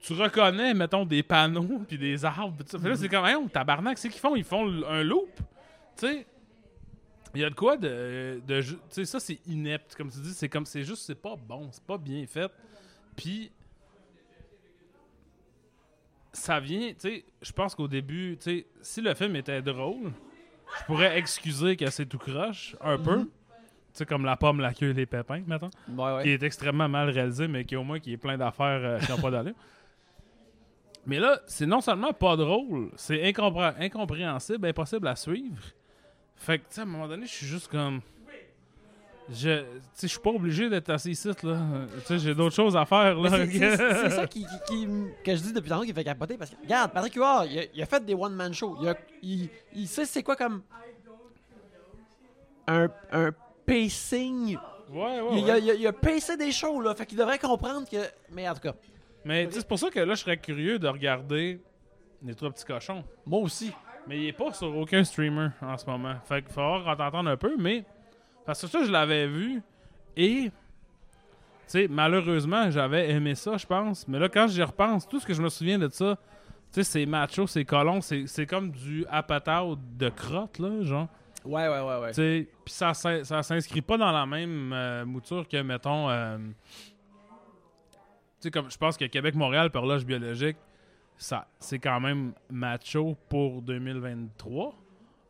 [0.00, 2.56] tu reconnais, mettons, des panneaux puis des arbres.
[2.56, 2.78] pis ça.
[2.78, 4.34] Fait là, c'est comme, hey, tabarnak, c'est qu'ils font?
[4.34, 5.28] Ils font un loop.
[5.96, 6.26] Tu sais,
[7.34, 8.40] il y a de quoi de.
[8.48, 9.94] tu sais, ça, c'est inepte.
[9.96, 11.68] Comme tu dis, c'est comme, c'est juste, c'est pas bon.
[11.72, 12.50] C'est pas bien fait.
[13.16, 13.52] Puis.
[16.32, 20.12] Ça vient, tu sais, je pense qu'au début, tu sais, si le film était drôle,
[20.78, 23.16] je pourrais excuser que c'est tout croche, un peu.
[23.18, 23.24] Mhm.
[23.24, 23.30] Tu
[23.94, 25.70] sais, comme la pomme, la queue et les pépins, mettons.
[25.88, 26.22] Ouais, ouais.
[26.22, 29.10] Qui est extrêmement mal réalisé, mais qui au moins qui est plein d'affaires euh, qui
[29.10, 29.54] n'ont pas d'allure.
[31.06, 35.62] Mais là, c'est non seulement pas drôle, c'est incompré- incompréhensible, impossible à suivre.
[36.36, 38.00] Fait que, tu sais, à un moment donné, je suis juste comme.
[39.32, 39.64] Je,
[40.00, 41.34] je suis pas obligé d'être assis ici, là.
[41.44, 43.30] Tu sais, j'ai d'autres choses à faire, là.
[43.46, 44.88] c'est- ça qui, qui-
[45.24, 47.62] que je dis depuis tantôt qui fait capoter parce que regarde Patrick Huard il a,
[47.74, 50.62] il a fait des one man shows il, a- il, il sait c'est quoi comme
[52.66, 53.30] un, un
[53.66, 54.56] pacing
[54.92, 55.50] Ouais, ouais, il, ouais.
[55.50, 57.98] a, il a- pacé des shows là fait qu'il devrait comprendre que
[58.32, 58.74] mais en tout cas
[59.24, 61.60] Mais c'est pour ça que là, je serais curieux de regarder
[62.24, 63.04] les trois petits cochons.
[63.24, 63.72] moi aussi
[64.08, 66.14] Mais il est pas sur aucun streamer en ce moment.
[66.24, 67.84] Fait qu'il va falloir t'entendre un peu, mais.
[68.50, 69.62] Parce que ça, je l'avais vu.
[70.16, 70.50] Et.
[70.50, 70.52] Tu
[71.68, 74.08] sais, malheureusement, j'avais aimé ça, je pense.
[74.08, 76.22] Mais là, quand j'y repense, tout ce que je me souviens de ça, tu
[76.72, 81.06] sais, c'est macho, c'est colon, c'est comme du apatao de crotte, là, genre.
[81.44, 84.72] ouais ouais ouais ouais Tu sais, puis ça, s'in- ça s'inscrit pas dans la même
[84.72, 86.10] euh, mouture que, mettons.
[86.10, 86.44] euh, tu
[88.40, 90.56] sais, comme je pense que Québec-Montréal, par l'âge biologique,
[91.16, 94.74] ça, c'est quand même macho pour 2023.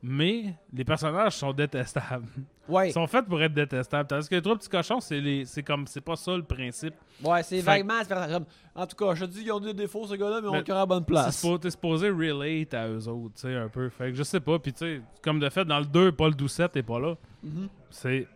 [0.02, 2.24] Mais les personnages sont détestables.
[2.70, 4.06] Ouais Ils sont faits pour être détestables.
[4.08, 6.94] Tandis que les trois petits cochons, c'est les, c'est comme, c'est pas ça le principe.
[7.24, 8.44] ouais c'est vaguement comme-
[8.74, 10.52] en tout cas je te dis qu'ils ont des défauts ces gars là mais on
[10.52, 13.54] Mais le cœur à la bonne place T'es supposé relate à eux autres, tu sais,
[13.56, 13.88] un peu.
[13.90, 14.58] Fait que je sais pas.
[14.58, 17.14] Puis tu sais, comme de fait, dans le 2, Paul Doucette est pas là.
[17.42, 17.68] Mhm.
[17.90, 18.26] C'est.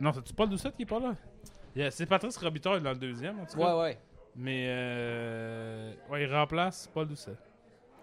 [0.00, 1.14] Non, c'est-tu Paul Doucette qui est pas là?
[1.76, 3.74] Il y a- C'est Patrice Robitaille dans le deuxième, en tout cas.
[3.76, 3.98] ouais ouais
[4.34, 4.66] Mais.
[4.68, 5.92] Euh...
[6.10, 7.38] Ouais, il remplace Paul Doucette.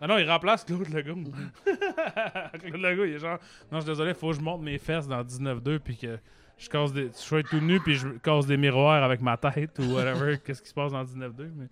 [0.01, 1.15] Ah non, il remplace Claude Legault.
[1.65, 3.37] Claude Legault, il est genre.
[3.71, 6.17] Non, je suis désolé, faut que je monte mes fesses dans 19-2 puis que
[6.57, 7.07] je casse des.
[7.07, 10.37] Je sois tout nu puis je casse des miroirs avec ma tête ou whatever.
[10.45, 11.67] Qu'est-ce qui se passe dans 19-2, mais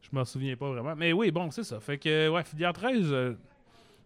[0.00, 0.94] je m'en souviens pas vraiment.
[0.96, 1.80] Mais oui, bon, c'est ça.
[1.80, 3.34] Fait que, ouais, filière 13, euh,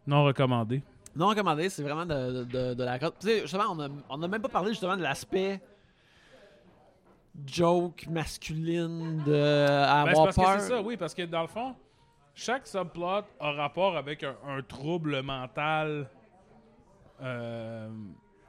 [0.06, 0.82] non recommandé.
[1.14, 4.22] non recommandé c'est vraiment de, de, de la crotte tu sais justement on a, on
[4.22, 5.60] a même pas parlé justement de l'aspect
[7.46, 11.42] joke masculine de à Ben, avoir parce que peur c'est ça, oui, parce que dans
[11.42, 11.74] le fond,
[12.36, 16.08] chaque subplot a rapport avec un, un trouble mental.
[17.22, 17.88] Euh,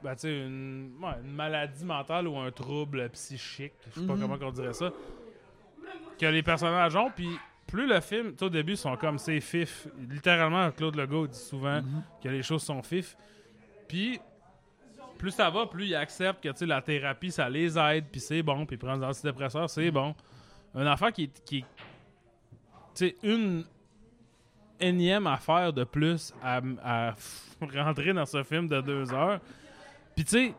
[0.02, 3.72] ben, tu sais, une, ouais, une maladie mentale ou un trouble psychique.
[3.94, 4.20] Je sais pas Mhm.
[4.20, 4.92] comment on dirait ça.
[6.20, 7.30] Que les personnages ont, puis
[7.66, 9.88] plus le film, au début, ils sont comme c'est fif.
[9.98, 12.02] Littéralement, Claude Legault dit souvent Mhm.
[12.22, 13.16] que les choses sont fif.
[13.88, 14.20] Puis,
[15.16, 18.66] plus ça va, plus ils acceptent que la thérapie, ça les aide, puis c'est bon,
[18.66, 20.14] puis prendre des antidépresseurs, c'est bon.
[20.74, 21.28] Un affaire qui.
[21.46, 21.64] Qui est
[22.94, 23.64] tu sais, une
[24.80, 27.14] énième affaire de plus à, à
[27.84, 29.40] rentrer dans ce film de deux heures.
[30.14, 30.54] Puis, tu sais,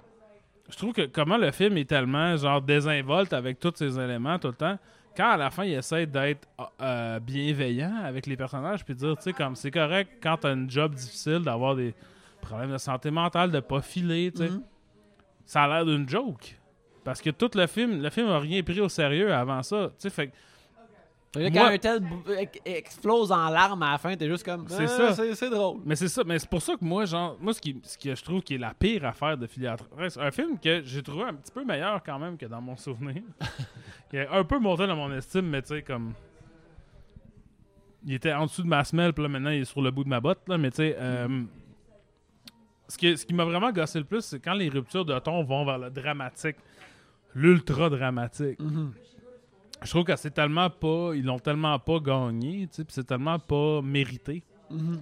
[0.70, 4.48] je trouve que comment le film est tellement genre désinvolte avec tous ces éléments tout
[4.50, 4.78] le temps,
[5.18, 6.48] quand à la fin il essaie d'être
[6.82, 10.68] euh, bienveillant avec les personnages, puis dire, tu sais, comme c'est correct quand t'as un
[10.70, 11.94] job difficile d'avoir des
[12.42, 14.62] problèmes de santé mentale, de pas filer, tu sais, Mhm.
[15.46, 16.56] ça a l'air d'une joke.
[17.04, 19.88] Parce que tout le film, le film a rien pris au sérieux avant ça.
[19.88, 20.32] Tu sais, fait
[21.36, 22.02] Moi- Quand un tel
[22.40, 24.68] ex- explose en larmes à la fin, t'es juste comme.
[24.68, 25.14] C'est Ah, ça.
[25.14, 25.80] C'est c'est drôle.
[25.86, 28.16] Mais c'est ça, mais c'est pour ça que moi, genre, moi, ce, qui, ce que
[28.16, 31.26] je trouve qui est la pire affaire de Filiatre, c'est un film que j'ai trouvé
[31.26, 33.22] un petit peu meilleur quand même que dans mon souvenir.
[34.14, 36.14] il a un peu monté dans mon estime, mais tu sais, comme.
[38.06, 40.04] Il était en dessous de ma semelle, puis là, maintenant, il est sur le bout
[40.06, 40.96] de ma botte, là, mais tu sais.
[40.98, 41.44] euh,
[42.88, 45.44] ce qui, ce qui m'a vraiment gossé le plus, c'est quand les ruptures de ton
[45.44, 46.56] vont vers le dramatique,
[47.36, 48.60] l'ultra dramatique.
[48.60, 48.94] Mhm.
[49.82, 51.12] Je trouve que c'est tellement pas.
[51.16, 54.44] Ils l'ont tellement pas gagné, tu sais, puis c'est tellement pas mérité.
[54.70, 55.02] Mhm.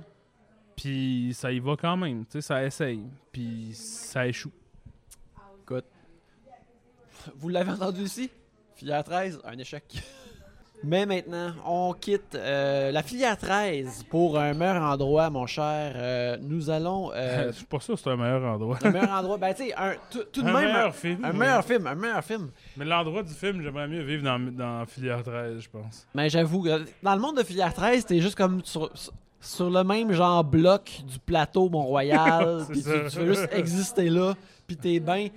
[0.75, 3.03] Puis ça y va quand même, tu sais, ça essaye.
[3.31, 4.51] Puis ça échoue.
[5.63, 5.85] Écoute.
[7.35, 8.29] Vous l'avez entendu ici?
[8.75, 9.83] Filière 13, un échec.
[10.83, 15.93] Mais maintenant, on quitte euh, la filière 13 pour un meilleur endroit, mon cher.
[15.95, 17.11] Euh, nous allons.
[17.15, 18.77] euh, Je suis pas sûr que c'est un meilleur endroit.
[18.83, 19.37] un meilleur endroit.
[19.37, 19.95] Ben, tu sais, un-
[20.31, 20.65] tout de un même.
[20.71, 21.25] meilleur film.
[21.25, 22.49] un meilleur film, un meilleur film.
[22.77, 26.07] Mais l'endroit du film, j'aimerais mieux vivre dans, dans Filière 13, je pense.
[26.13, 28.91] Mais j'avoue, que dans le monde de filière 13, t'es juste comme sur,
[29.41, 32.65] sur le même genre bloc du plateau Mont-Royal.
[32.69, 34.35] Puis tu, tu veux juste exister là,
[34.67, 35.27] puis t'es bien.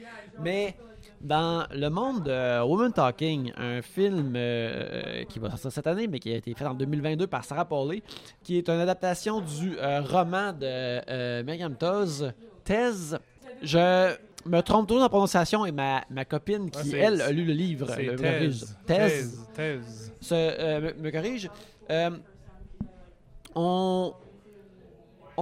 [0.42, 0.76] Mais
[1.20, 6.18] dans le monde de Woman Talking, un film euh, qui va sortir cette année, mais
[6.18, 8.02] qui a été fait en 2022 par Sarah Pauley,
[8.42, 12.32] qui est une adaptation du euh, roman de euh, Myriam Toz,
[12.64, 13.18] Thèse.
[13.62, 14.14] Je
[14.46, 17.30] me trompe toujours dans la prononciation et ma, ma copine Ah, qui, c'est- elle, a
[17.30, 17.88] lu le livre.
[17.98, 18.76] Le- thèse.
[18.86, 19.46] Thèse Thèse.
[19.54, 20.12] Thèse.
[20.22, 21.50] se, euh, me, me corrige.
[21.90, 22.10] Euh,
[23.54, 24.14] on,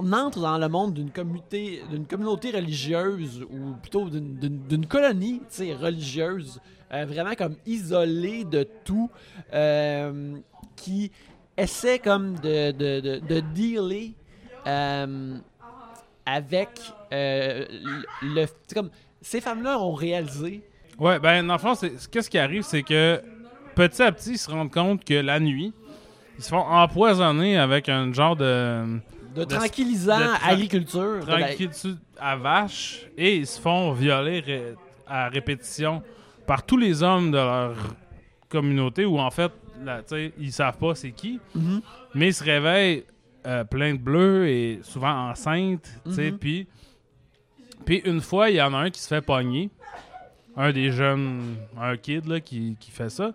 [0.00, 5.40] on entre dans le monde d'une communauté, d'une communauté religieuse, ou plutôt d'une- colonie
[5.80, 6.60] religieuse,
[6.92, 9.10] euh, vraiment comme isolée de tout,
[9.52, 10.36] euh,
[10.76, 11.10] qui
[11.56, 14.12] essaie comme de, de, de, de dealer
[14.66, 15.36] euh,
[16.24, 16.68] avec
[17.10, 18.46] le.
[18.74, 18.90] comme,
[19.20, 20.62] ces femmes-là ont réalisé
[20.98, 21.74] Ouais, ben, dans le fond,
[22.10, 23.20] qu'est-ce qui arrive, c'est que
[23.74, 25.72] petit à petit, ils se rendent compte que la nuit,
[26.36, 28.98] ils se font empoisonner avec un genre de
[29.34, 31.20] de tranquillisant de tra- agriculture.
[31.26, 34.74] tranquillitude à vache et ils se font violer ré-
[35.06, 36.02] à répétition
[36.46, 37.76] par tous les hommes de leur
[38.48, 39.52] communauté où en fait,
[39.84, 40.00] là,
[40.38, 41.80] ils savent pas c'est qui, Mhm.
[42.14, 43.04] mais ils se réveillent
[43.46, 46.38] euh, plein de bleus et souvent enceintes, Mhm.
[46.38, 46.66] puis
[47.86, 49.70] puis une fois, il y en a un qui se fait pogner,
[50.56, 53.32] un des jeunes, un kid là, qui, qui fait ça,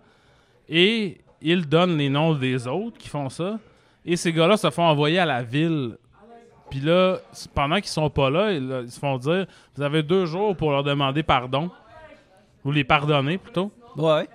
[0.68, 3.58] et il donne les noms des autres qui font ça,
[4.04, 5.96] et ces gars-là se font envoyer à la ville.
[6.70, 7.18] Puis là,
[7.54, 9.46] pendant qu'ils sont pas là, ils, ils se font dire
[9.76, 11.70] Vous avez deux jours pour leur demander pardon.
[12.64, 13.70] Ou les pardonner plutôt.
[13.96, 14.26] Ouais.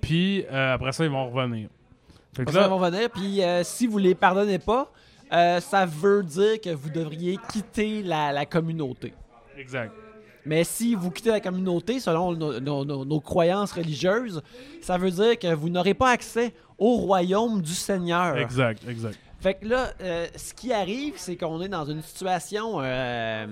[0.00, 1.68] Puis euh, après ça, ils vont revenir.
[2.34, 3.10] Fait que Ça là, va revenir.
[3.10, 4.90] Puis euh, si vous les pardonnez pas,
[5.32, 9.12] euh, ça veut dire que vous devriez quitter la, la communauté.
[9.56, 9.92] exact.
[10.46, 14.40] Mais si vous quittez la communauté, selon nos, nos- nos- nos croyances religieuses,
[14.80, 18.36] ça veut dire que vous n'aurez pas accès au royaume du Seigneur.
[18.38, 19.18] Exact, exact.
[19.40, 23.46] Fait que là, euh, ce qui arrive, c'est qu'on est dans une situation euh,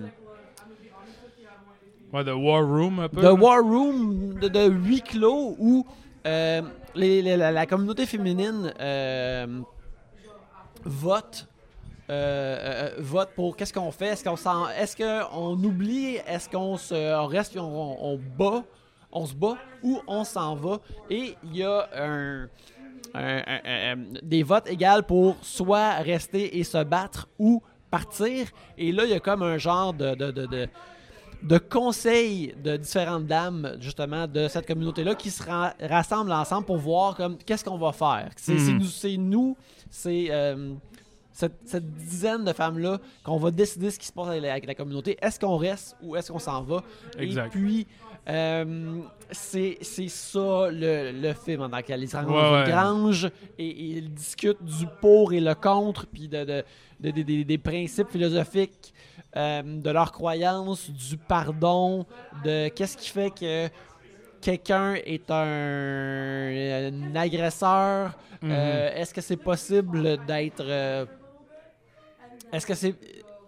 [2.12, 3.16] Ouais, de War Room un peu.
[3.20, 3.34] de là.
[3.34, 5.84] war room, de, de huis clos, où
[6.26, 6.62] euh,
[6.94, 9.60] les- les- la, la communauté féminine euh,
[10.84, 11.46] vote.
[12.08, 14.06] vote pour qu'est-ce qu'on fait?
[14.06, 16.16] Est-ce qu'on s'en est-ce qu'on oublie?
[16.26, 18.62] Est-ce qu'on se on reste on, on bat?
[19.12, 20.78] On se bat ou on s'en va?
[21.10, 22.48] Et il y a un,
[23.14, 28.46] un- un- un- des votes égales pour soit rester et se battre ou partir
[28.76, 30.68] et là il y a comme un genre de, de, de- de-
[31.42, 36.78] de conseils de différentes dames, justement, de cette communauté-là qui se ra- rassemblent ensemble pour
[36.78, 38.30] voir comme qu'est-ce qu'on va faire?
[38.36, 38.58] C'est Mhm.
[38.58, 39.56] c'est nous, c'est nous,
[39.90, 40.72] c'est euh,
[41.32, 44.66] cette, cette dizaine de femmes-là qu'on va décider ce qui se passe avec la, avec
[44.66, 45.16] la communauté.
[45.20, 46.82] Est-ce qu'on reste ou est-ce qu'on s'en va?
[47.18, 47.46] Exact.
[47.46, 47.86] Et puis,
[48.28, 49.78] euh, c'est
[50.08, 54.86] ça le, le film en tant que rencontrent Ouais, grange et, et ils discutent du
[54.86, 56.64] pour et le contre, puis de, de-
[57.00, 58.92] de- de- des- des principes philosophiques
[59.36, 63.68] euh, de leurs croyances, du pardon, de qu'est-ce qui fait que
[64.40, 68.16] quelqu'un est un, un agresseur?
[68.42, 68.50] Mhm.
[68.52, 70.62] Euh, Est-ce que c'est possible d'être.
[70.62, 71.06] euh,
[72.52, 72.94] Est-ce que c'est.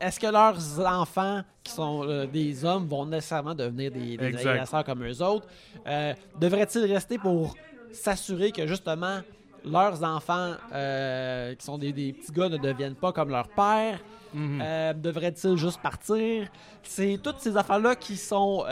[0.01, 4.85] Est-ce que leurs enfants, qui sont euh, des hommes, vont nécessairement devenir des, des agresseurs
[4.85, 5.47] comme eux autres?
[5.87, 7.57] Euh, Devraient-ils rester pour
[7.93, 9.21] s'assurer que justement
[9.65, 13.99] leurs enfants, euh, qui sont des, des petits gars, ne deviennent pas comme leur père?
[14.33, 14.63] Mhm.
[15.01, 16.49] Devrait-il juste partir?
[16.83, 18.65] C'est toutes ces affaires-là qui sont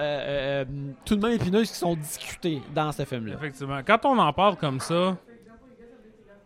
[1.05, 3.35] tout de même épineuses, qui sont discutées dans ce film-là.
[3.35, 3.81] Effectivement.
[3.85, 5.17] Quand on en parle comme ça,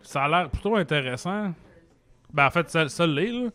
[0.00, 1.52] ça a l'air plutôt intéressant.
[2.32, 3.50] Ben, en fait, ça, ça l'est, là.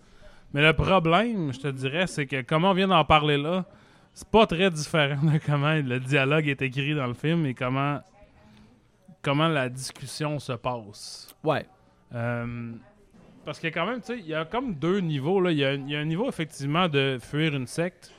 [0.55, 3.65] Mais le problème, je te dirais, c'est que comment on vient d'en parler là,
[4.13, 7.99] c'est pas très différent de comment le dialogue est écrit dans le film et comment,
[9.21, 11.35] comment la discussion se passe.
[11.43, 11.65] Ouais.
[12.13, 12.71] Euh,
[13.43, 15.41] parce qu'il y a quand même, tu sais, il y a comme deux niveaux.
[15.41, 15.51] Là.
[15.51, 18.13] Il, y a, il y a un niveau, effectivement, de fuir une secte,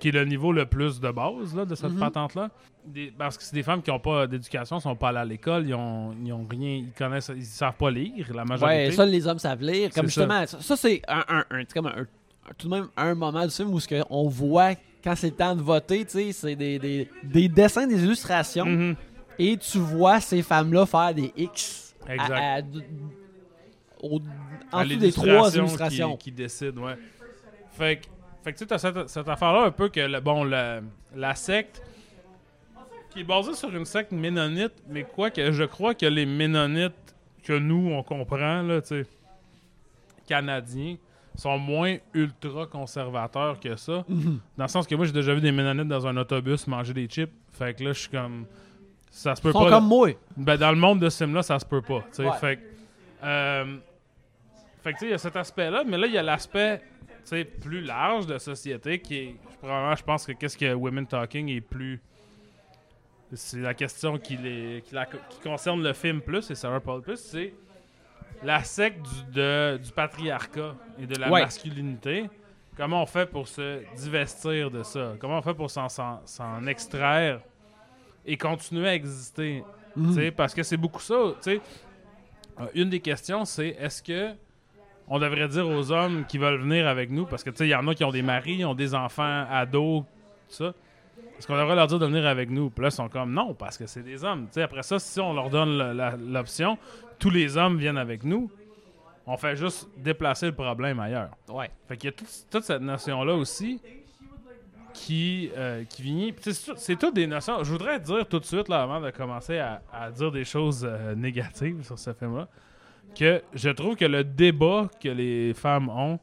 [0.00, 2.00] qui est le niveau le plus de base là, de cette Mhm.
[2.00, 2.50] patente-là.
[2.86, 5.66] Des- parce que c'est des femmes qui n'ont pas d'éducation, sont pas allées à l'école,
[5.66, 8.86] ils ont, ils ont rien, ils connaissent, ils savent pas lire, la majorité.
[8.86, 9.90] Ouais, seuls les hommes savent lire.
[9.92, 10.22] Comme ça.
[10.22, 12.06] justement, ça, ça, c'est un, un, un- comme un-
[12.56, 15.56] tout de même un moment du film où ce on voit quand c'est le temps
[15.56, 18.94] de voter, c'est des, des, des dessins, des illustrations, Mhm.
[19.38, 21.94] et tu vois ces femmes-là faire des X.
[22.08, 22.32] à- Exact.
[22.40, 22.84] à- d-
[24.02, 24.20] au-
[24.70, 26.16] À en dessous des trois qui- illustrations.
[26.16, 26.96] Qui, décide, ouais.
[27.72, 28.06] Fait que,
[28.44, 31.82] fait que tu sais, t'as cette, cette affaire-là un peu que, le, bon, la secte,
[33.16, 36.92] qui est basée sur une secte ménonite, mais quoi que je crois que les ménonites
[37.42, 39.06] que nous, on comprend, là, tu sais,
[40.28, 40.96] canadiens,
[41.34, 44.04] sont moins ultra conservateurs que ça.
[44.06, 44.38] Mhm.
[44.58, 47.06] Dans le sens que moi, j'ai déjà vu des ménonites dans un autobus manger des
[47.06, 47.32] chips.
[47.52, 48.44] Fait que là, je suis comme.
[49.10, 49.70] Ça se peut Ils sont pas.
[49.70, 50.10] comme moi.
[50.36, 52.00] Ben, dans le monde de ce film-là, ça se peut pas.
[52.00, 52.24] tu sais.
[52.26, 52.36] Ouais.
[52.38, 52.62] Fait que,
[53.24, 53.76] euh,
[54.82, 56.82] fait que, tu sais, il y a cet aspect-là, mais là, il y a l'aspect
[57.60, 59.36] plus large de société qui est.
[59.58, 62.00] Probablement, je pense que qu'est-ce que Women Talking est plus.
[63.32, 67.02] C'est la question qui, les, qui, la- qui concerne le film plus et Sarah Paul
[67.02, 67.52] plus, c'est
[68.42, 71.42] la secte du, de- du patriarcat et de la Ouais.
[71.42, 72.28] masculinité.
[72.76, 75.14] Comment on fait pour se divestir de ça?
[75.18, 75.88] Comment on fait pour s'en-
[76.66, 77.40] extraire
[78.24, 79.64] et continuer à exister?
[79.96, 80.30] Mhm.
[80.32, 81.14] Parce que c'est beaucoup ça.
[81.48, 84.34] Euh, Une des questions, c'est est-ce que
[85.08, 87.86] on devrait dire aux hommes qui veulent venir avec nous, parce que il y en
[87.88, 90.02] a qui ont des maris, ont des enfants, ados,
[90.48, 90.74] tout ça.
[91.38, 92.70] Est-ce qu'on devrait leur dire de venir avec nous?
[92.70, 94.46] Puis là, ils sont comme non, parce que c'est des hommes.
[94.46, 95.78] Tu sais, après ça, si on leur donne
[96.32, 96.78] l'option,
[97.18, 98.50] tous les hommes viennent avec nous,
[99.26, 101.30] on fait juste déplacer le problème ailleurs.
[101.48, 101.70] Ouais.
[101.88, 103.80] Fait qu'il y a toute, toute cette notion-là aussi
[104.94, 107.62] qui, euh, qui C'est tout- c'est toutes des notions.
[107.62, 110.86] Je voudrais dire tout de suite, là, avant de commencer à, à dire des choses
[110.88, 112.48] euh, négatives sur ce film-là,
[113.18, 116.18] que je trouve que le débat que les femmes ont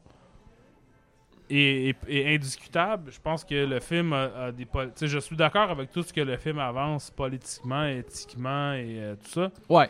[1.50, 3.10] est, est- est indiscutable.
[3.12, 4.66] Je pense que le film a, a des.
[5.02, 9.30] Je suis d'accord avec tout ce que le film avance politiquement, éthiquement et euh, tout
[9.30, 9.50] ça.
[9.68, 9.88] Ouais.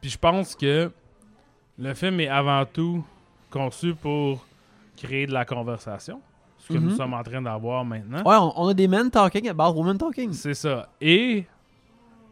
[0.00, 0.90] Puis je pense que
[1.78, 3.04] le film est avant tout
[3.50, 4.44] conçu pour
[4.96, 6.20] créer de la conversation.
[6.58, 6.84] Ce que Mhm.
[6.84, 8.22] nous sommes en train d'avoir maintenant.
[8.24, 10.32] Ouais, on, on a des men talking about women talking.
[10.32, 10.88] C'est ça.
[11.00, 11.44] Et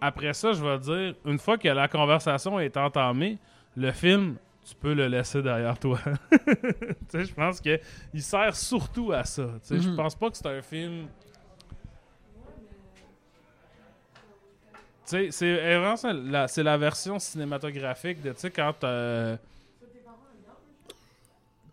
[0.00, 3.38] après ça, je vais dire, une fois que la conversation est entamée,
[3.76, 5.98] le film, tu peux le laisser derrière toi.
[7.12, 7.78] je pense que
[8.14, 9.46] il sert surtout à ça.
[9.68, 9.96] Je Mhm.
[9.96, 11.08] pense pas que c'est un film.
[15.04, 19.36] Tu sais, c'est vraiment ça, la, c'est la version cinématographique de, quand euh,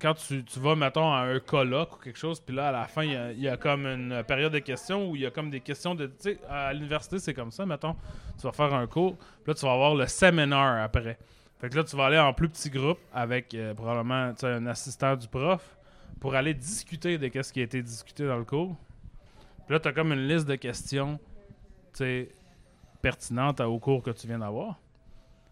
[0.02, 2.86] quand tu, tu vas, mettons, à un colloque ou quelque chose, puis là, à la
[2.88, 5.26] fin, il y a- il y, a comme une période de questions où il y
[5.26, 6.10] a comme des questions de.
[6.50, 7.96] À l'université, c'est comme ça, mettons.
[8.40, 11.18] Tu vas faire un cours, puis là, tu vas avoir le séminaire après.
[11.60, 15.16] Fait que là, tu vas aller en plus petit groupe avec euh, probablement un assistant
[15.16, 15.78] du prof
[16.20, 18.76] pour aller discuter de ce qui a été discuté dans le cours.
[19.66, 21.20] Puis là, tu as comme une liste de questions
[23.02, 24.80] pertinentes au cours que tu viens d'avoir.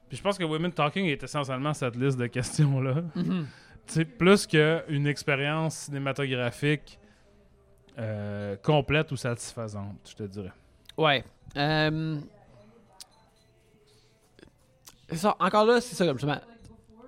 [0.07, 3.03] Puis je pense que Women Talking est essentiellement cette liste de questions-là.
[3.85, 6.99] Sais, plus qu'une expérience cinématographique
[7.97, 10.51] euh, complète ou satisfaisante, je te dirais.
[10.97, 11.23] Ouais.
[11.55, 12.19] Euh,
[15.39, 16.39] encore là, c'est ça, comme justement.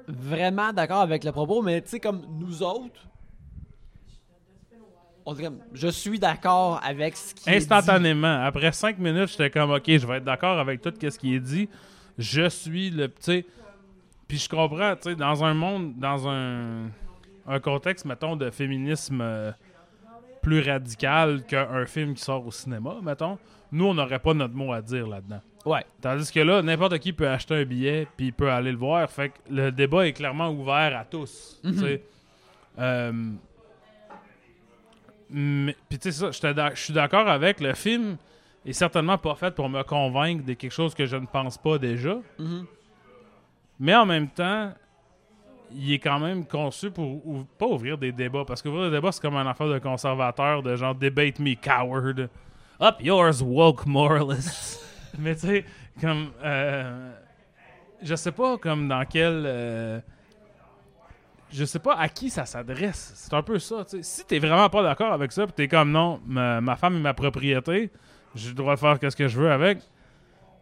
[0.08, 3.10] Vraiment d'accord avec le propos, mais tu sais, comme nous autres,
[5.26, 7.58] on comme, je suis d'accord avec ce qui est dit.
[7.58, 11.36] Instantanément, après cinq minutes, j'étais comme, OK, je vais être d'accord avec tout ce qui
[11.36, 11.70] est dit.
[12.18, 13.46] Je suis le petit.
[14.28, 16.88] Puis je comprends, tu sais, dans un monde, dans un,
[17.48, 19.52] un contexte, mettons, de féminisme euh,
[20.42, 23.38] plus radical qu'un film qui sort au cinéma, mettons,
[23.72, 25.42] nous, on n'aurait pas notre mot à dire là-dedans.
[25.66, 25.84] Ouais.
[26.02, 29.10] Tandis que là, n'importe qui peut acheter un billet puis il peut aller le voir.
[29.10, 31.60] Fait que le débat est clairement ouvert à tous.
[31.64, 32.02] tu sais.
[32.80, 33.12] Euh,
[35.30, 38.18] mais- Puis tu sais je suis d'accord avec le film.
[38.66, 41.78] est certainement pas faite pour me convaincre de quelque chose que je ne pense pas
[41.78, 42.18] déjà.
[42.38, 42.66] Mhm.
[43.80, 44.74] Mais en même temps,
[45.72, 48.44] il est quand même conçu pour ou- pas ouvrir des débats.
[48.46, 52.30] Parce qu'ouvrir des débats, c'est comme un affaire de conservateur, de genre debate me, coward.
[52.82, 54.86] Up yours, woke moralists.
[55.20, 55.66] Mais tu sais,
[56.02, 56.32] comme.
[56.44, 57.12] euh,
[58.02, 59.44] je sais pas, comme dans quel.
[59.46, 60.00] euh,
[61.52, 63.12] je sais pas à qui ça s'adresse.
[63.16, 63.84] C'est un peu ça.
[63.84, 64.04] tu sais.
[64.04, 67.02] Si t'es vraiment pas d'accord avec ça, pis t'es comme non, ma, ma femme est
[67.02, 67.90] ma propriété,
[68.36, 69.80] j'ai le droit de faire ce que je veux avec.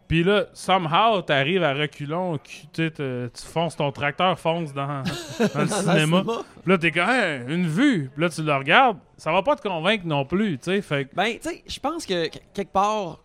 [0.08, 4.86] Puis là, somehow, t'arrives à reculons, tu sais, te- tu fonces, ton tracteur fonce dans,
[5.02, 6.22] dans le Dans le cinéma.
[6.24, 8.10] Puis là, t'es comme, Hey, une vue.
[8.14, 10.80] Puis là, tu le regardes, ça va pas te convaincre non plus, tu sais.
[10.80, 13.20] Fait Ben, tu sais, je pense que- quelque part,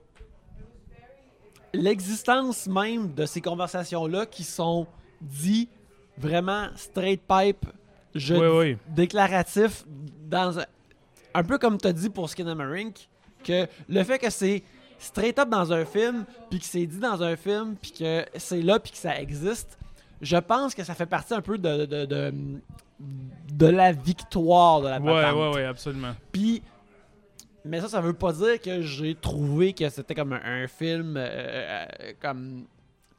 [1.74, 4.88] l'existence même de ces conversations-là qui sont
[5.22, 5.70] dit
[6.18, 7.66] vraiment straight pipe,
[8.14, 8.78] je Oui, oui.
[8.90, 9.84] déclaratif,
[10.30, 10.66] dans un,
[11.34, 13.08] un peu comme tu as dit pour Skinamarink,
[13.44, 14.64] que le fait que c'est
[15.00, 18.62] straight up dans un film, puis que c'est dit dans un film, puis que c'est
[18.62, 19.78] là, puis que ça existe,
[20.22, 22.34] je pense que ça fait partie un peu de, de, de,
[23.54, 25.36] de la victoire de la patente.
[25.36, 26.14] ouais, ouais, absolument.
[26.32, 26.62] Puis,
[27.66, 31.16] mais ça, ça veut pas dire que j'ai trouvé que c'était comme un, un film
[31.18, 31.86] euh, euh,
[32.22, 32.66] comme.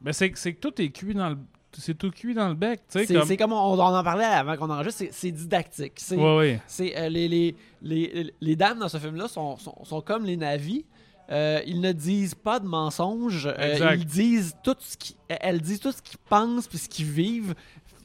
[0.02, 1.36] Mais c'est que- c'est que tout est cuit dans le.
[1.76, 3.24] C'est tout cuit dans le bec, tu sais.
[3.26, 3.52] C'est Comme...
[3.52, 5.94] on, on en parlait avant qu'on enregistre, c'est- didactique.
[5.96, 6.60] C'est Ouais, ouais.
[6.68, 10.36] c'est, euh, les, les, les, les dames dans ce film-là sont, sont, sont comme les
[10.36, 10.84] navis.
[11.32, 13.46] Euh, ils ne disent pas de mensonges.
[13.58, 17.06] Euh, ils disent tout ce qui, elles disent tout ce qu'ils pensent puis ce qu'ils
[17.06, 17.54] vivent.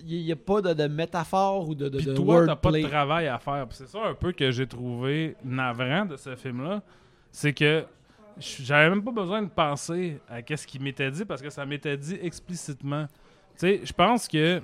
[0.06, 2.72] Il n'y a pas de, de métaphore ou de, de, Puis de toi, t'as pas
[2.72, 3.68] de travail à faire.
[3.72, 6.82] C'est ça un peu que j'ai trouvé navrant de ce film-là.
[7.32, 7.86] C'est que
[8.38, 11.98] j'avais même pas besoin de penser à qu'est-ce qui m'était dit parce que ça m'était
[11.98, 13.08] dit explicitement.
[13.54, 14.62] Tu sais, je pense que.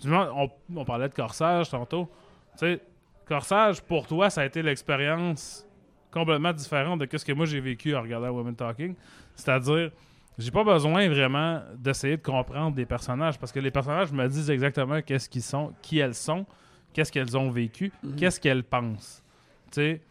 [0.00, 2.08] du moins, On, on parlait de corsage tantôt.
[2.52, 2.80] Tu sais,
[3.26, 5.66] corsage, pour toi, ça a été l'expérience
[6.10, 8.94] complètement différente de ce que moi j'ai vécu en regardant Women Talking.
[9.34, 9.90] C'est-à-dire,
[10.38, 14.50] j'ai pas besoin vraiment d'essayer de comprendre des personnages parce que les personnages me disent
[14.50, 16.44] exactement qu'est-ce qu'ils sont, qui elles sont,
[16.92, 18.16] qu'est-ce qu'elles ont vécu, Mhm.
[18.16, 19.22] qu'est-ce qu'elles pensent.
[19.70, 20.02] Tu sais,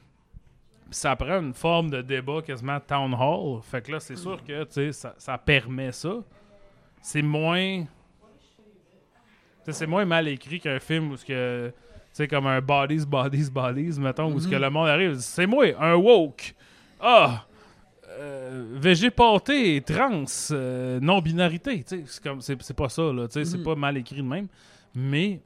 [0.92, 3.62] ça prend une forme de débat quasiment town hall.
[3.64, 6.16] Fait que là, c'est sûr que tu sais, ça, ça permet ça.
[7.02, 7.84] C'est moins.
[9.68, 11.74] C'est moins mal écrit qu'un film où ce que.
[12.12, 14.62] Sais, comme un bodies, bodies, bodies, mettons, où ce que Mhm.
[14.62, 15.16] le monde arrive.
[15.20, 16.56] C'est moi, un woke.
[17.02, 17.46] Ah!
[18.18, 21.84] Euh, végé pâté, trans, euh, non-binarité.
[21.86, 23.28] C'est comme c'est c'est pas ça, là.
[23.30, 23.64] sais, C'est Mhm.
[23.64, 24.48] pas mal écrit de même.
[24.94, 25.42] Mais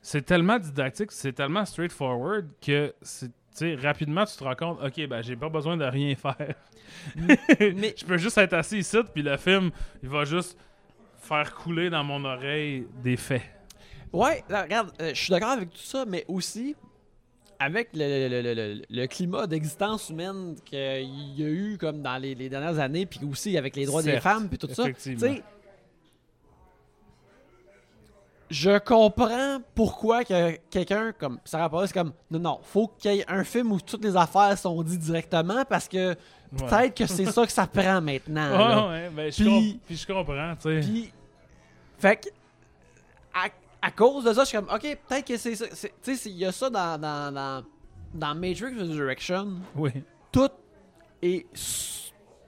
[0.00, 3.30] c'est tellement didactique, c'est tellement straightforward que c'est.
[3.82, 6.54] rapidement, tu te rends compte, ok, ben j'ai pas besoin de rien faire.
[7.16, 7.38] Mais-
[7.98, 9.70] je peux juste être assis ici, puis le film,
[10.02, 10.56] il va juste
[11.18, 13.42] faire couler dans mon oreille des faits.
[14.12, 16.76] Ouais, là, regarde, euh, je suis d'accord avec tout ça, mais aussi
[17.60, 20.78] avec le, le- le- le- le climat d'existence humaine qu'il
[21.36, 24.20] y a eu comme dans les, les dernières années, puis aussi avec les droits des
[24.20, 24.84] femmes, puis tout ça.
[24.84, 25.20] Tu effectivement.
[25.20, 25.42] sais,
[28.50, 33.18] je comprends pourquoi que quelqu'un comme Sarah Paul, c'est comme non, non, faut qu'il y
[33.20, 36.14] ait un film où toutes les affaires sont dites directement parce que
[36.56, 38.86] peut-être que c'est ça que ça prend maintenant.
[38.86, 40.80] Ouais, ouais, ben, je Puis- je comprends, tu sais.
[40.80, 41.12] Puis,
[41.98, 42.28] fait que,
[43.34, 43.48] à,
[43.80, 45.66] à cause de ça, je suis comme, ok, peut-être que c'est ça.
[46.02, 47.64] Tu sais, il y a ça dans, dans, dans,
[48.14, 49.48] dans Matrix Resurrection.
[49.76, 49.90] Oui.
[50.32, 50.50] Tout
[51.22, 51.46] est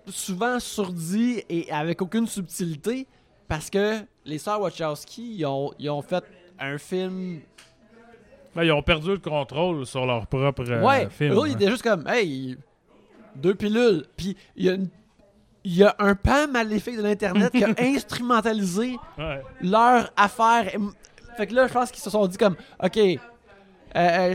[0.07, 3.07] souvent sourdi et avec aucune subtilité
[3.49, 6.25] parce que les sœurs Wachowski, ils ont, ils ont fait
[6.59, 7.41] un film.
[8.55, 11.35] Ben, ils ont perdu le contrôle sur leur propre euh, ouais, film.
[11.35, 11.55] eux, ils hein.
[11.57, 12.57] étaient juste comme, hey,
[13.37, 14.05] deux pilules.
[14.17, 14.89] Puis, il y a une-
[15.63, 19.43] Il y a un pan maléfique de l'Internet qui a instrumentalisé Ouais.
[19.63, 20.73] leur affaire.
[21.37, 23.17] Fait que là, je pense qu'ils se sont dit comme, OK, euh,
[23.97, 24.35] euh,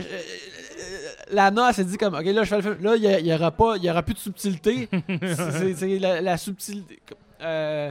[1.30, 2.76] Lana s'est dit comme, OK, là, je fais le film.
[2.82, 4.88] Là, il y a- il y aura pas, il y aura plus de subtilité.
[5.76, 6.98] C'est- la, la subtilité.
[7.42, 7.90] euh,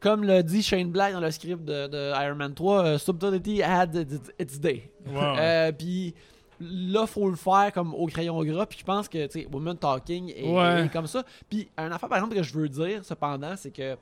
[0.00, 3.62] comme le dit Shane Black dans le script de, de Iron Man 3, euh, Subtlety
[3.62, 3.94] had
[4.38, 4.90] its, day.
[5.78, 6.14] Puis
[6.60, 8.66] là, faut le faire comme au crayon gras.
[8.66, 10.84] Puis je pense que, tu sais, Woman Talking est, Ouais.
[10.84, 11.24] est comme ça.
[11.48, 13.96] Puis un affaire, par exemple, que je veux dire, cependant, c'est que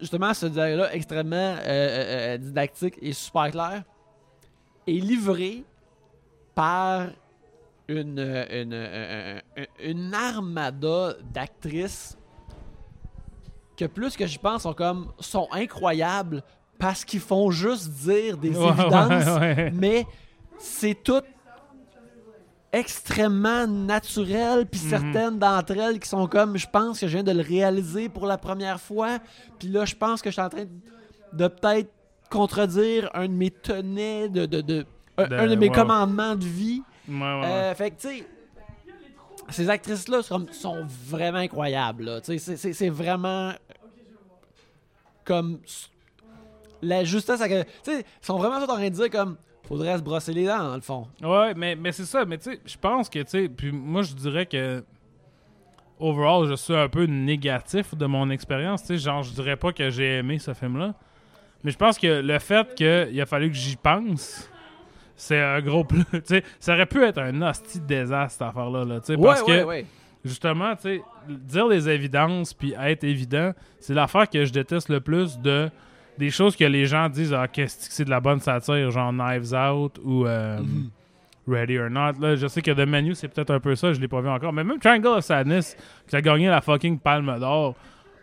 [0.00, 3.82] justement, ce dialogue-là, extrêmement euh, euh, euh, didactique et super clair,
[4.86, 5.64] est livré
[6.54, 7.08] par
[7.88, 8.18] une,
[8.50, 9.42] une,
[9.82, 12.16] une armada d'actrices
[13.76, 16.42] que plus que j'y pense sont comme sont incroyables
[16.78, 19.70] parce qu'ils font juste dire des Ouais, évidences ouais, ouais.
[19.74, 20.06] mais
[20.58, 21.22] c'est tout
[22.72, 24.88] extrêmement naturel puis Mhm.
[24.90, 28.26] certaines d'entre elles qui sont comme je pense que je viens de le réaliser pour
[28.26, 29.18] la première fois
[29.58, 30.70] puis là je pense que je suis en train de,
[31.32, 31.90] de peut-être
[32.30, 34.86] contredire un de mes tenets de, de, de-
[35.18, 37.46] un, De- un de mes commandements de vie Ouais, ouais, ouais.
[37.46, 38.26] Euh, fait que, tu sais,
[39.48, 42.20] ces actrices-là sont, sont vraiment incroyables.
[42.22, 43.52] c'est- vraiment
[45.24, 45.58] comme
[46.82, 47.40] la justesse.
[47.40, 47.46] Tu
[47.82, 49.36] sais, ils sont vraiment en train de dire comme
[49.70, 51.06] faudrait se brosser les dents, dans le fond.
[51.22, 52.24] Ouais, mais, mais c'est ça.
[52.24, 54.82] Mais tu sais, je pense que, tu sais, puis moi, je dirais que,
[56.00, 58.82] overall, je suis un peu négatif de mon expérience.
[58.82, 60.94] Tu sais, genre, je dirais pas que j'ai aimé ce film-là.
[61.62, 64.50] Mais je pense que le fait qu'il a fallu que j'y pense,
[65.14, 66.04] c'est un gros plus.
[66.12, 68.84] Tu sais, ça aurait pu être un hostie désastre, cette affaire-là.
[68.84, 69.86] Là, tu sais, parce que, ouais.
[70.24, 75.00] justement, tu sais, dire les évidences puis être évident, c'est l'affaire que je déteste le
[75.00, 75.70] plus de
[76.18, 79.12] des choses que les gens disent ah qu'est-ce que c'est de la bonne satire genre
[79.12, 80.90] Knives Out ou euh, Mhm.
[81.48, 84.00] Ready or Not là je sais que The Menu c'est peut-être un peu ça je
[84.00, 85.76] l'ai pas vu encore mais même Triangle of Sadness
[86.06, 87.74] qui a gagné la fucking Palme d'Or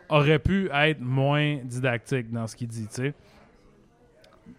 [0.09, 3.14] aurait pu être moins didactique dans ce qu'il dit tu sais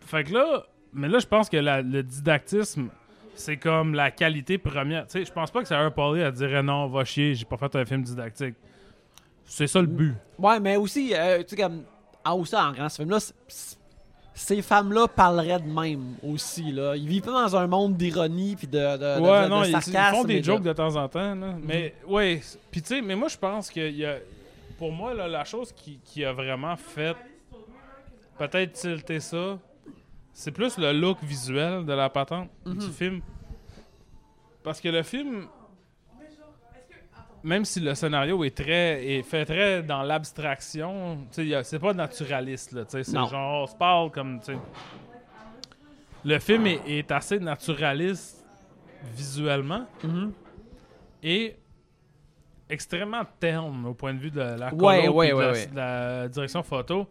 [0.00, 2.88] fait que là mais là je pense que la- le didactisme
[3.34, 5.06] c'est comme la qualité première.
[5.06, 7.56] Tu sais, je pense pas que Sarah Pauli elle dirait non, va chier, j'ai pas
[7.56, 8.56] fait un film didactique.
[9.44, 10.12] C'est ça le but.
[10.40, 11.84] Ouais, mais aussi, euh, tu sais, comme.
[12.24, 13.18] Ah, aussi, en grand, ce film-là,
[14.34, 16.94] ces femmes-là parleraient de même aussi, là.
[16.96, 20.14] Ils vivent pas dans un monde d'ironie puis de, de, ouais, de- non, de ils,
[20.16, 21.34] font des de- jokes de temps en temps.
[21.34, 21.54] Là.
[21.62, 24.16] Mais ouais, c- puis tu sais, mais moi je pense que y a,
[24.78, 27.16] pour moi là, la chose qui, qui a vraiment fait
[28.38, 29.58] peut-être tilter ça,
[30.32, 32.92] c'est plus le look visuel de la patente du Mhm.
[32.92, 33.20] film.
[34.62, 35.46] Parce que le film,
[37.43, 42.82] même si le scénario est très est fait très dans l'abstraction, c'est pas naturaliste là,
[42.89, 44.59] c'est genre on se parle comme tu sais.
[46.24, 48.44] Le film est, est assez naturaliste
[49.15, 50.32] visuellement Mhm.
[51.23, 51.56] et
[52.69, 55.66] extrêmement terne au point de vue de la Ouais, ouais, de, la, ouais.
[55.66, 57.06] de la direction photo.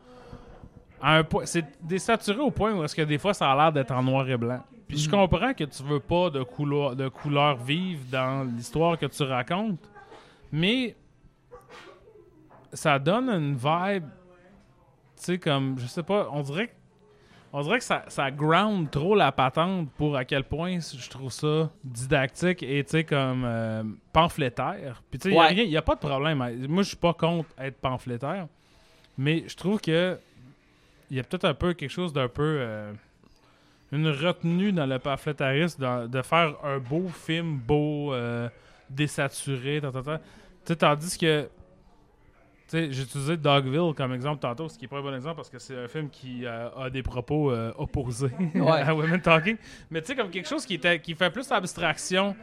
[1.46, 4.28] C'est désaturé au point où est-ce que des fois ça a l'air d'être en noir
[4.30, 4.62] et blanc.
[4.88, 5.16] Puis je Mhm.
[5.16, 9.80] comprends que tu veux pas de couleur de couleurs vives dans l'histoire que tu racontes,
[10.52, 10.96] mais
[12.74, 14.06] ça donne une vibe,
[15.16, 16.74] tu sais comme je sais pas, on dirait que
[17.54, 21.32] on dirait que ça, ça ground trop la patente pour à quel point je trouve
[21.32, 25.02] ça didactique et tu sais comme euh, pamphlétaire.
[25.10, 26.38] Puis tu sais, il n'y a, pas de problème.
[26.68, 28.48] Moi, je suis pas contre être pamphlétaire,
[29.18, 30.20] mais je trouve que
[31.10, 32.92] il y a peut-être un peu quelque chose d'un peu euh,
[33.94, 38.50] une retenue dans le pamphlétarisme de faire un beau film beau, euh,
[38.90, 40.18] désaturé, ta, ta, ta.
[40.18, 40.24] Tu
[40.66, 41.50] sais, tandis que
[42.72, 45.60] j'ai utilisé Dogville comme exemple tantôt, ce qui est pas un bon exemple parce que
[45.60, 48.82] c'est un film qui euh, a des propos euh, opposés Ouais.
[48.82, 49.56] à Women Talking.
[49.90, 52.36] Mais tu sais, comme quelque chose qui, était, qui fait plus abstraction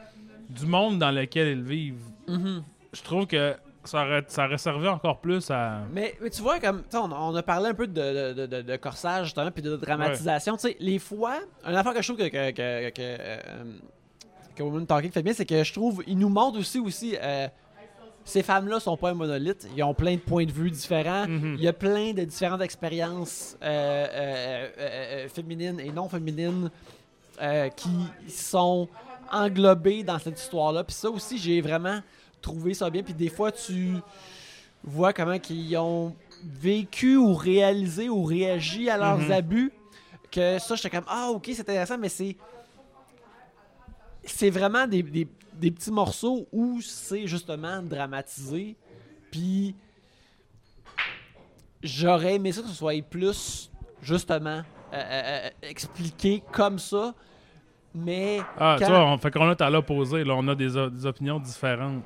[0.48, 2.10] du monde dans lequel ils vivent.
[2.26, 2.62] Mhm.
[2.94, 3.54] Je trouve que
[3.84, 5.80] ça aurait, ça aurait servi encore plus à.
[5.92, 8.76] Mais, mais tu vois, comme, on, on a parlé un peu de, de, de, de
[8.76, 10.54] corsage, puis de dramatisation.
[10.56, 13.64] Tu sais, les fois, une affaire que je trouve que, que, que, que, euh,
[14.54, 17.48] que Women Talking fait bien, c'est que je trouve, il nous montre aussi, aussi euh,
[18.24, 19.66] ces femmes-là sont pas un monolithe.
[19.76, 21.26] Ils ont plein de points de vue différents.
[21.26, 21.56] Mhm.
[21.58, 26.70] Il y a plein de différentes expériences euh, euh, féminines et non féminines
[27.76, 27.90] qui
[28.30, 28.88] sont
[29.32, 30.84] englobées dans cette histoire-là.
[30.84, 31.98] Puis ça aussi, j'ai vraiment
[32.40, 33.02] trouvé ça bien.
[33.02, 33.94] Puis des fois, tu
[34.84, 36.14] vois comment qu'ils ont
[36.44, 39.32] vécu ou réalisé ou réagi à leurs Mhm.
[39.32, 39.72] abus.
[40.30, 42.36] Que ça, j'étais comme ah ok, c'est intéressant, mais c'est
[44.26, 48.76] c'est vraiment des, des- des petits morceaux où c'est justement dramatisé.
[49.30, 49.74] Puis
[51.82, 53.70] j'aurais aimé ça que ce soit plus
[54.02, 57.14] justement euh, euh, euh, expliqué comme ça.
[57.94, 60.24] Mais Ah, quand- tu vois, on fait qu'on est à l'opposé.
[60.24, 62.02] Là, on a des, des opinions différentes.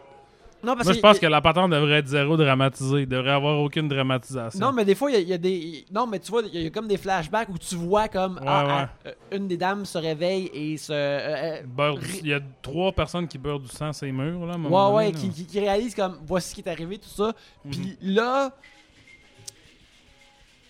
[0.62, 3.02] Non, parce Moi, je pense que la patente devrait être zéro dramatisée.
[3.02, 4.58] Il devrait avoir aucune dramatisation.
[4.58, 5.84] Non, mais des fois, il y a- il y, a des.
[5.92, 8.34] Non, mais tu vois, il y, a comme des flashbacks où tu vois comme.
[8.38, 8.72] Ouais, ah, ouais.
[8.72, 10.92] ah, euh, une des dames se réveille et se.
[10.92, 14.10] euh, euh, Beurre du- Ri- Il y a trois personnes qui beurrent du sang ces
[14.10, 14.44] murs.
[14.46, 15.32] Là, à un ouais, ouais, donné, qui, là.
[15.34, 16.18] qui, qui réalise comme.
[16.26, 17.32] Voici ce qui est arrivé, tout ça.
[17.64, 17.70] Mhm.
[17.70, 18.50] Puis là.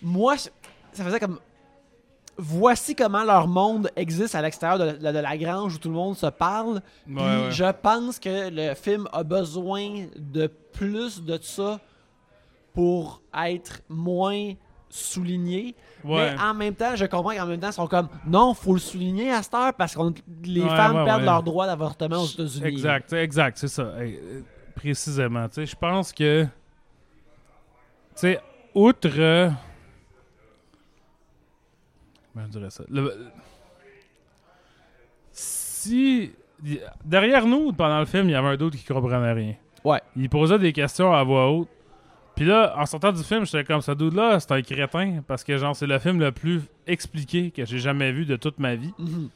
[0.01, 1.39] Moi, ça faisait comme.
[2.41, 5.95] Voici comment leur monde existe à l'extérieur de, la- de la grange où tout le
[5.95, 6.81] monde se parle.
[7.05, 7.51] Puis Ouais, ouais.
[7.51, 11.79] je pense que le film a besoin de plus de ça
[12.73, 14.53] pour être moins
[14.89, 15.75] souligné.
[16.03, 16.33] Ouais.
[16.33, 18.79] Mais en même temps, je comprends qu'en même temps, ils sont comme non, faut le
[18.79, 20.01] souligner à cette heure parce que
[20.43, 22.65] les femmes perdent leur droit d'avortement aux États-Unis.
[22.65, 23.81] Exact, exact, c'est ça.
[23.83, 24.41] Euh,
[24.75, 25.45] précisément.
[25.55, 26.43] Je pense que.
[26.43, 26.49] Tu
[28.15, 28.39] sais,
[28.73, 29.51] outre.
[32.39, 32.83] Comment je dirais ça?
[32.89, 33.27] Le-
[35.31, 36.31] Si.
[37.05, 39.55] Derrière nous, pendant le film, il y avait un d'autre qui comprenait rien.
[39.85, 40.01] Ouais.
[40.17, 41.69] Il posait des questions à voix haute.
[42.35, 45.21] Puis là, en sortant du film, j'étais comme, ce dude-là, c'est un crétin.
[45.25, 48.59] Parce que, genre, c'est le film le plus expliqué que j'ai jamais vu de toute
[48.59, 48.93] ma vie.
[48.97, 49.29] Mhm.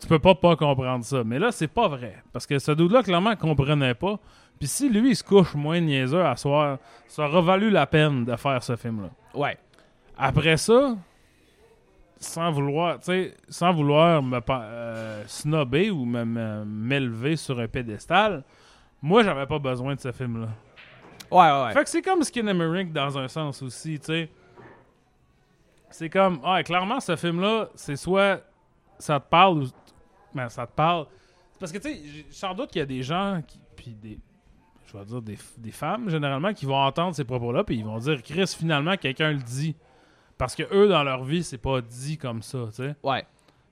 [0.00, 1.24] tu peux pas pas comprendre ça.
[1.24, 2.22] Mais là, c'est pas vrai.
[2.32, 4.18] Parce que ce dude-là, clairement, comprenait pas.
[4.58, 6.78] Puis si lui, il se couche moins niaiseux à soir,
[7.08, 9.08] ça aura valu la peine de faire ce film-là.
[9.34, 9.56] Ouais.
[10.16, 10.96] Après ça,
[12.20, 12.98] sans vouloir,
[13.48, 18.44] sans vouloir me euh, snobber ou m'élever sur un pédestal,
[19.00, 20.48] moi, j'avais pas besoin de ce film-là.
[21.30, 21.72] Ouais, ouais, ouais.
[21.72, 24.30] Fait que c'est comme Skinamarink dans un sens aussi, tu sais.
[25.90, 28.42] C'est comme, ouais, clairement, ce film-là, c'est soit
[28.98, 29.66] ça te parle ou.
[30.34, 31.06] Ben, ça te parle.
[31.58, 34.18] Parce que, tu sais, sans doute qu'il y a des gens, qui, puis des.
[34.86, 37.98] Je vais dire des, des femmes, généralement, qui vont entendre ces propos-là, puis ils vont
[37.98, 39.76] dire, Chris, finalement, quelqu'un le dit.
[40.38, 42.94] Parce que eux, dans leur vie, c'est pas dit comme ça, tu sais.
[43.02, 43.26] Ouais.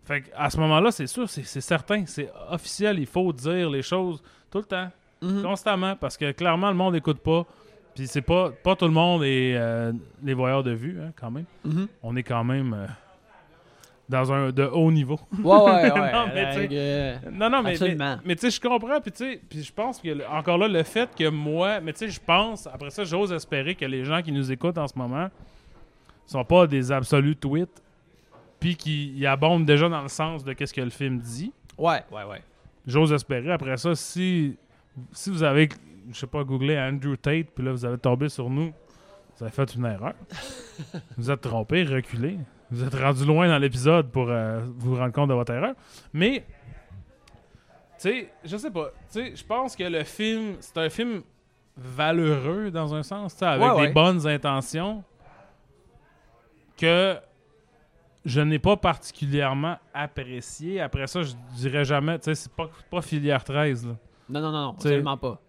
[0.05, 3.83] Fait que à ce moment-là, c'est sûr, c'est certain, c'est officiel, il faut dire les
[3.83, 4.89] choses tout le temps
[5.23, 5.43] Mhm.
[5.43, 7.47] constamment parce que clairement le monde n'écoute pas
[7.95, 9.91] puis c'est pas pas tout le monde est euh,
[10.23, 11.89] les voyeurs de vue hein, quand même Mhm.
[12.03, 12.87] on est quand même euh,
[14.09, 16.13] dans un de haut niveau Ouais, ouais, ouais.
[16.13, 18.17] Non, mais tu sais- Euh, non non mais Absolument.
[18.17, 20.69] mais, mais tu sais je comprends puis tu sais puis je pense que encore là
[20.69, 24.05] le fait que moi mais tu sais je pense après ça j'ose espérer que les
[24.05, 25.29] gens qui nous écoutent en ce moment
[26.27, 27.83] sont pas des absolus tweets
[28.61, 32.03] puis qui y abondent déjà dans le sens de qu'est-ce que le film dit ouais,
[32.11, 32.43] ouais, ouais.
[32.87, 33.51] J'ose espérer.
[33.53, 34.57] Après ça, si,
[35.13, 35.69] si vous avez,
[36.11, 38.73] je sais pas, googlé Andrew Tate, puis là, vous avez tombé sur nous,
[39.37, 40.15] vous avez fait une erreur.
[41.19, 42.39] vous êtes trompé, reculé.
[42.71, 45.75] Vous êtes rendu loin dans l'épisode pour euh, vous rendre compte de votre erreur.
[46.13, 46.45] Mais,
[47.99, 48.91] tu sais, je sais pas.
[49.13, 51.23] Tu sais, je pense que le film, c'est un film
[51.77, 53.93] valeureux dans un sens, tu sais, avec Ouais, des ouais.
[53.93, 55.03] bonnes intentions
[56.77, 57.17] que
[58.25, 60.81] je n'ai pas particulièrement apprécié.
[60.81, 63.87] Après ça, je dirais jamais, tu sais, c'est pas, pas filière 13.
[63.87, 63.97] là.
[64.29, 65.41] Non, non, non, non, T'sais, absolument pas.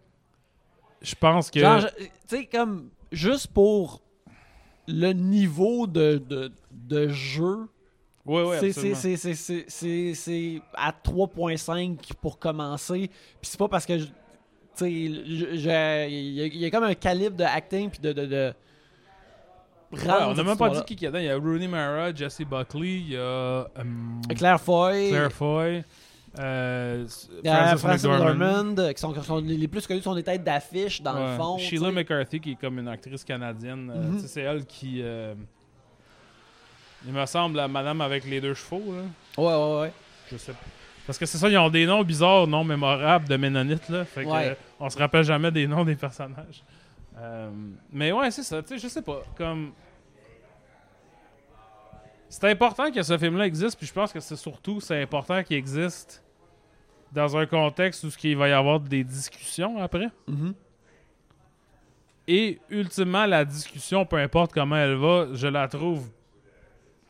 [1.01, 1.59] Je pense que.
[1.59, 4.01] Genre, tu sais, comme, juste pour
[4.87, 7.67] le niveau de, de, de jeu,
[8.25, 13.09] ouais, ouais, c'est- à 3.5 pour commencer.
[13.41, 14.07] Puis c'est pas parce que, tu
[14.75, 18.13] sais, il y, y a comme un calibre de acting puis de...
[18.13, 18.53] de, de
[19.91, 21.19] Ouais, on n'a même pas dit qui qu'il y a dedans.
[21.19, 23.65] Il y a Rooney Mara, Jesse Buckley, il y a euh,
[24.35, 25.83] Claire Foy, Claire Foy,
[26.39, 27.07] euh,
[27.77, 31.37] Frances McDormand, euh, qui sont, les plus connus sont des têtes d'affiche dans ouais, le
[31.37, 31.57] fond.
[31.57, 31.91] Sheila.
[31.91, 33.89] McCarthy, qui est comme une actrice canadienne.
[33.95, 34.19] euh, Mhm.
[34.19, 34.99] sais, C'est elle qui.
[35.01, 35.33] euh,
[37.05, 38.83] il me semble la madame avec les deux chevaux.
[38.93, 39.41] Là.
[39.41, 39.91] Ouais, ouais, ouais.
[40.31, 40.57] Je sais pas.
[41.05, 43.87] Parce que c'est ça, ils ont des noms bizarres, non mémorables de Ménonites.
[43.87, 44.03] Là.
[44.03, 44.57] Fait que, Ouais.
[44.81, 46.61] on se rappelle jamais des noms des personnages.
[47.17, 47.51] Euh,
[47.91, 48.61] mais ouais, c'est ça.
[48.61, 49.21] Tu sais, je sais pas.
[49.35, 49.73] Comme.
[52.29, 55.55] C'est important que ce film-là existe, puis je pense que c'est surtout c'est important qu'il
[55.55, 56.23] existe
[57.11, 60.09] dans un contexte où il va y avoir des discussions après.
[60.27, 60.53] Mhm.
[62.27, 66.09] Et ultimement, la discussion, peu importe comment elle va, je la trouve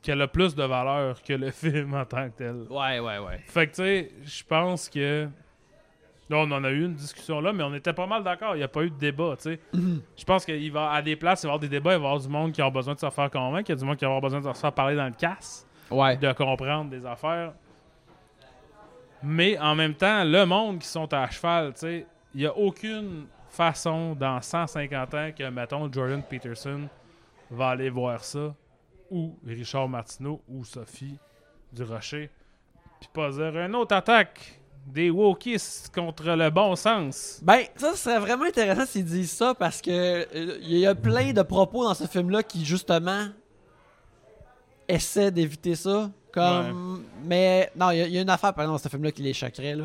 [0.03, 2.55] qu'elle a plus de valeur que le film en tant que tel.
[2.69, 3.39] Ouais, ouais, ouais.
[3.47, 5.27] Fait que, tu sais, je pense que.
[6.29, 8.55] Là, on en a eu une discussion là, mais on était pas mal d'accord.
[8.55, 9.59] Il n'y a pas eu de débat, tu sais.
[9.73, 10.01] Mhm.
[10.17, 12.03] Je pense qu'il va à des places, il va y avoir des débats, il va
[12.03, 13.85] y avoir du monde qui a besoin de se faire convaincre, il y a du
[13.85, 16.17] monde qui va avoir besoin de se faire parler dans le casse, Ouais.
[16.17, 17.53] de comprendre des affaires.
[19.23, 22.05] Mais en même temps, le monde qui sont à cheval, tu sais,
[22.35, 26.87] il n'y a aucune façon dans 150 ans que, mettons, Jordan Peterson
[27.49, 28.53] va aller voir ça,
[29.09, 31.17] ou Richard Martineau, ou Sophie
[31.71, 32.29] Durocher,
[32.99, 37.39] puis pas dire une autre attaque des wokistes contre le bon sens.
[37.41, 41.33] Ben, ça serait vraiment intéressant s'ils disent ça parce que euh, il y a plein
[41.33, 43.27] de propos dans ce film-là qui, justement,
[44.87, 46.09] essaient d'éviter ça.
[46.31, 47.03] Comme...
[47.25, 49.11] Mais non, il y, a- il y a une affaire, par exemple, dans ce film-là
[49.11, 49.71] qui les choquerait.
[49.71, 49.79] Il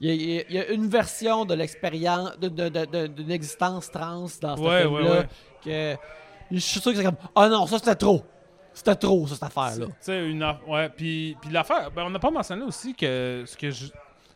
[0.00, 4.26] y, a- y y une version de l'expérience, de, de, de- de- d'une existence trans
[4.40, 5.10] dans ce Ouais, film-là.
[5.10, 5.28] ouais.
[5.64, 5.96] Que
[6.50, 8.22] je suis sûr que c'est comme Ah non, ça c'était trop.
[8.74, 9.86] C'était trop, ça, cette affaire-là.
[9.86, 13.44] Tu sais, une aff- Ouais, puis, puis l'affaire, ben, on n'a pas mentionné aussi que,
[13.46, 13.90] ce que je-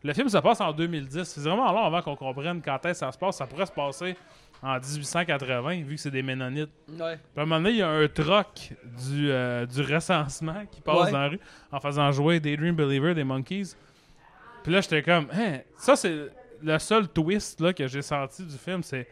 [0.05, 1.25] le film se passe en 2010.
[1.25, 3.37] C'est vraiment long avant qu'on comprenne quand est-ce que ça se passe.
[3.39, 4.15] Ça pourrait se passer
[4.63, 6.71] en 1880, vu que c'est des Ménonites.
[6.89, 7.17] Ouais.
[7.17, 10.81] Puis à un moment donné, il y a un troc du, euh, du recensement qui
[10.81, 11.13] passe Ouais.
[11.13, 11.41] dans la rue
[11.73, 13.75] en faisant jouer Daydream Believer des Monkeys.
[14.63, 16.29] Puis là, j'étais comme, Hein, ça, c'est
[16.63, 18.83] le seul twist là, que j'ai senti du film.
[18.83, 19.07] C'est,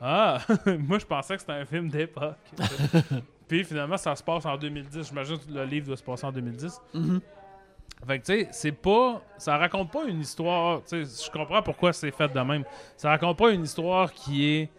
[0.00, 0.38] ah,
[0.78, 2.36] moi, je pensais que c'était un film d'époque.
[3.48, 5.08] Puis finalement, ça se passe en 2010.
[5.08, 6.80] J'imagine que le livre doit se passer en 2010.
[6.94, 7.20] Mhm.
[8.06, 9.22] Fait que, tu sais, c'est pas.
[9.38, 10.82] Ça raconte pas une histoire.
[10.84, 12.64] Tu sais, je comprends pourquoi c'est fait de même.
[12.96, 14.70] Ça raconte pas une histoire qui est.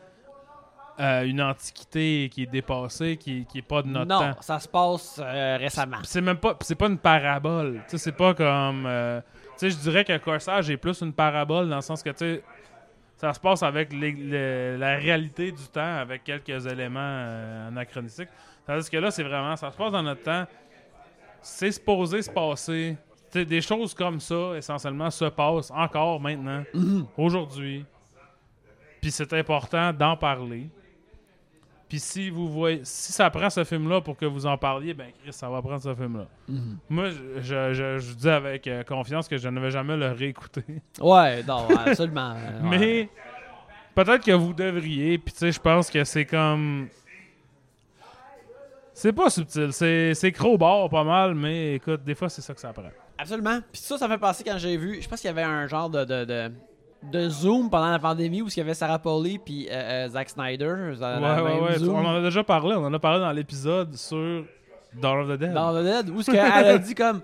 [1.00, 4.42] euh, une antiquité qui est dépassée, qui, qui est pas de notre non, temps.
[4.42, 5.98] ça se passe euh, récemment.
[6.04, 6.56] C'est même pas.
[6.62, 7.82] c'est pas une parabole.
[7.90, 8.86] Tu sais, c'est pas comme.
[8.86, 9.20] euh,
[9.58, 12.18] tu sais, je dirais que Corsage est plus une parabole dans le sens que, tu
[12.20, 12.44] sais,
[13.18, 18.30] ça se passe avec les- les- la réalité du temps, avec quelques éléments euh, anachronistiques.
[18.66, 19.56] Tandis que là, c'est vraiment.
[19.56, 20.46] Ça se passe dans notre temps.
[21.42, 22.98] C'est supposé se passer
[23.30, 27.06] t'sais, des choses comme ça, essentiellement, se passent encore maintenant, Mhm.
[27.18, 27.86] aujourd'hui.
[29.02, 30.68] Puis c'est important d'en parler.
[31.88, 35.12] Puis si vous voyez, si ça prend ce film-là pour que vous en parliez, ben
[35.22, 36.26] Chris, ça va prendre ce film-là.
[36.50, 36.78] Mhm.
[36.90, 37.42] Moi, je,
[37.74, 40.64] je, je- dis avec euh, confiance que je ne vais jamais le réécouter.
[41.00, 42.34] Ouais, non, absolument.
[42.34, 42.70] ouais.
[42.80, 43.10] Mais
[43.94, 45.20] peut-être que vous devriez.
[45.20, 46.88] Puis tu sais, je pense que c'est comme.
[48.98, 49.72] C'est pas subtil.
[49.74, 52.84] C'est crowbar pas mal, mais écoute, des fois, c'est ça que ça prend.
[53.18, 53.60] Absolument.
[53.72, 55.02] Puis ça, ça fait penser quand j'ai vu.
[55.02, 56.52] Je pense qu'il y avait un genre de, de, de,
[57.12, 60.30] de Zoom pendant la pandémie où il y avait Sarah Pauli puis euh, euh, Zack
[60.30, 60.94] Snyder.
[61.00, 61.78] dans Ouais, ouais, ouais.
[61.78, 61.94] Zoom.
[61.96, 62.74] On en a déjà parlé.
[62.76, 64.46] On en a parlé dans l'épisode sur
[64.94, 65.54] Dawn of the Dead.
[65.54, 67.22] Dans The Dead, où ce qu'elle a dit comme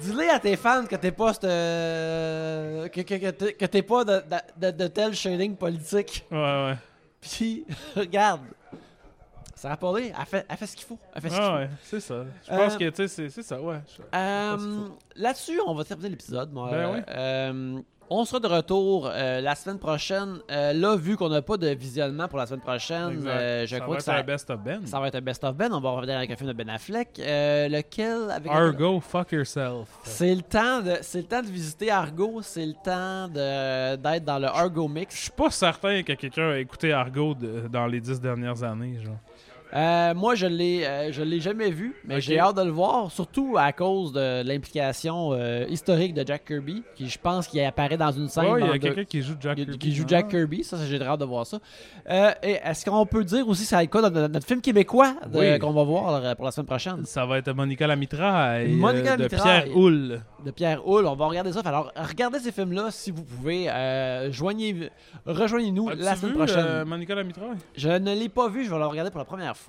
[0.00, 4.04] dis-le à tes fans que t'es pas euh, que, que, que t'es- que t'es pas
[4.04, 4.12] de,
[4.58, 6.24] de, de, de tel shading politique.
[6.30, 6.74] Ouais, ouais.
[7.20, 7.64] Puis
[7.96, 8.40] regarde,
[9.64, 10.98] Sarah Pauli, elle fait, elle fait ce qu'il faut.
[11.14, 11.56] Elle fait ce qu'il Ah faut.
[11.56, 12.14] ouais, c'est ça.
[12.44, 13.80] Je pense Euh, que, tu sais, c'est- ça, ouais.
[13.96, 15.22] Je- Euh, qu'il.
[15.22, 16.52] Là-dessus, on va terminer l'épisode.
[16.52, 16.68] moi.
[16.70, 17.00] Ben oui.
[17.08, 17.78] Euh,
[18.10, 20.38] on sera de retour euh, la semaine prochaine.
[20.50, 23.80] Euh, là, vu qu'on n'a pas de visionnement pour la semaine prochaine, euh, je ça
[23.80, 24.86] crois va que être ça, un best of Ben.
[24.86, 25.72] ça va être un best-of Ben.
[25.72, 27.18] On va revenir avec un film de Ben Affleck.
[27.18, 29.88] Euh, lequel avec Argo, fuck yourself.
[30.02, 32.42] C'est le temps de, c'est le temps de visiter Argo.
[32.42, 35.14] C'est le temps d'être dans le Argo Je mix.
[35.22, 39.16] suis pas certain que quelqu'un a écouté Argo de- dans les dix dernières années, genre.
[39.74, 43.10] Euh, moi, je l'ai, euh, je l'ai jamais vu, mais j'ai hâte de le voir,
[43.10, 47.96] surtout à cause de l'implication euh, historique de Jack Kirby, qui je pense qu'il apparaît
[47.96, 49.78] dans une scène Ouais, il y a de- quelqu'un qui joue Jack Kirby.
[49.78, 50.10] qui joue Ah.
[50.10, 50.62] Jack Kirby.
[50.62, 51.58] Ça, j'ai hâte de voir ça.
[52.08, 55.14] Euh, et est-ce qu'on peut dire aussi ça va être quoi dans notre film québécois
[55.26, 55.58] de- Oui.
[55.58, 57.04] qu'on va voir pour la semaine prochaine?
[57.04, 59.26] Ça va être Monica Monica euh, de.
[59.28, 60.20] Pierre Houle.
[60.44, 61.06] de Pierre Houle.
[61.06, 61.62] On va regarder ça.
[61.64, 63.64] Alors, regardez ces films-là si vous pouvez.
[64.30, 64.90] Joignez,
[65.26, 66.84] rejoignez-nous la semaine vu, prochaine.
[66.84, 67.56] Monica Lamitraille?
[67.76, 69.63] Je ne l'ai pas vu, je vais le regarder pour la première fois.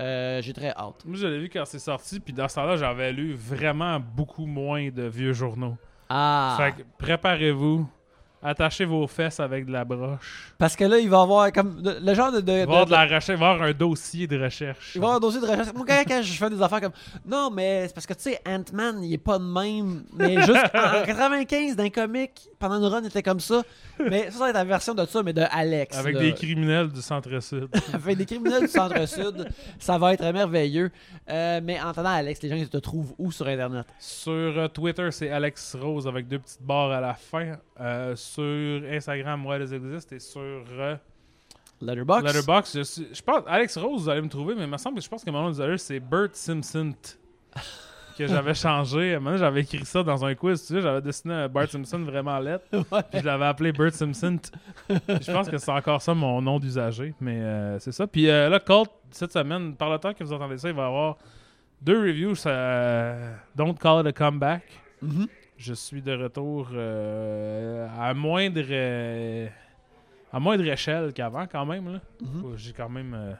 [0.00, 1.04] Euh, j'ai très hâte.
[1.04, 4.46] Moi, je l'ai vu quand c'est sorti, puis dans ce temps-là, j'avais lu vraiment beaucoup
[4.46, 5.76] moins de vieux journaux.
[6.08, 6.56] Ah!
[6.58, 7.88] Fait que préparez-vous,
[8.42, 10.52] attachez vos fesses avec de la broche.
[10.58, 12.40] Parce que là, il va y avoir comme le, le genre de.
[12.40, 14.26] de- Il va y avoir de- de la recherche, il va y avoir un dossier
[14.26, 14.92] de recherche.
[14.94, 15.72] il va y avoir un dossier de recherche.
[15.74, 16.92] Moi, quand, quand je fais des affaires comme.
[17.26, 20.04] Non, mais c'est parce que tu sais, Ant-Man, il est pas de même.
[20.14, 23.62] Mais juste en 95, d'un comic, pendant une run, il était comme ça.
[23.98, 25.96] Mais ça, ça va être la version de ça, mais de Alex.
[25.98, 26.20] Avec là.
[26.22, 27.68] des criminels du centre-sud.
[27.92, 29.48] Avec des criminels du centre-sud.
[29.78, 30.90] Ça va être merveilleux.
[31.28, 33.86] Euh, mais en attendant, Alex, les gens ils te trouvent où sur Internet?
[33.98, 37.56] Sur euh, Twitter, c'est Alex Rose avec deux petites barres à la fin.
[37.78, 40.14] Euh, sur Instagram, moi, les existent.
[40.16, 40.96] Et sur euh,
[41.80, 42.26] Letterboxd.
[42.26, 44.96] Letterboxd, je, suis- je pense, Alex Rose, vous allez me trouver, mais il me semble
[44.98, 46.92] que je pense que mon nom d'usager, c'est Bert Simpson.
[48.18, 49.18] que j'avais changé.
[49.18, 50.60] Maintenant, j'avais écrit ça dans un quiz.
[50.60, 52.66] Tu sais, j'avais dessiné un Bart Simpson vraiment lettre.
[52.92, 53.02] Ouais.
[53.10, 54.38] Puis je l'avais appelé Bert Simpson.
[54.90, 57.14] Je pense que c'est encore ça mon nom d'usager.
[57.20, 58.06] Mais euh, c'est ça.
[58.06, 60.82] Puis euh, là, Colt, cette semaine, par le temps que vous entendez ça, il va
[60.82, 61.16] y avoir
[61.80, 62.34] deux reviews.
[62.34, 63.14] Ça,
[63.56, 64.64] Don't Call it a Comeback.
[65.00, 65.26] Mhm.
[65.60, 69.46] Je suis de retour euh, à moindre euh,
[70.32, 71.92] à moindre échelle qu'avant quand même.
[71.92, 72.00] Là.
[72.22, 72.56] Mhm.
[72.56, 73.34] J'ai quand même euh,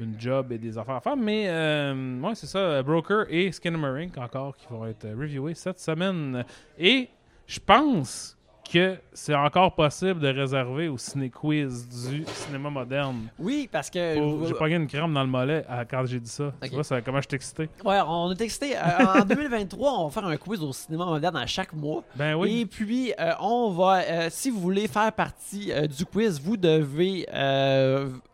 [0.00, 1.16] une job et des affaires à faire.
[1.16, 2.82] Mais ouais, c'est ça.
[2.82, 6.44] Broker et Skinamarink encore qui vont être reviewés cette semaine.
[6.76, 7.08] Et
[7.46, 8.36] je pense
[8.72, 13.28] que c'est encore possible de réserver au ciné-quiz du cinéma moderne.
[13.38, 14.16] Oui, parce que.
[14.18, 16.52] Pour- J'ai pogné une crampe dans le mollet à- quand j'ai dit ça.
[16.62, 17.68] Tu vois ça, comment je suis excité?
[17.84, 18.76] Ouais, on est excité.
[18.76, 22.02] Euh, en 2023, on va faire un quiz au cinéma moderne à chaque mois.
[22.14, 22.60] Ben oui.
[22.60, 27.26] Et puis, euh, on va, euh, si vous voulez faire partie du quiz, vous devez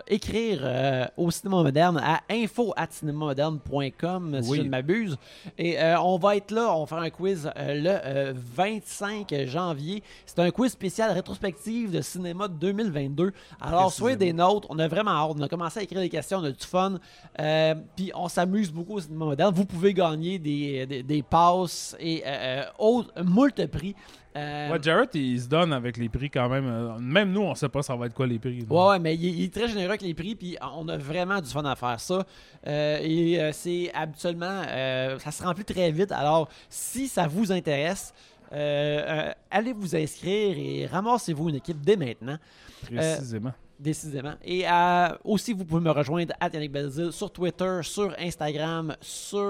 [0.06, 4.59] écrire au cinéma moderne à info@cinémamoderne.com si Oui.
[4.59, 5.16] je ne m'abuse.
[5.59, 10.02] Et on va être là, on va faire un quiz le euh, 25 janvier.
[10.26, 13.32] C'est un quiz spécial rétrospective de cinéma de 2022.
[13.60, 14.66] Alors, soyez des nôtres.
[14.70, 15.36] On a vraiment hâte.
[15.38, 16.98] On a commencé à écrire des questions, on a du fun.
[17.40, 19.55] Euh, puis on s'amuse beaucoup au cinéma moderne.
[19.55, 23.94] Vous pouvez gagner des, des, des passes et euh, euh, autres, moult prix.
[24.36, 26.96] Euh, Ouais, Jarrett, il se donne avec les prix quand même.
[26.98, 28.66] Même nous, on sait pas ça va être quoi les prix.
[28.68, 30.96] Ouais, ouais, mais il, est- il est très généreux avec les prix, puis on a
[30.96, 32.24] vraiment du fun à faire ça.
[32.66, 36.10] Euh, et euh, c'est habituellement, euh, ça se remplit très vite.
[36.10, 38.12] Alors, si ça vous intéresse,
[38.55, 42.36] euh, euh, allez vous inscrire et ramassez-vous une équipe dès maintenant,
[42.86, 43.52] Précisément.
[43.81, 44.35] décidément.
[44.44, 49.40] Et euh, aussi, vous pouvez me rejoindre à Yannick Belzil sur Twitter, sur Instagram, sur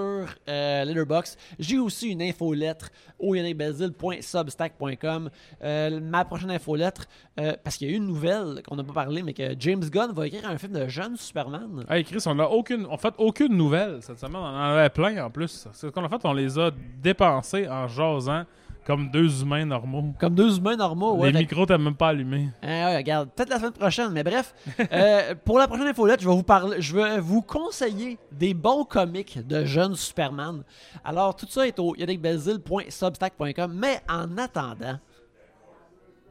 [0.48, 1.38] euh, Letterboxd.
[1.58, 5.30] J'ai aussi une infolettre au yannickbelzil.substack.com.
[5.62, 7.04] Euh, ma prochaine infolettre,
[7.40, 9.84] euh, parce qu'il y a eu une nouvelle qu'on n'a pas parlé, mais que James
[9.84, 11.84] Gunn va écrire un film de jeune Superman.
[11.88, 14.36] Hey Chris, on a aucune, on fait aucune nouvelle cette semaine.
[14.36, 15.68] On en avait plein en plus.
[15.72, 16.70] Ce qu'on a fait, on les a
[17.02, 18.44] dépensés en jasant
[18.86, 20.12] Comme deux humains normaux.
[20.20, 21.14] Comme deux humains normaux.
[21.14, 22.48] Ouais, Les Fait- micros, t'as même pas allumé.
[22.62, 24.54] Ah ouais, regarde, peut-être la semaine prochaine, mais bref.
[24.92, 28.84] euh, pour la prochaine infolette, je vais vous parler, je vais vous conseiller des bons
[28.84, 30.62] comics de jeunes Superman.
[31.02, 33.72] Alors, tout ça est au yannickbelzile.substack.com.
[33.74, 34.98] Mais en attendant,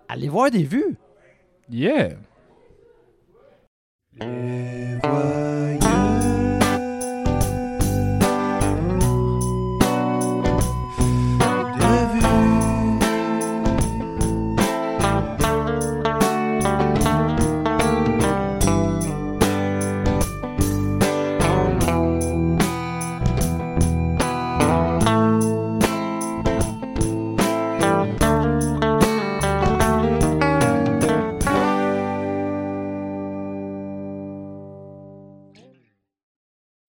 [0.08, 0.96] allez voir des vues.
[1.72, 2.10] Yeah!
[4.20, 5.00] Les